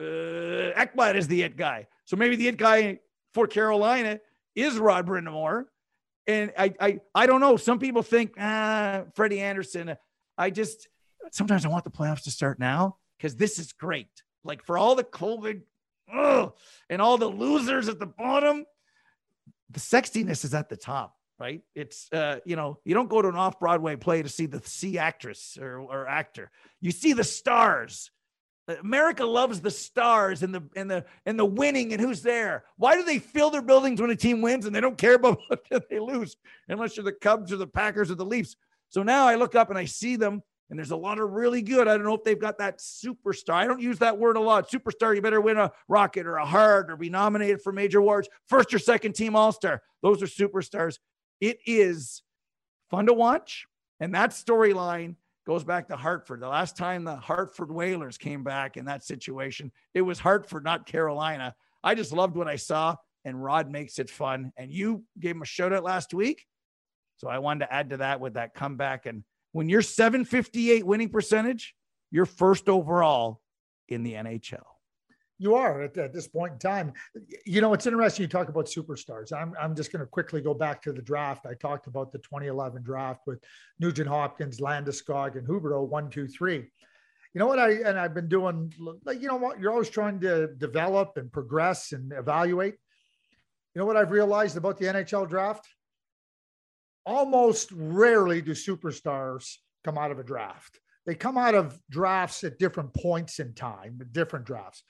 Ekblad 0.80 1.16
is 1.16 1.28
the 1.28 1.42
it 1.42 1.58
guy. 1.58 1.88
So 2.06 2.16
maybe 2.16 2.36
the 2.36 2.48
it 2.48 2.58
guy 2.58 3.00
for 3.34 3.48
Carolina 3.48 4.20
is 4.56 4.78
Rod 4.78 5.08
Brind'Amour. 5.08 5.66
And 6.28 6.54
I, 6.58 6.74
I, 6.80 7.00
I 7.16 7.26
don't 7.26 7.42
know. 7.42 7.58
Some 7.58 7.80
people 7.80 8.04
think, 8.04 8.36
ah, 8.40 9.04
Freddie 9.16 9.42
Andersen. 9.42 9.96
I 10.38 10.52
just 10.52 10.88
sometimes 11.32 11.66
I 11.66 11.70
want 11.70 11.84
the 11.84 11.92
playoffs 11.92 12.24
to 12.24 12.32
start 12.32 12.60
now 12.60 12.98
because 13.18 13.36
this 13.36 13.58
is 13.58 13.74
great. 13.74 14.22
Like 14.44 14.64
for 14.64 14.78
all 14.78 14.96
the 14.96 15.04
COVID 15.04 15.62
ugh, 16.14 16.54
and 16.90 17.02
all 17.02 17.18
the 17.18 17.28
losers 17.28 17.90
at 17.90 18.00
the 18.00 18.06
bottom, 18.06 18.66
the 19.70 19.80
sexiness 19.80 20.46
is 20.46 20.54
at 20.54 20.70
the 20.70 20.78
top 20.78 21.16
right? 21.42 21.62
It's 21.74 22.08
uh, 22.14 22.38
you 22.46 22.56
know, 22.56 22.78
you 22.86 22.94
don't 22.94 23.10
go 23.10 23.20
to 23.20 23.28
an 23.28 23.36
off-Broadway 23.36 23.96
play 23.96 24.22
to 24.22 24.30
see 24.30 24.46
the 24.46 24.62
C 24.64 25.00
actress 25.00 25.58
or, 25.60 25.80
or 25.80 26.08
actor. 26.08 26.52
You 26.80 26.92
see 26.92 27.14
the 27.14 27.24
stars. 27.24 28.12
America 28.68 29.26
loves 29.26 29.60
the 29.60 29.72
stars 29.72 30.44
and 30.44 30.54
the 30.54 30.62
and 30.76 30.90
the 30.90 31.04
and 31.26 31.40
the 31.40 31.44
winning 31.44 31.94
and 31.94 32.02
who's 32.02 32.22
there. 32.22 32.64
Why 32.78 32.96
do 32.96 33.04
they 33.04 33.18
fill 33.18 33.50
their 33.50 33.64
buildings 33.64 34.00
when 34.00 34.12
a 34.12 34.16
team 34.16 34.42
wins 34.42 34.68
and 34.68 34.74
they 34.74 34.80
don't 34.80 35.00
care 35.00 35.16
about 35.16 35.40
what 35.48 35.90
they 35.90 36.00
lose 36.00 36.38
unless 36.70 36.96
you're 36.96 37.04
the 37.04 37.12
Cubs 37.12 37.52
or 37.52 37.58
the 37.58 37.66
Packers 37.66 38.12
or 38.12 38.16
the 38.16 38.24
Leafs? 38.24 38.56
So 38.90 39.02
now 39.02 39.28
I 39.28 39.36
look 39.36 39.56
up 39.56 39.70
and 39.70 39.80
I 39.80 39.86
see 39.86 40.18
them 40.18 40.44
and 40.70 40.80
there's 40.80 40.92
a 40.92 40.96
lot 40.96 41.20
of 41.20 41.32
really 41.32 41.62
good. 41.62 41.88
I 41.88 41.98
don't 41.98 42.06
know 42.06 42.14
if 42.14 42.24
they've 42.24 42.40
got 42.40 42.60
that 42.60 42.78
superstar. 42.78 43.56
I 43.56 43.66
don't 43.66 43.82
use 43.82 44.00
that 44.00 44.18
word 44.18 44.38
a 44.38 44.40
lot. 44.40 44.72
Superstar, 44.72 45.14
you 45.14 45.22
better 45.22 45.42
win 45.42 45.58
a 45.58 45.72
Rocket 45.90 46.26
or 46.26 46.38
a 46.38 46.46
Hart 46.46 46.90
or 46.90 46.96
be 46.96 47.10
nominated 47.10 47.62
for 47.62 47.74
major 47.74 48.00
awards, 48.00 48.30
first 48.48 48.74
or 48.74 48.80
second 48.80 49.14
team 49.14 49.36
All 49.36 49.52
Star. 49.52 49.82
Those 50.02 50.24
are 50.24 50.28
superstars. 50.28 50.98
It 51.42 51.60
is 51.66 52.22
fun 52.90 53.08
to 53.08 53.14
watch. 53.14 53.66
And 54.00 54.16
that 54.16 54.30
storyline 54.32 55.16
goes 55.46 55.64
back 55.64 55.90
to 55.90 55.96
Hartford. 55.96 56.40
The 56.40 56.48
last 56.48 56.78
time 56.78 57.04
the 57.04 57.16
Hartford 57.16 57.72
Whalers 57.72 58.18
came 58.18 58.44
back 58.44 58.78
in 58.78 58.86
that 58.86 59.04
situation, 59.04 59.72
it 59.94 60.02
was 60.02 60.20
Hartford, 60.20 60.64
not 60.64 60.86
Carolina. 60.86 61.56
I 61.84 61.96
just 61.96 62.14
loved 62.14 62.36
what 62.36 62.48
I 62.48 62.56
saw, 62.56 62.96
and 63.26 63.44
Rod 63.44 63.70
makes 63.70 64.00
it 64.00 64.10
fun. 64.10 64.54
And 64.56 64.72
you 64.72 65.04
gave 65.20 65.36
him 65.36 65.42
a 65.42 65.46
shout 65.46 65.74
out 65.74 65.84
last 65.84 66.14
week. 66.14 66.46
So 67.18 67.28
I 67.28 67.40
wanted 67.40 67.66
to 67.66 67.74
add 67.74 67.90
to 67.92 67.98
that 67.98 68.20
with 68.20 68.36
that 68.36 68.54
comeback. 68.54 69.06
And 69.06 69.24
when 69.52 69.70
you're 69.70 69.82
758 69.82 70.86
winning 70.86 71.10
percentage, 71.10 71.76
you're 72.12 72.26
first 72.26 72.70
overall 72.70 73.42
in 73.88 74.04
the 74.04 74.14
NHL. 74.14 74.64
You 75.42 75.56
are 75.56 75.82
at, 75.82 75.98
at, 75.98 76.14
this 76.14 76.28
point 76.28 76.54
in 76.54 76.60
time. 76.60 76.94
You 77.48 77.62
know, 77.62 77.74
it's 77.74 77.88
interesting 77.88 78.22
you 78.22 78.28
talk 78.28 78.50
about 78.50 78.68
superstars. 78.68 79.34
I'm, 79.34 79.56
I'm 79.60 79.76
just 79.76 79.92
going 79.92 80.02
to 80.02 80.06
quickly 80.06 80.40
go 80.40 80.54
back 80.54 80.84
to 80.84 80.94
the 80.94 81.02
draft. 81.02 81.48
I 81.48 81.56
talked 81.56 81.88
about 81.88 82.12
the 82.12 82.20
2011 82.20 82.84
draft 82.84 83.22
with 83.26 83.40
Nugent 83.80 84.08
Hopkins, 84.08 84.60
Landeskog, 84.60 85.38
and 85.38 85.48
Huberdeau, 85.48 85.88
one, 85.88 86.12
two, 86.12 86.28
three. 86.28 86.70
You 87.34 87.40
know 87.40 87.48
what 87.48 87.58
I 87.58 87.72
and 87.72 87.98
I've 87.98 88.14
been 88.14 88.28
doing. 88.28 88.72
Like 89.04 89.20
you 89.20 89.30
know 89.30 89.38
what 89.38 89.60
you're 89.60 89.72
always 89.72 89.90
trying 89.90 90.20
to 90.20 90.48
develop 90.58 91.18
and 91.18 91.32
progress 91.32 91.92
and 91.92 92.14
evaluate. 92.14 92.76
You 93.74 93.80
know 93.80 93.86
what 93.86 93.98
I've 93.98 94.12
realized 94.12 94.58
about 94.58 94.78
the 94.78 94.86
NHL 94.86 95.28
draft? 95.28 95.68
Almost 97.04 97.72
rarely 97.72 98.44
do 98.44 98.52
superstars 98.52 99.56
come 99.84 99.98
out 99.98 100.12
of 100.12 100.20
a 100.20 100.24
draft. 100.24 100.80
They 101.08 101.16
come 101.16 101.38
out 101.38 101.56
of 101.56 101.80
drafts 101.90 102.44
at 102.44 102.60
different 102.60 102.94
points 102.94 103.40
in 103.40 103.56
time, 103.56 104.00
different 104.12 104.46
drafts 104.46 104.84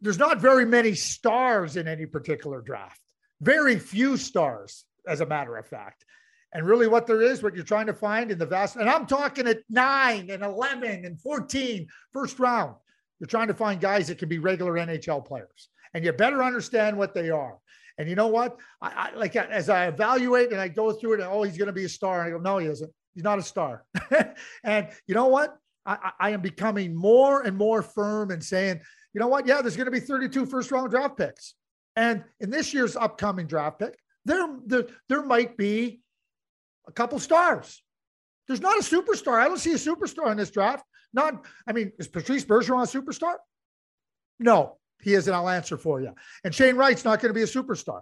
there's 0.00 0.18
not 0.18 0.40
very 0.40 0.64
many 0.64 0.94
stars 0.94 1.76
in 1.76 1.88
any 1.88 2.06
particular 2.06 2.60
draft. 2.60 3.00
Very 3.40 3.78
few 3.78 4.16
stars, 4.16 4.84
as 5.06 5.20
a 5.20 5.26
matter 5.26 5.56
of 5.56 5.66
fact. 5.66 6.04
And 6.52 6.66
really, 6.66 6.86
what 6.86 7.06
there 7.06 7.22
is, 7.22 7.42
what 7.42 7.54
you're 7.54 7.64
trying 7.64 7.86
to 7.86 7.94
find 7.94 8.30
in 8.30 8.38
the 8.38 8.46
vast, 8.46 8.76
and 8.76 8.88
I'm 8.88 9.06
talking 9.06 9.48
at 9.48 9.60
nine 9.70 10.30
and 10.30 10.42
11 10.42 11.04
and 11.04 11.18
14, 11.20 11.86
first 12.12 12.38
round, 12.38 12.76
you're 13.18 13.26
trying 13.26 13.48
to 13.48 13.54
find 13.54 13.80
guys 13.80 14.08
that 14.08 14.18
can 14.18 14.28
be 14.28 14.38
regular 14.38 14.74
NHL 14.74 15.24
players. 15.24 15.68
And 15.94 16.04
you 16.04 16.12
better 16.12 16.42
understand 16.42 16.96
what 16.96 17.14
they 17.14 17.30
are. 17.30 17.58
And 17.98 18.08
you 18.08 18.16
know 18.16 18.28
what? 18.28 18.58
I, 18.80 19.10
I 19.12 19.16
like 19.16 19.36
as 19.36 19.68
I 19.68 19.86
evaluate 19.86 20.52
and 20.52 20.60
I 20.60 20.68
go 20.68 20.92
through 20.92 21.14
it, 21.14 21.20
and 21.20 21.28
oh, 21.28 21.42
he's 21.42 21.56
going 21.56 21.66
to 21.66 21.72
be 21.72 21.84
a 21.84 21.88
star. 21.88 22.20
And 22.20 22.28
I 22.28 22.36
go, 22.36 22.42
no, 22.42 22.58
he 22.58 22.66
isn't. 22.66 22.90
He's 23.14 23.24
not 23.24 23.38
a 23.38 23.42
star. 23.42 23.84
and 24.64 24.88
you 25.06 25.14
know 25.14 25.28
what? 25.28 25.56
I, 25.84 26.12
I 26.18 26.30
am 26.30 26.40
becoming 26.40 26.94
more 26.94 27.42
and 27.42 27.56
more 27.56 27.82
firm 27.82 28.30
in 28.30 28.40
saying 28.40 28.80
you 29.14 29.20
know 29.20 29.28
what? 29.28 29.46
Yeah, 29.46 29.60
there's 29.60 29.76
going 29.76 29.86
to 29.86 29.90
be 29.90 30.00
32 30.00 30.46
first 30.46 30.70
round 30.70 30.90
draft 30.90 31.16
picks. 31.16 31.54
And 31.96 32.24
in 32.40 32.50
this 32.50 32.72
year's 32.72 32.96
upcoming 32.96 33.46
draft 33.46 33.78
pick, 33.78 33.98
there, 34.24 34.46
there, 34.66 34.86
there 35.08 35.22
might 35.22 35.56
be 35.56 36.00
a 36.86 36.92
couple 36.92 37.18
stars. 37.18 37.82
There's 38.48 38.60
not 38.60 38.78
a 38.78 38.82
superstar. 38.82 39.40
I 39.40 39.48
don't 39.48 39.58
see 39.58 39.72
a 39.72 39.76
superstar 39.76 40.30
in 40.30 40.36
this 40.36 40.50
draft. 40.50 40.84
Not, 41.12 41.44
I 41.66 41.72
mean, 41.72 41.92
is 41.98 42.08
Patrice 42.08 42.44
Bergeron 42.44 42.82
a 42.82 43.00
superstar? 43.00 43.36
No, 44.38 44.78
he 45.02 45.14
isn't. 45.14 45.32
I'll 45.32 45.48
answer 45.48 45.76
for 45.76 46.00
you. 46.00 46.14
And 46.44 46.54
Shane 46.54 46.76
Wright's 46.76 47.04
not 47.04 47.20
going 47.20 47.30
to 47.30 47.38
be 47.38 47.42
a 47.42 47.46
superstar. 47.46 48.00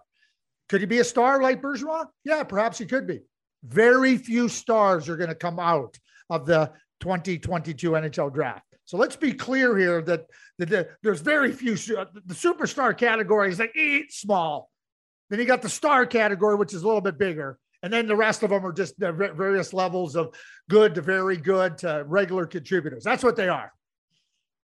Could 0.68 0.80
he 0.80 0.86
be 0.86 1.00
a 1.00 1.04
star 1.04 1.42
like 1.42 1.60
Bergeron? 1.60 2.06
Yeah, 2.24 2.44
perhaps 2.44 2.78
he 2.78 2.86
could 2.86 3.06
be. 3.06 3.20
Very 3.64 4.16
few 4.16 4.48
stars 4.48 5.08
are 5.08 5.16
going 5.16 5.28
to 5.28 5.34
come 5.34 5.58
out 5.58 5.98
of 6.30 6.46
the 6.46 6.72
2022 7.00 7.90
NHL 7.90 8.32
draft. 8.32 8.64
So 8.90 8.96
let's 8.96 9.14
be 9.14 9.32
clear 9.32 9.78
here 9.78 10.02
that, 10.02 10.26
that 10.58 10.88
there's 11.00 11.20
very 11.20 11.52
few. 11.52 11.74
Uh, 11.96 12.06
the 12.26 12.34
superstar 12.34 12.98
category 12.98 13.48
is 13.48 13.60
like 13.60 13.76
eat 13.76 14.12
small. 14.12 14.68
Then 15.28 15.38
you 15.38 15.44
got 15.44 15.62
the 15.62 15.68
star 15.68 16.04
category, 16.06 16.56
which 16.56 16.74
is 16.74 16.82
a 16.82 16.86
little 16.86 17.00
bit 17.00 17.16
bigger. 17.16 17.56
And 17.84 17.92
then 17.92 18.08
the 18.08 18.16
rest 18.16 18.42
of 18.42 18.50
them 18.50 18.66
are 18.66 18.72
just 18.72 18.98
various 18.98 19.72
levels 19.72 20.16
of 20.16 20.34
good 20.68 20.96
to 20.96 21.02
very 21.02 21.36
good 21.36 21.78
to 21.78 22.02
regular 22.04 22.46
contributors. 22.46 23.04
That's 23.04 23.22
what 23.22 23.36
they 23.36 23.48
are. 23.48 23.72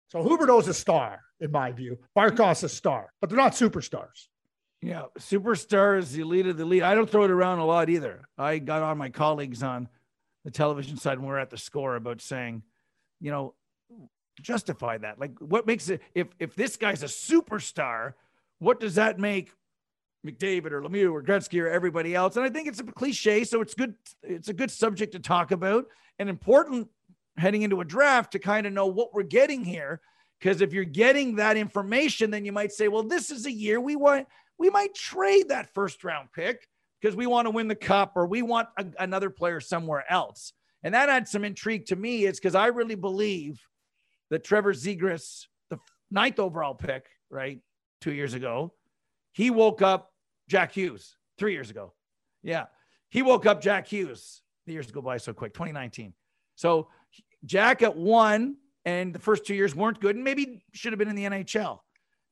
So 0.08 0.22
Huberdeau's 0.22 0.68
a 0.68 0.74
star, 0.74 1.22
in 1.40 1.50
my 1.50 1.72
view. 1.72 1.96
Barkov's 2.14 2.64
a 2.64 2.68
star, 2.68 3.14
but 3.18 3.30
they're 3.30 3.38
not 3.38 3.52
superstars. 3.52 4.26
Yeah, 4.82 5.04
superstars, 5.20 6.12
the 6.12 6.20
elite 6.20 6.48
of 6.48 6.58
the 6.58 6.64
elite. 6.64 6.82
I 6.82 6.94
don't 6.94 7.08
throw 7.08 7.24
it 7.24 7.30
around 7.30 7.60
a 7.60 7.64
lot 7.64 7.88
either. 7.88 8.28
I 8.36 8.58
got 8.58 8.82
on 8.82 8.98
my 8.98 9.08
colleagues 9.08 9.62
on 9.62 9.88
the 10.44 10.50
television 10.50 10.98
side 10.98 11.18
when 11.18 11.28
we 11.28 11.34
are 11.34 11.38
at 11.38 11.48
the 11.48 11.56
score 11.56 11.96
about 11.96 12.20
saying, 12.20 12.62
you 13.18 13.30
know, 13.30 13.54
justify 14.40 14.98
that. 14.98 15.18
Like, 15.18 15.38
what 15.38 15.66
makes 15.66 15.88
it 15.88 16.00
if 16.14 16.28
if 16.38 16.54
this 16.54 16.76
guy's 16.76 17.02
a 17.02 17.06
superstar, 17.06 18.14
what 18.58 18.80
does 18.80 18.96
that 18.96 19.18
make 19.18 19.52
McDavid 20.26 20.72
or 20.72 20.82
Lemieux 20.82 21.12
or 21.12 21.22
Gretzky 21.22 21.60
or 21.62 21.68
everybody 21.68 22.14
else? 22.14 22.36
And 22.36 22.44
I 22.44 22.50
think 22.50 22.68
it's 22.68 22.80
a 22.80 22.84
cliche, 22.84 23.44
so 23.44 23.60
it's 23.60 23.74
good. 23.74 23.94
It's 24.22 24.48
a 24.48 24.54
good 24.54 24.70
subject 24.70 25.12
to 25.12 25.18
talk 25.18 25.50
about 25.50 25.86
and 26.18 26.28
important 26.28 26.88
heading 27.36 27.62
into 27.62 27.80
a 27.80 27.84
draft 27.84 28.32
to 28.32 28.38
kind 28.38 28.66
of 28.66 28.72
know 28.72 28.86
what 28.86 29.14
we're 29.14 29.22
getting 29.22 29.64
here. 29.64 30.00
Because 30.38 30.60
if 30.60 30.72
you're 30.72 30.84
getting 30.84 31.36
that 31.36 31.56
information, 31.56 32.30
then 32.30 32.44
you 32.44 32.52
might 32.52 32.72
say, 32.72 32.88
well, 32.88 33.04
this 33.04 33.30
is 33.30 33.46
a 33.46 33.52
year 33.52 33.80
we 33.80 33.96
want 33.96 34.26
we 34.58 34.70
might 34.70 34.94
trade 34.94 35.48
that 35.48 35.72
first 35.74 36.04
round 36.04 36.28
pick 36.32 36.68
because 37.00 37.16
we 37.16 37.26
want 37.26 37.46
to 37.46 37.50
win 37.50 37.68
the 37.68 37.74
cup 37.74 38.12
or 38.16 38.26
we 38.26 38.42
want 38.42 38.68
a, 38.76 38.86
another 38.98 39.30
player 39.30 39.60
somewhere 39.60 40.04
else. 40.10 40.52
And 40.84 40.94
that 40.94 41.08
had 41.08 41.28
some 41.28 41.44
intrigue 41.44 41.86
to 41.86 41.96
me. 41.96 42.24
Is 42.26 42.38
because 42.38 42.54
I 42.54 42.68
really 42.68 42.94
believe 42.94 43.60
that 44.32 44.42
Trevor 44.42 44.72
Zegras, 44.72 45.44
the 45.68 45.78
ninth 46.10 46.38
overall 46.38 46.74
pick, 46.74 47.04
right, 47.28 47.60
two 48.00 48.14
years 48.14 48.32
ago, 48.32 48.72
he 49.32 49.50
woke 49.50 49.82
up 49.82 50.10
Jack 50.48 50.72
Hughes 50.72 51.16
three 51.38 51.52
years 51.52 51.68
ago. 51.68 51.92
Yeah. 52.42 52.64
He 53.10 53.20
woke 53.20 53.44
up 53.44 53.60
Jack 53.60 53.86
Hughes. 53.86 54.40
The 54.66 54.72
years 54.72 54.90
go 54.90 55.02
by 55.02 55.18
so 55.18 55.34
quick, 55.34 55.52
2019. 55.52 56.14
So 56.54 56.88
Jack 57.44 57.82
at 57.82 57.94
one, 57.94 58.56
and 58.86 59.14
the 59.14 59.18
first 59.18 59.44
two 59.44 59.54
years 59.54 59.74
weren't 59.74 60.00
good, 60.00 60.16
and 60.16 60.24
maybe 60.24 60.64
should 60.72 60.94
have 60.94 60.98
been 60.98 61.10
in 61.10 61.16
the 61.16 61.24
NHL. 61.24 61.80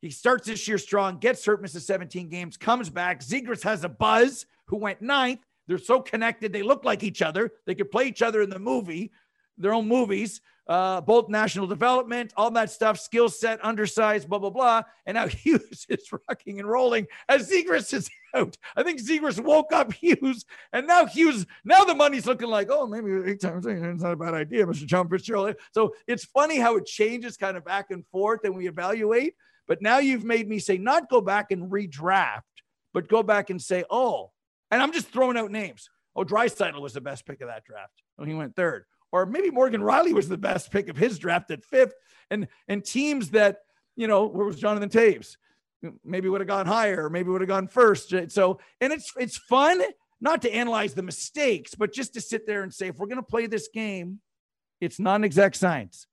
He 0.00 0.08
starts 0.08 0.46
this 0.46 0.66
year 0.66 0.78
strong, 0.78 1.18
gets 1.18 1.44
hurt, 1.44 1.60
misses 1.60 1.86
17 1.86 2.30
games, 2.30 2.56
comes 2.56 2.88
back. 2.88 3.20
Zegras 3.20 3.62
has 3.62 3.84
a 3.84 3.90
buzz 3.90 4.46
who 4.68 4.78
went 4.78 5.02
ninth. 5.02 5.40
They're 5.66 5.76
so 5.76 6.00
connected. 6.00 6.50
They 6.50 6.62
look 6.62 6.82
like 6.82 7.02
each 7.02 7.20
other. 7.20 7.52
They 7.66 7.74
could 7.74 7.90
play 7.90 8.06
each 8.06 8.22
other 8.22 8.40
in 8.40 8.48
the 8.48 8.58
movie, 8.58 9.12
their 9.58 9.74
own 9.74 9.86
movies, 9.86 10.40
uh, 10.70 11.00
both 11.00 11.28
national 11.28 11.66
development, 11.66 12.32
all 12.36 12.52
that 12.52 12.70
stuff, 12.70 12.96
skill 12.96 13.28
set, 13.28 13.58
undersized, 13.64 14.28
blah, 14.28 14.38
blah, 14.38 14.50
blah. 14.50 14.82
And 15.04 15.16
now 15.16 15.26
Hughes 15.26 15.84
is 15.88 16.08
rocking 16.28 16.60
and 16.60 16.68
rolling 16.68 17.08
as 17.28 17.50
Zegras 17.50 17.92
is 17.92 18.08
out. 18.36 18.56
I 18.76 18.84
think 18.84 19.00
Zegras 19.00 19.42
woke 19.42 19.72
up 19.72 19.92
Hughes, 19.92 20.44
and 20.72 20.86
now 20.86 21.06
Hughes, 21.06 21.44
now 21.64 21.82
the 21.82 21.94
money's 21.96 22.24
looking 22.24 22.48
like, 22.48 22.68
oh, 22.70 22.86
maybe 22.86 23.10
eight 23.28 23.40
times 23.40 23.66
it's 23.66 24.02
not 24.02 24.12
a 24.12 24.16
bad 24.16 24.34
idea, 24.34 24.64
Mr. 24.64 24.86
John 24.86 25.08
Fitzgerald. 25.08 25.56
So 25.72 25.92
it's 26.06 26.24
funny 26.24 26.60
how 26.60 26.76
it 26.76 26.86
changes 26.86 27.36
kind 27.36 27.56
of 27.56 27.64
back 27.64 27.90
and 27.90 28.06
forth 28.06 28.40
and 28.44 28.56
we 28.56 28.68
evaluate. 28.68 29.34
But 29.66 29.82
now 29.82 29.98
you've 29.98 30.24
made 30.24 30.48
me 30.48 30.60
say, 30.60 30.78
not 30.78 31.10
go 31.10 31.20
back 31.20 31.50
and 31.50 31.68
redraft, 31.68 32.42
but 32.94 33.08
go 33.08 33.24
back 33.24 33.50
and 33.50 33.60
say, 33.60 33.82
oh, 33.90 34.30
and 34.70 34.80
I'm 34.80 34.92
just 34.92 35.08
throwing 35.08 35.36
out 35.36 35.50
names. 35.50 35.90
Oh, 36.14 36.22
Draisaitl 36.22 36.80
was 36.80 36.92
the 36.92 37.00
best 37.00 37.26
pick 37.26 37.40
of 37.40 37.48
that 37.48 37.64
draft. 37.64 38.02
Oh, 38.20 38.24
he 38.24 38.34
went 38.34 38.54
third. 38.54 38.84
Or 39.12 39.26
maybe 39.26 39.50
Morgan 39.50 39.80
Rielly 39.80 40.12
was 40.12 40.28
the 40.28 40.38
best 40.38 40.70
pick 40.70 40.88
of 40.88 40.96
his 40.96 41.18
draft 41.18 41.50
at 41.50 41.64
fifth. 41.64 41.94
And 42.30 42.48
and 42.68 42.84
teams 42.84 43.30
that, 43.30 43.58
you 43.96 44.06
know, 44.06 44.26
where 44.26 44.46
was 44.46 44.60
Jonathan 44.60 44.88
Toews, 44.88 45.36
Maybe 46.04 46.28
would 46.28 46.42
have 46.42 46.48
gone 46.48 46.66
higher, 46.66 47.08
maybe 47.08 47.30
would 47.30 47.40
have 47.40 47.48
gone 47.48 47.66
first. 47.66 48.12
So, 48.28 48.60
and 48.80 48.92
it's 48.92 49.12
it's 49.16 49.38
fun 49.38 49.80
not 50.20 50.42
to 50.42 50.52
analyze 50.52 50.92
the 50.92 51.02
mistakes, 51.02 51.74
but 51.74 51.92
just 51.92 52.12
to 52.14 52.20
sit 52.20 52.46
there 52.46 52.62
and 52.62 52.72
say, 52.72 52.88
if 52.88 52.98
we're 52.98 53.06
going 53.06 53.16
to 53.16 53.22
play 53.22 53.46
this 53.46 53.68
game, 53.72 54.20
it's 54.80 55.00
non 55.00 55.24
exact 55.24 55.56
science, 55.56 56.06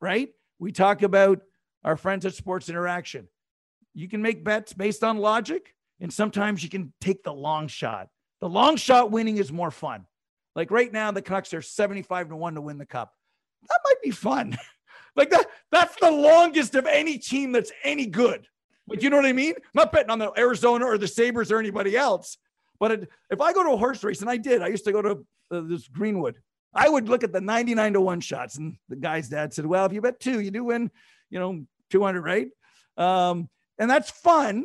right? 0.00 0.28
We 0.60 0.70
talk 0.70 1.02
about 1.02 1.40
our 1.82 1.96
friends 1.96 2.26
at 2.26 2.34
Sports 2.34 2.68
Interaction. 2.68 3.26
You 3.92 4.08
can 4.08 4.22
make 4.22 4.44
bets 4.44 4.72
based 4.72 5.02
on 5.02 5.18
logic, 5.18 5.74
and 6.00 6.12
sometimes 6.12 6.62
you 6.62 6.68
can 6.68 6.92
take 7.00 7.24
the 7.24 7.32
long 7.32 7.66
shot. 7.66 8.08
The 8.40 8.48
long 8.48 8.76
shot 8.76 9.10
winning 9.10 9.38
is 9.38 9.50
more 9.50 9.72
fun. 9.72 10.06
Like 10.54 10.70
right 10.70 10.92
now, 10.92 11.10
the 11.10 11.22
Canucks 11.22 11.54
are 11.54 11.62
75 11.62 12.30
to 12.30 12.36
1 12.36 12.54
to 12.54 12.60
win 12.60 12.78
the 12.78 12.86
cup. 12.86 13.12
That 13.68 13.80
might 13.84 14.02
be 14.02 14.10
fun. 14.10 14.56
like 15.16 15.30
that, 15.30 15.46
that's 15.70 15.96
the 15.96 16.10
longest 16.10 16.74
of 16.74 16.86
any 16.86 17.18
team 17.18 17.52
that's 17.52 17.72
any 17.84 18.06
good. 18.06 18.46
Like, 18.88 19.02
you 19.02 19.10
know 19.10 19.16
what 19.16 19.26
I 19.26 19.32
mean? 19.32 19.54
I'm 19.56 19.62
not 19.74 19.92
betting 19.92 20.10
on 20.10 20.18
the 20.18 20.32
Arizona 20.38 20.86
or 20.86 20.98
the 20.98 21.08
Sabres 21.08 21.52
or 21.52 21.58
anybody 21.58 21.96
else. 21.96 22.38
But 22.80 22.92
it, 22.92 23.08
if 23.30 23.40
I 23.40 23.52
go 23.52 23.62
to 23.64 23.72
a 23.72 23.76
horse 23.76 24.02
race, 24.02 24.20
and 24.20 24.30
I 24.30 24.36
did, 24.36 24.62
I 24.62 24.68
used 24.68 24.84
to 24.84 24.92
go 24.92 25.02
to 25.02 25.26
uh, 25.50 25.60
this 25.62 25.88
Greenwood, 25.88 26.36
I 26.74 26.88
would 26.88 27.08
look 27.08 27.24
at 27.24 27.32
the 27.32 27.40
99 27.40 27.94
to 27.94 28.00
1 28.00 28.20
shots. 28.20 28.56
And 28.56 28.76
the 28.88 28.96
guy's 28.96 29.28
dad 29.28 29.52
said, 29.52 29.66
Well, 29.66 29.84
if 29.84 29.92
you 29.92 30.00
bet 30.00 30.20
two, 30.20 30.40
you 30.40 30.50
do 30.50 30.64
win 30.64 30.90
you 31.30 31.38
know, 31.38 31.64
200, 31.90 32.22
right? 32.22 32.48
Um, 32.96 33.48
and 33.78 33.90
that's 33.90 34.10
fun, 34.10 34.64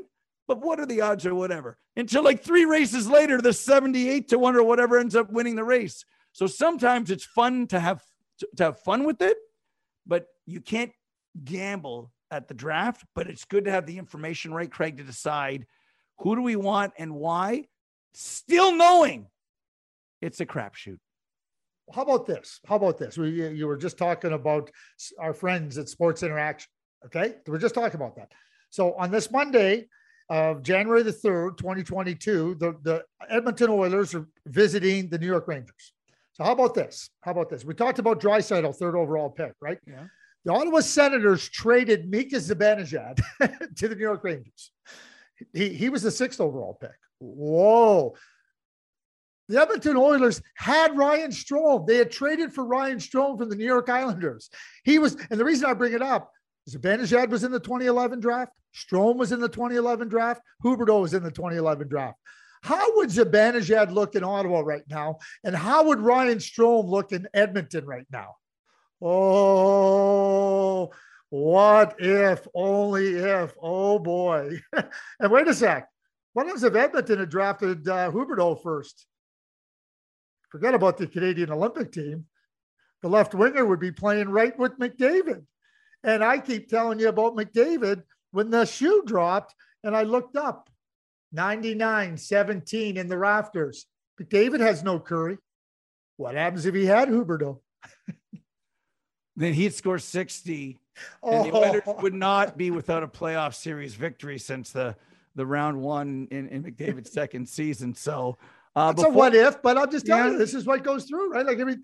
but 0.54 0.66
what 0.66 0.80
are 0.80 0.86
the 0.86 1.01
odds 1.01 1.26
or 1.26 1.34
whatever? 1.34 1.78
Until 1.95 2.24
like 2.24 2.43
three 2.43 2.66
races 2.66 3.08
later, 3.08 3.41
the 3.41 3.54
78 3.54 4.28
to 4.30 4.38
one 4.38 4.56
or 4.56 4.64
whatever 4.64 4.99
ends 4.99 5.16
up 5.16 5.32
winning 5.32 5.56
the 5.56 5.64
race. 5.64 6.06
So 6.32 6.45
sometimes 6.45 7.10
it's 7.10 7.26
fun 7.26 7.66
to 7.68 7.80
have 7.80 8.04
to 8.58 8.64
have 8.64 8.80
fun 8.80 9.04
with 9.04 9.22
it, 9.22 9.38
but 10.06 10.28
you 10.45 10.62
can't 10.62 10.91
gamble 11.43 12.12
at 12.30 12.47
the 12.47 12.54
draft. 12.54 13.04
But 13.16 13.28
it's 13.28 13.45
good 13.45 13.66
to 13.66 13.72
have 13.72 13.88
the 13.88 13.97
information 13.97 14.54
right, 14.54 14.72
Craig, 14.72 14.97
to 14.97 15.04
decide 15.04 15.66
who 16.20 16.36
do 16.36 16.43
we 16.43 16.56
want 16.56 16.93
and 16.97 17.16
why, 17.16 17.66
still 18.14 18.76
knowing 18.76 19.28
it's 20.22 20.39
a 20.39 20.45
crapshoot 20.45 20.99
how 21.93 22.04
about 22.04 22.26
this? 22.26 22.62
How 22.66 22.78
about 22.78 22.97
this? 22.97 23.18
We 23.18 23.49
you 23.49 23.68
were 23.68 23.76
just 23.76 23.97
talking 23.97 24.32
about 24.32 24.72
our 25.20 25.34
friends 25.34 25.78
at 25.78 25.89
Sports 25.89 26.24
Interaction. 26.24 26.70
Okay, 27.06 27.36
we're 27.45 27.58
just 27.58 27.76
talking 27.76 27.99
about 27.99 28.16
that. 28.16 28.32
So 28.70 28.93
on 28.93 29.12
this 29.12 29.30
Monday 29.30 29.88
of 30.30 30.63
January 30.63 31.03
the 31.03 31.11
third, 31.11 31.57
twenty 31.57 31.84
twenty 31.84 32.15
two, 32.15 32.55
the 32.59 32.76
the 32.84 33.03
Edmonton 33.30 33.69
Oilers 33.69 34.15
are 34.15 34.28
visiting 34.45 35.09
the 35.09 35.17
New 35.17 35.28
York 35.28 35.47
Rangers. 35.47 35.93
So 36.34 36.43
how 36.43 36.51
about 36.51 36.74
this? 36.74 37.09
How 37.21 37.32
about 37.32 37.49
this? 37.49 37.63
We 37.63 37.74
talked 37.74 37.99
about 37.99 38.19
Draisaitl, 38.19 38.76
third 38.76 38.95
overall 38.95 39.30
pick, 39.30 39.53
right? 39.61 39.78
Yeah. 39.88 40.05
The 40.45 40.51
Ottawa 40.51 40.82
Senators 40.82 41.47
traded 41.47 42.09
Mika 42.09 42.36
Zibanejad 42.38 43.21
to 43.78 43.88
the 43.88 43.95
New 43.95 44.01
York 44.01 44.24
Rangers. 44.24 44.71
He, 45.53 45.69
he 45.69 45.89
was 45.89 46.03
the 46.03 46.11
sixth 46.11 46.41
overall 46.41 46.78
pick. 46.80 46.95
Whoa. 47.19 48.15
The 49.49 49.61
Edmonton 49.61 49.97
Oilers 49.97 50.41
had 50.55 50.97
Ryan 50.97 51.32
Strome. 51.32 51.86
They 51.86 51.97
had 51.97 52.11
traded 52.11 52.53
for 52.53 52.65
Ryan 52.65 52.97
Strome 52.97 53.38
from 53.38 53.49
the 53.49 53.55
New 53.55 53.65
York 53.65 53.89
Islanders. 53.89 54.49
He 54.84 54.99
was, 54.99 55.15
and 55.30 55.39
the 55.39 55.45
reason 55.45 55.69
I 55.69 55.74
bring 55.74 55.93
it 55.93 56.01
up 56.01 56.32
Zibanejad 56.70 57.30
was 57.30 57.43
in 57.43 57.51
the 57.51 57.59
2011 57.59 58.20
draft. 58.20 58.51
Strome 58.74 59.18
was 59.18 59.32
in 59.32 59.39
the 59.39 59.49
2011 59.49 60.07
draft. 60.07 60.41
Huberdeau 60.64 61.01
was 61.01 61.14
in 61.14 61.24
the 61.24 61.32
2011 61.32 61.88
draft. 61.88 62.18
How 62.64 62.95
would 62.95 63.09
Zibanejad 63.09 63.91
look 63.91 64.16
in 64.16 64.24
Ottawa 64.24 64.61
right 64.61 64.84
now? 64.89 65.18
And 65.43 65.55
how 65.55 65.86
would 65.86 65.99
Ryan 65.99 66.38
Strome 66.38 66.88
look 66.88 67.11
in 67.11 67.28
Edmonton 67.34 67.86
right 67.86 68.07
now? 68.11 68.36
Oh, 69.01 70.91
what 71.30 71.95
if, 71.99 72.47
only 72.55 73.16
if, 73.16 73.53
oh 73.61 73.99
boy. 73.99 74.61
and 75.20 75.32
wait 75.32 75.47
a 75.47 75.53
sec. 75.53 75.89
What 76.32 76.47
if 76.47 76.64
Edmonton 76.64 77.20
had 77.20 77.30
drafted 77.30 77.88
uh, 77.88 78.09
Huberdeau 78.11 78.64
first? 78.64 79.05
Forget 80.49 80.74
about 80.74 80.97
the 80.97 81.07
Canadian 81.07 81.51
Olympic 81.51 81.91
team. 81.91 82.28
The 83.01 83.09
left 83.09 83.36
winger 83.36 83.66
would 83.66 83.82
be 83.82 83.91
playing 83.91 84.30
right 84.30 84.57
with 84.57 84.80
McDavid. 84.80 85.43
And 86.04 86.24
I 86.24 86.39
keep 86.39 86.70
telling 86.70 86.99
you 86.99 87.10
about 87.10 87.36
McDavid 87.36 88.04
when 88.32 88.49
the 88.49 88.66
shoe 88.66 89.04
dropped 89.06 89.56
and 89.84 89.95
I 89.95 90.04
looked 90.04 90.36
up 90.36 90.70
99 91.32 92.18
17 92.18 92.97
in 92.97 93.08
the 93.08 93.18
rafters. 93.18 93.86
McDavid 94.22 94.60
has 94.60 94.84
no 94.84 94.99
Kurri. 94.99 95.38
What 96.18 96.36
happens 96.36 96.66
if 96.66 96.76
he 96.76 96.86
had 96.86 97.10
Huberdeau? 97.10 97.60
then 99.36 99.54
he'd 99.54 99.74
score 99.74 99.97
60. 99.97 100.80
And 101.24 101.36
oh. 101.36 101.43
the 101.43 101.56
Oilers 101.56 102.01
would 102.01 102.14
not 102.14 102.58
be 102.58 102.70
without 102.70 103.01
a 103.01 103.08
playoff 103.08 103.56
series 103.56 103.95
victory 103.95 104.38
since 104.38 104.72
the, 104.72 104.95
the 105.36 105.45
round 105.45 105.82
one 105.82 106.28
in, 106.30 106.47
in 106.49 106.64
McDavid's 106.64 107.12
second 107.14 107.49
season. 107.49 107.95
So 107.95 108.38
uh, 108.76 108.91
It's 108.93 109.01
before, 109.01 109.14
a 109.14 109.16
what 109.16 109.36
if, 109.36 109.62
but 109.62 109.78
I'm 109.78 109.89
just 109.89 110.06
telling 110.06 110.26
yeah. 110.26 110.32
you, 110.34 110.38
this 110.38 110.54
is 110.54 110.66
what 110.66 110.84
goes 110.84 111.06
through, 111.06 111.32
right? 111.32 111.45
Like, 111.45 111.60
I 111.60 111.64
mean, 111.64 111.82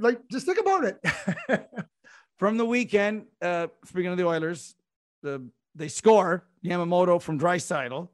like, 0.00 0.20
just 0.30 0.46
think 0.46 0.58
about 0.58 0.84
it. 0.84 0.98
from 2.42 2.56
the 2.56 2.66
weekend, 2.66 3.26
uh, 3.40 3.68
speaking 3.84 4.10
of 4.10 4.18
the 4.18 4.26
Oilers, 4.26 4.74
the, 5.22 5.48
they 5.76 5.86
score 5.86 6.44
Yamamoto 6.64 7.22
from 7.22 7.38
Draisaitl. 7.38 8.08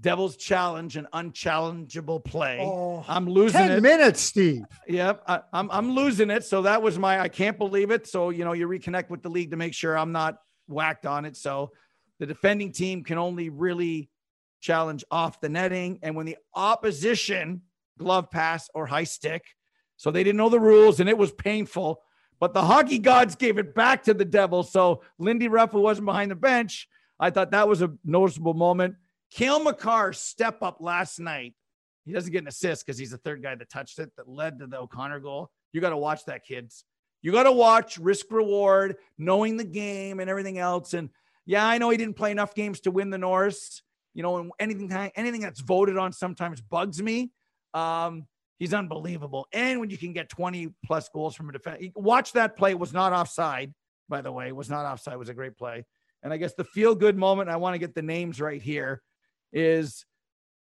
Devils 0.00 0.38
challenge 0.38 0.96
an 0.96 1.06
unchallengeable 1.12 2.24
play. 2.24 2.60
Oh, 2.62 3.04
I'm 3.06 3.28
losing 3.28 3.60
10 3.60 3.72
it. 3.72 3.82
minutes, 3.82 4.22
Steve. 4.22 4.62
Yep. 4.88 5.22
I, 5.28 5.40
I'm, 5.52 5.70
I'm 5.70 5.90
losing 5.90 6.30
it. 6.30 6.44
So 6.44 6.62
that 6.62 6.80
was 6.80 6.98
my, 6.98 7.20
I 7.20 7.28
can't 7.28 7.58
believe 7.58 7.90
it. 7.90 8.06
So, 8.06 8.30
you 8.30 8.42
know, 8.42 8.54
you 8.54 8.66
reconnect 8.66 9.10
with 9.10 9.22
the 9.22 9.28
league 9.28 9.50
to 9.50 9.58
make 9.58 9.74
sure 9.74 9.98
I'm 9.98 10.12
not 10.12 10.38
whacked 10.66 11.04
on 11.04 11.26
it. 11.26 11.36
So 11.36 11.72
the 12.18 12.24
defending 12.24 12.72
team 12.72 13.04
can 13.04 13.18
only 13.18 13.50
really 13.50 14.08
challenge 14.62 15.04
off 15.10 15.42
the 15.42 15.50
netting. 15.50 15.98
And 16.02 16.16
when 16.16 16.24
the 16.24 16.38
opposition 16.54 17.60
glove 17.98 18.30
pass 18.30 18.70
or 18.72 18.86
high 18.86 19.04
stick, 19.04 19.44
so 19.98 20.10
they 20.10 20.24
didn't 20.24 20.38
know 20.38 20.48
the 20.48 20.58
rules 20.58 21.00
and 21.00 21.08
it 21.10 21.18
was 21.18 21.32
painful. 21.32 22.00
But 22.38 22.54
the 22.54 22.62
hockey 22.62 22.98
gods 22.98 23.34
gave 23.34 23.58
it 23.58 23.74
back 23.74 24.04
to 24.04 24.14
the 24.14 24.24
Devils. 24.24 24.70
So 24.70 25.02
Lindy 25.18 25.48
Ruff, 25.48 25.72
who 25.72 25.80
wasn't 25.80 26.06
behind 26.06 26.30
the 26.30 26.36
bench, 26.36 26.88
I 27.18 27.30
thought 27.30 27.50
that 27.52 27.68
was 27.68 27.82
a 27.82 27.92
noticeable 28.04 28.54
moment. 28.54 28.96
Cale 29.30 29.62
Makar 29.62 30.12
step 30.12 30.62
up 30.62 30.78
last 30.80 31.18
night. 31.18 31.54
He 32.04 32.12
doesn't 32.12 32.30
get 32.30 32.42
an 32.42 32.48
assist 32.48 32.86
because 32.86 32.98
he's 32.98 33.10
the 33.10 33.18
third 33.18 33.42
guy 33.42 33.54
that 33.54 33.68
touched 33.68 33.98
it 33.98 34.12
that 34.16 34.28
led 34.28 34.58
to 34.60 34.66
the 34.66 34.78
O'Connor 34.78 35.20
goal. 35.20 35.50
You 35.72 35.80
got 35.80 35.90
to 35.90 35.96
watch 35.96 36.24
that, 36.26 36.44
kids. 36.44 36.84
You 37.22 37.32
got 37.32 37.44
to 37.44 37.52
watch 37.52 37.98
risk 37.98 38.26
reward, 38.30 38.96
knowing 39.18 39.56
the 39.56 39.64
game 39.64 40.20
and 40.20 40.30
everything 40.30 40.58
else. 40.58 40.94
And 40.94 41.10
yeah, 41.44 41.66
I 41.66 41.78
know 41.78 41.90
he 41.90 41.96
didn't 41.96 42.16
play 42.16 42.30
enough 42.30 42.54
games 42.54 42.80
to 42.82 42.90
win 42.90 43.10
the 43.10 43.18
Norris. 43.18 43.82
You 44.14 44.22
know, 44.22 44.38
and 44.38 44.52
anything 44.60 44.90
anything 45.16 45.40
that's 45.40 45.60
voted 45.60 45.98
on 45.98 46.12
sometimes 46.12 46.60
bugs 46.60 47.02
me. 47.02 47.32
Um, 47.74 48.26
he's 48.58 48.74
unbelievable. 48.74 49.46
And 49.52 49.80
when 49.80 49.90
you 49.90 49.98
can 49.98 50.12
get 50.12 50.28
20 50.28 50.68
plus 50.84 51.08
goals 51.08 51.34
from 51.34 51.48
a 51.48 51.52
defense, 51.52 51.84
watch 51.94 52.32
that 52.32 52.56
play. 52.56 52.70
It 52.70 52.78
was 52.78 52.92
not 52.92 53.12
offside, 53.12 53.72
by 54.08 54.20
the 54.20 54.32
way. 54.32 54.48
It 54.48 54.56
was 54.56 54.70
not 54.70 54.84
offside. 54.84 55.14
It 55.14 55.18
was 55.18 55.28
a 55.28 55.34
great 55.34 55.56
play. 55.56 55.84
And 56.22 56.32
I 56.32 56.36
guess 56.38 56.54
the 56.54 56.64
feel 56.64 56.94
good 56.94 57.16
moment, 57.16 57.48
I 57.48 57.56
want 57.56 57.74
to 57.74 57.78
get 57.78 57.94
the 57.94 58.02
names 58.02 58.40
right 58.40 58.60
here, 58.60 59.02
is 59.52 60.04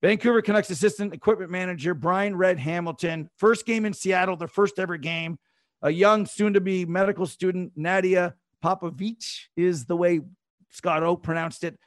Vancouver 0.01 0.41
Canucks 0.41 0.69
assistant 0.69 1.13
equipment 1.13 1.51
manager 1.51 1.93
Brian 1.93 2.35
Red 2.35 2.57
Hamilton. 2.57 3.29
First 3.37 3.65
game 3.65 3.85
in 3.85 3.93
Seattle, 3.93 4.35
their 4.35 4.47
first 4.47 4.79
ever 4.79 4.97
game. 4.97 5.37
A 5.83 5.89
young, 5.89 6.25
soon 6.25 6.53
to 6.53 6.61
be 6.61 6.85
medical 6.85 7.25
student, 7.25 7.73
Nadia 7.75 8.35
Popovici, 8.63 9.41
is 9.55 9.85
the 9.85 9.95
way 9.95 10.21
Scott 10.69 11.03
O 11.03 11.15
pronounced 11.15 11.63
it. 11.63 11.77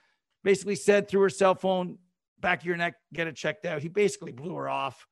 Basically 0.43 0.77
said 0.77 1.09
through 1.09 1.23
her 1.23 1.31
cell 1.31 1.55
phone, 1.55 1.99
back 2.41 2.61
of 2.61 2.67
your 2.67 2.77
neck, 2.77 2.95
get 3.13 3.27
it 3.27 3.37
checked 3.37 3.65
out. 3.65 3.83
He 3.83 3.89
basically 3.89 4.33
blew 4.33 4.55
her 4.57 4.69
off. 4.69 5.07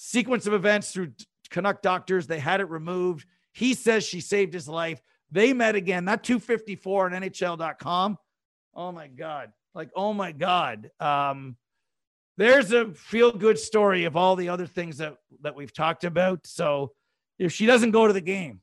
Sequence 0.00 0.46
of 0.46 0.54
events 0.54 0.92
through 0.92 1.10
Canuck 1.50 1.82
doctors, 1.82 2.28
they 2.28 2.38
had 2.38 2.60
it 2.60 2.70
removed. 2.70 3.26
He 3.50 3.74
says 3.74 4.04
she 4.04 4.20
saved 4.20 4.54
his 4.54 4.68
life. 4.68 5.02
They 5.32 5.52
met 5.52 5.74
again. 5.74 6.04
That 6.04 6.22
254 6.22 7.06
on 7.06 7.20
NHL.com. 7.20 8.16
Oh 8.76 8.92
my 8.92 9.08
God. 9.08 9.50
Like, 9.74 9.90
oh 9.96 10.12
my 10.12 10.30
God. 10.30 10.88
Um, 11.00 11.56
there's 12.36 12.70
a 12.70 12.92
feel 12.94 13.32
good 13.32 13.58
story 13.58 14.04
of 14.04 14.14
all 14.14 14.36
the 14.36 14.50
other 14.50 14.66
things 14.66 14.98
that 14.98 15.16
that 15.40 15.56
we've 15.56 15.72
talked 15.72 16.04
about. 16.04 16.46
So 16.46 16.92
if 17.40 17.52
she 17.52 17.66
doesn't 17.66 17.90
go 17.90 18.06
to 18.06 18.12
the 18.12 18.20
game, 18.20 18.60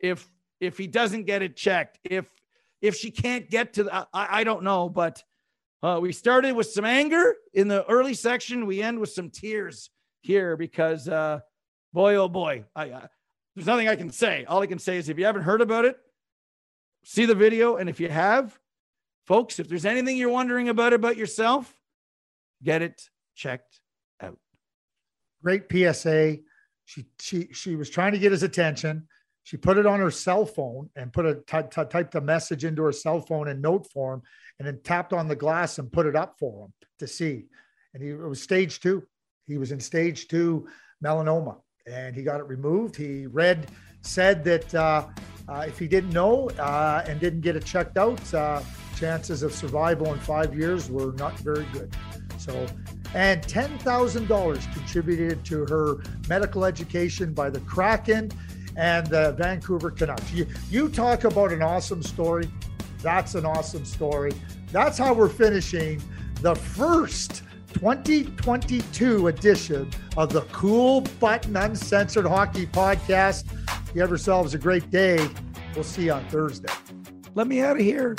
if 0.00 0.28
if 0.58 0.76
he 0.76 0.88
doesn't 0.88 1.22
get 1.22 1.40
it 1.40 1.54
checked, 1.54 2.00
if 2.02 2.26
if 2.82 2.96
she 2.96 3.12
can't 3.12 3.48
get 3.48 3.74
to 3.74 3.84
the, 3.84 3.94
I, 3.94 4.40
I 4.40 4.44
don't 4.44 4.64
know, 4.64 4.88
but 4.88 5.22
uh, 5.84 6.00
we 6.02 6.10
started 6.10 6.56
with 6.56 6.66
some 6.66 6.84
anger 6.84 7.36
in 7.52 7.68
the 7.68 7.88
early 7.88 8.14
section. 8.14 8.66
We 8.66 8.82
end 8.82 8.98
with 8.98 9.10
some 9.10 9.30
tears 9.30 9.90
here 10.24 10.56
because, 10.56 11.08
uh, 11.08 11.40
boy, 11.92 12.16
oh 12.16 12.28
boy, 12.28 12.64
I, 12.74 12.90
uh, 12.90 13.06
there's 13.54 13.66
nothing 13.66 13.88
I 13.88 13.96
can 13.96 14.10
say. 14.10 14.44
All 14.46 14.62
I 14.62 14.66
can 14.66 14.78
say 14.78 14.96
is 14.96 15.08
if 15.08 15.18
you 15.18 15.26
haven't 15.26 15.42
heard 15.42 15.60
about 15.60 15.84
it, 15.84 15.96
see 17.04 17.26
the 17.26 17.34
video. 17.34 17.76
And 17.76 17.88
if 17.88 18.00
you 18.00 18.08
have, 18.08 18.58
folks, 19.26 19.58
if 19.58 19.68
there's 19.68 19.86
anything 19.86 20.16
you're 20.16 20.30
wondering 20.30 20.68
about 20.68 20.92
about 20.92 21.16
yourself, 21.16 21.72
get 22.62 22.82
it 22.82 23.08
checked 23.34 23.80
out. 24.20 24.38
Great 25.42 25.64
PSA. 25.70 26.38
She 26.86 27.06
she 27.20 27.48
she 27.52 27.76
was 27.76 27.88
trying 27.88 28.12
to 28.12 28.18
get 28.18 28.32
his 28.32 28.42
attention. 28.42 29.08
She 29.44 29.56
put 29.56 29.76
it 29.76 29.86
on 29.86 30.00
her 30.00 30.10
cell 30.10 30.46
phone 30.46 30.90
and 30.96 31.12
put 31.12 31.26
a 31.26 31.34
t- 31.34 31.68
t- 31.70 31.84
typed 31.88 32.14
a 32.14 32.20
message 32.20 32.64
into 32.64 32.82
her 32.82 32.92
cell 32.92 33.20
phone 33.20 33.48
in 33.48 33.60
note 33.60 33.90
form, 33.92 34.22
and 34.58 34.66
then 34.66 34.80
tapped 34.82 35.12
on 35.12 35.28
the 35.28 35.36
glass 35.36 35.78
and 35.78 35.92
put 35.92 36.06
it 36.06 36.16
up 36.16 36.36
for 36.38 36.66
him 36.66 36.72
to 36.98 37.06
see. 37.06 37.46
And 37.92 38.02
he 38.02 38.10
it 38.10 38.18
was 38.18 38.42
stage 38.42 38.80
two. 38.80 39.06
He 39.46 39.58
was 39.58 39.72
in 39.72 39.80
stage 39.80 40.28
two 40.28 40.66
melanoma, 41.04 41.56
and 41.86 42.14
he 42.14 42.22
got 42.22 42.40
it 42.40 42.48
removed. 42.48 42.96
He 42.96 43.26
read 43.26 43.66
said 44.04 44.44
that 44.44 44.74
uh, 44.74 45.06
uh, 45.48 45.64
if 45.66 45.78
he 45.78 45.88
didn't 45.88 46.10
know 46.10 46.48
uh, 46.58 47.04
and 47.06 47.18
didn't 47.20 47.40
get 47.40 47.56
it 47.56 47.64
checked 47.64 47.96
out, 47.98 48.34
uh, 48.34 48.62
chances 48.96 49.42
of 49.42 49.52
survival 49.52 50.12
in 50.12 50.18
five 50.20 50.56
years 50.56 50.90
were 50.90 51.12
not 51.12 51.36
very 51.38 51.66
good. 51.72 51.94
So, 52.38 52.66
and 53.14 53.42
$10,000 53.42 54.72
contributed 54.74 55.44
to 55.46 55.64
her 55.66 56.02
medical 56.28 56.64
education 56.64 57.32
by 57.32 57.50
the 57.50 57.60
Kraken 57.60 58.30
and 58.76 59.06
the 59.06 59.32
Vancouver 59.32 59.90
Canucks. 59.90 60.32
You, 60.32 60.46
you 60.70 60.88
talk 60.88 61.24
about 61.24 61.52
an 61.52 61.62
awesome 61.62 62.02
story. 62.02 62.50
That's 63.02 63.34
an 63.34 63.44
awesome 63.44 63.84
story. 63.84 64.32
That's 64.72 64.98
how 64.98 65.14
we're 65.14 65.28
finishing 65.28 66.02
the 66.40 66.54
first 66.54 67.42
2022 67.74 69.28
edition 69.28 69.90
of 70.16 70.32
the 70.32 70.42
Cool 70.52 71.02
Button 71.20 71.56
Uncensored 71.56 72.26
Hockey 72.26 72.66
Podcast. 72.66 73.44
You 73.94 74.00
have 74.00 74.10
yourselves 74.10 74.54
a 74.54 74.58
great 74.58 74.90
day. 74.90 75.28
We'll 75.74 75.84
see 75.84 76.04
you 76.04 76.12
on 76.12 76.24
Thursday. 76.28 76.72
Let 77.34 77.46
me 77.46 77.60
out 77.60 77.76
of 77.76 77.82
here. 77.82 78.16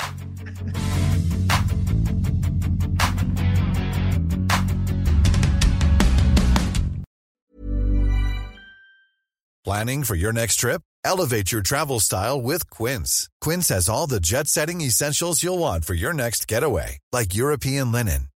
Planning 9.64 10.04
for 10.04 10.14
your 10.14 10.32
next 10.32 10.60
trip? 10.60 10.80
Elevate 11.04 11.50
your 11.50 11.60
travel 11.60 11.98
style 11.98 12.40
with 12.40 12.70
Quince. 12.70 13.28
Quince 13.40 13.68
has 13.70 13.88
all 13.88 14.06
the 14.06 14.20
jet 14.20 14.46
setting 14.46 14.80
essentials 14.80 15.42
you'll 15.42 15.58
want 15.58 15.84
for 15.84 15.94
your 15.94 16.12
next 16.12 16.46
getaway, 16.46 16.98
like 17.12 17.34
European 17.34 17.90
linen, 17.90 18.28